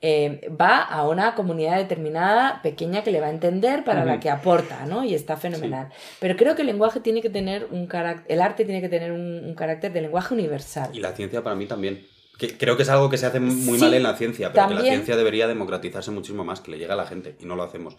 eh, 0.00 0.48
va 0.58 0.80
a 0.80 1.06
una 1.06 1.34
comunidad 1.34 1.76
determinada, 1.76 2.62
pequeña, 2.62 3.04
que 3.04 3.10
le 3.10 3.20
va 3.20 3.26
a 3.26 3.30
entender 3.30 3.84
para 3.84 4.06
la 4.06 4.18
que 4.18 4.30
aporta, 4.30 4.86
¿no? 4.86 5.04
Y 5.04 5.14
está 5.14 5.36
fenomenal. 5.36 5.90
Pero 6.20 6.36
creo 6.36 6.54
que 6.54 6.62
el 6.62 6.68
lenguaje 6.68 7.00
tiene 7.00 7.20
que 7.20 7.28
tener 7.28 7.68
un 7.70 7.86
carácter, 7.86 8.32
el 8.32 8.40
arte 8.40 8.64
tiene 8.64 8.80
que 8.80 8.88
tener 8.88 9.12
un, 9.12 9.54
carácter 9.54 9.92
de 9.92 10.00
lenguaje 10.00 10.32
universal. 10.32 10.90
Y 10.94 11.00
la 11.00 11.12
ciencia 11.12 11.42
para 11.42 11.54
mí 11.54 11.66
también. 11.66 12.06
Que, 12.38 12.56
creo 12.56 12.76
que 12.76 12.82
es 12.82 12.88
algo 12.90 13.08
que 13.08 13.16
se 13.16 13.24
hace 13.24 13.40
muy 13.40 13.78
mal 13.78 13.94
en 13.94 14.02
la 14.02 14.14
ciencia, 14.14 14.52
pero 14.52 14.68
que 14.68 14.74
la 14.74 14.82
ciencia 14.82 15.16
debería 15.16 15.46
democratizarse 15.48 16.10
muchísimo 16.10 16.44
más, 16.44 16.60
que 16.60 16.70
le 16.70 16.78
llegue 16.78 16.92
a 16.92 16.96
la 16.96 17.06
gente, 17.06 17.34
y 17.40 17.46
no 17.46 17.56
lo 17.56 17.62
hacemos 17.62 17.96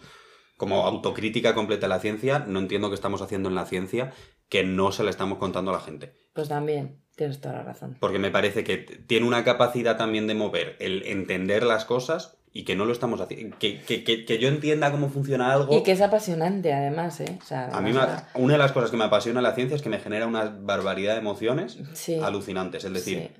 como 0.58 0.84
autocrítica 0.84 1.54
completa 1.54 1.86
de 1.86 1.94
la 1.94 2.00
ciencia, 2.00 2.40
no 2.40 2.58
entiendo 2.58 2.90
qué 2.90 2.94
estamos 2.94 3.22
haciendo 3.22 3.48
en 3.48 3.54
la 3.54 3.64
ciencia 3.64 4.12
que 4.50 4.64
no 4.64 4.92
se 4.92 5.04
la 5.04 5.10
estamos 5.10 5.38
contando 5.38 5.70
a 5.70 5.74
la 5.74 5.80
gente. 5.80 6.12
Pues 6.34 6.48
también, 6.48 7.00
tienes 7.16 7.40
toda 7.40 7.54
la 7.54 7.62
razón. 7.62 7.96
Porque 8.00 8.18
me 8.18 8.30
parece 8.30 8.64
que 8.64 8.76
tiene 8.76 9.26
una 9.26 9.44
capacidad 9.44 9.96
también 9.96 10.26
de 10.26 10.34
mover 10.34 10.76
el 10.80 11.06
entender 11.06 11.62
las 11.62 11.84
cosas 11.84 12.38
y 12.52 12.64
que 12.64 12.74
no 12.74 12.86
lo 12.86 12.92
estamos 12.92 13.20
haciendo. 13.20 13.56
Que, 13.58 13.80
que, 13.80 14.02
que, 14.02 14.38
yo 14.38 14.48
entienda 14.48 14.90
cómo 14.90 15.10
funciona 15.10 15.52
algo. 15.52 15.76
Y 15.76 15.84
que 15.84 15.92
es 15.92 16.00
apasionante, 16.00 16.72
además, 16.72 17.20
¿eh? 17.20 17.38
a 17.50 17.80
mí, 17.80 17.92
una 18.34 18.52
de 18.54 18.58
las 18.58 18.72
cosas 18.72 18.90
que 18.90 18.96
me 18.96 19.04
apasiona 19.04 19.40
la 19.40 19.54
ciencia 19.54 19.76
es 19.76 19.82
que 19.82 19.90
me 19.90 20.00
genera 20.00 20.26
una 20.26 20.44
barbaridad 20.44 21.12
de 21.12 21.20
emociones 21.20 21.78
alucinantes. 22.20 22.84
Es 22.84 22.92
decir, 22.92 23.30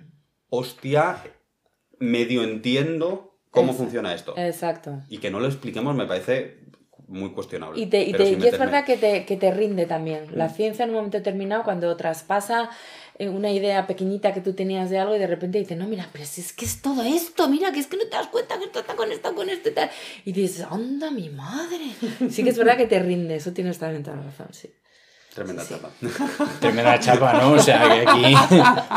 hostia, 0.50 1.24
medio 1.98 2.44
entiendo 2.44 3.40
cómo 3.50 3.72
funciona 3.72 4.14
esto. 4.14 4.34
Exacto. 4.36 5.00
Y 5.08 5.18
que 5.18 5.32
no 5.32 5.40
lo 5.40 5.46
expliquemos 5.46 5.96
me 5.96 6.06
parece 6.06 6.68
muy 7.08 7.30
cuestionable. 7.30 7.80
Y, 7.80 7.86
te, 7.86 8.02
y, 8.02 8.12
es 8.12 8.58
verdad 8.58 8.84
que 8.84 8.96
te, 8.96 9.24
que 9.24 9.36
te 9.36 9.50
rinde 9.50 9.86
también. 9.86 10.26
La 10.36 10.46
mm. 10.46 10.54
ciencia 10.54 10.84
en 10.84 10.90
un 10.90 10.96
momento 10.96 11.16
determinado, 11.16 11.64
cuando 11.64 11.96
traspasa 11.96 12.70
eh, 13.18 13.28
una 13.28 13.50
idea 13.50 13.86
pequeñita 13.86 14.32
que 14.32 14.40
tú 14.40 14.52
tenías 14.52 14.90
de 14.90 14.98
algo 14.98 15.16
y 15.16 15.18
de 15.18 15.26
repente 15.26 15.58
dices, 15.58 15.76
no, 15.76 15.88
mira, 15.88 16.08
pero 16.12 16.24
si 16.24 16.42
es 16.42 16.52
que 16.52 16.66
es 16.66 16.82
todo 16.82 17.02
esto, 17.02 17.48
mira, 17.48 17.72
que 17.72 17.80
es 17.80 17.86
que 17.86 17.96
no 17.96 18.04
te 18.04 18.10
das 18.10 18.28
cuenta 18.28 18.58
que 18.58 18.66
esto 18.66 18.80
está 18.80 18.94
conectado 18.94 19.34
con 19.34 19.48
esto 19.48 19.70
y 19.70 19.72
tal. 19.72 19.90
Y 20.24 20.32
dices, 20.32 20.66
anda, 20.70 21.10
mi 21.10 21.30
madre. 21.30 21.86
Sí 22.30 22.44
que 22.44 22.50
es 22.50 22.58
verdad 22.58 22.76
que 22.76 22.86
te 22.86 22.98
rinde, 22.98 23.36
eso 23.36 23.52
tienes 23.52 23.78
también 23.78 24.02
toda 24.02 24.18
la 24.18 24.24
razón, 24.24 24.48
sí. 24.52 24.70
Tremenda 25.38 25.64
chapa. 25.64 25.88
Tremenda 26.60 26.98
chapa, 26.98 27.32
¿no? 27.34 27.52
O 27.52 27.58
sea, 27.60 27.80
que 27.88 28.04
aquí 28.08 28.34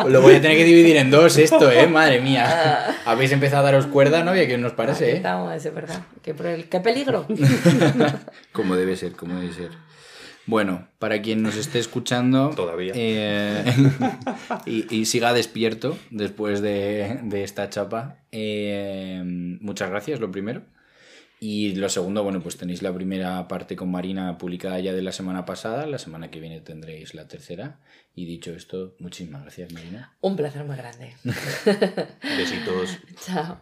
lo 0.10 0.22
voy 0.22 0.36
a 0.36 0.42
tener 0.42 0.58
que 0.58 0.64
dividir 0.64 0.98
en 0.98 1.12
dos 1.12 1.38
esto, 1.38 1.72
¿eh? 1.72 1.86
Madre 1.86 2.20
mía. 2.20 2.48
Ah. 2.48 2.96
Habéis 3.06 3.32
empezado 3.32 3.62
a 3.62 3.72
daros 3.72 3.86
cuerda, 3.86 4.24
¿no? 4.24 4.36
Y 4.36 4.48
qué 4.48 4.58
nos 4.58 4.74
parece, 4.74 5.12
¿eh? 5.12 5.16
Estamos, 5.18 5.54
es 5.54 5.72
verdad. 5.72 6.02
¿Qué, 6.24 6.34
qué 6.68 6.80
peligro? 6.80 7.28
como 8.54 8.76
debe 8.76 8.96
ser, 8.96 9.12
como 9.12 9.39
debe 9.39 9.54
ser. 9.54 9.70
Bueno, 10.48 10.88
para 10.98 11.22
quien 11.22 11.44
nos 11.44 11.56
esté 11.58 11.78
escuchando. 11.78 12.50
Todavía. 12.56 12.94
Eh, 12.96 13.64
y, 14.66 15.06
siga 15.06 15.34
despierto 15.34 15.96
después 16.10 16.62
de, 16.62 17.20
esta 17.34 17.70
chapa. 17.70 18.18
Eh, 18.32 19.22
muchas 19.62 19.92
gracias, 19.92 20.20
lo 20.20 20.32
primero. 20.32 20.64
Y 21.44 21.74
lo 21.74 21.89
segundo, 21.89 22.22
bueno, 22.22 22.39
pues 22.39 22.56
tenéis 22.56 22.84
la 22.84 22.94
primera 22.94 23.48
parte 23.48 23.76
con 23.76 23.89
Marina 23.89 24.38
publicada 24.38 24.80
ya 24.80 24.94
de 24.94 25.02
la 25.02 25.12
semana 25.12 25.44
pasada. 25.44 25.88
La 25.88 25.98
semana 25.98 26.30
que 26.30 26.39
viene 26.39 26.62
tendréis 26.62 27.16
la 27.16 27.28
tercera. 27.28 27.80
Y 28.14 28.26
dicho 28.26 28.54
esto, 28.54 28.96
muchísimas 29.00 29.42
gracias, 29.42 29.74
Marina. 29.74 30.16
Un 30.22 30.36
placer 30.36 30.64
muy 30.66 30.78
grande. 30.78 31.16
Besitos. 32.38 33.00
Chao. 33.26 33.58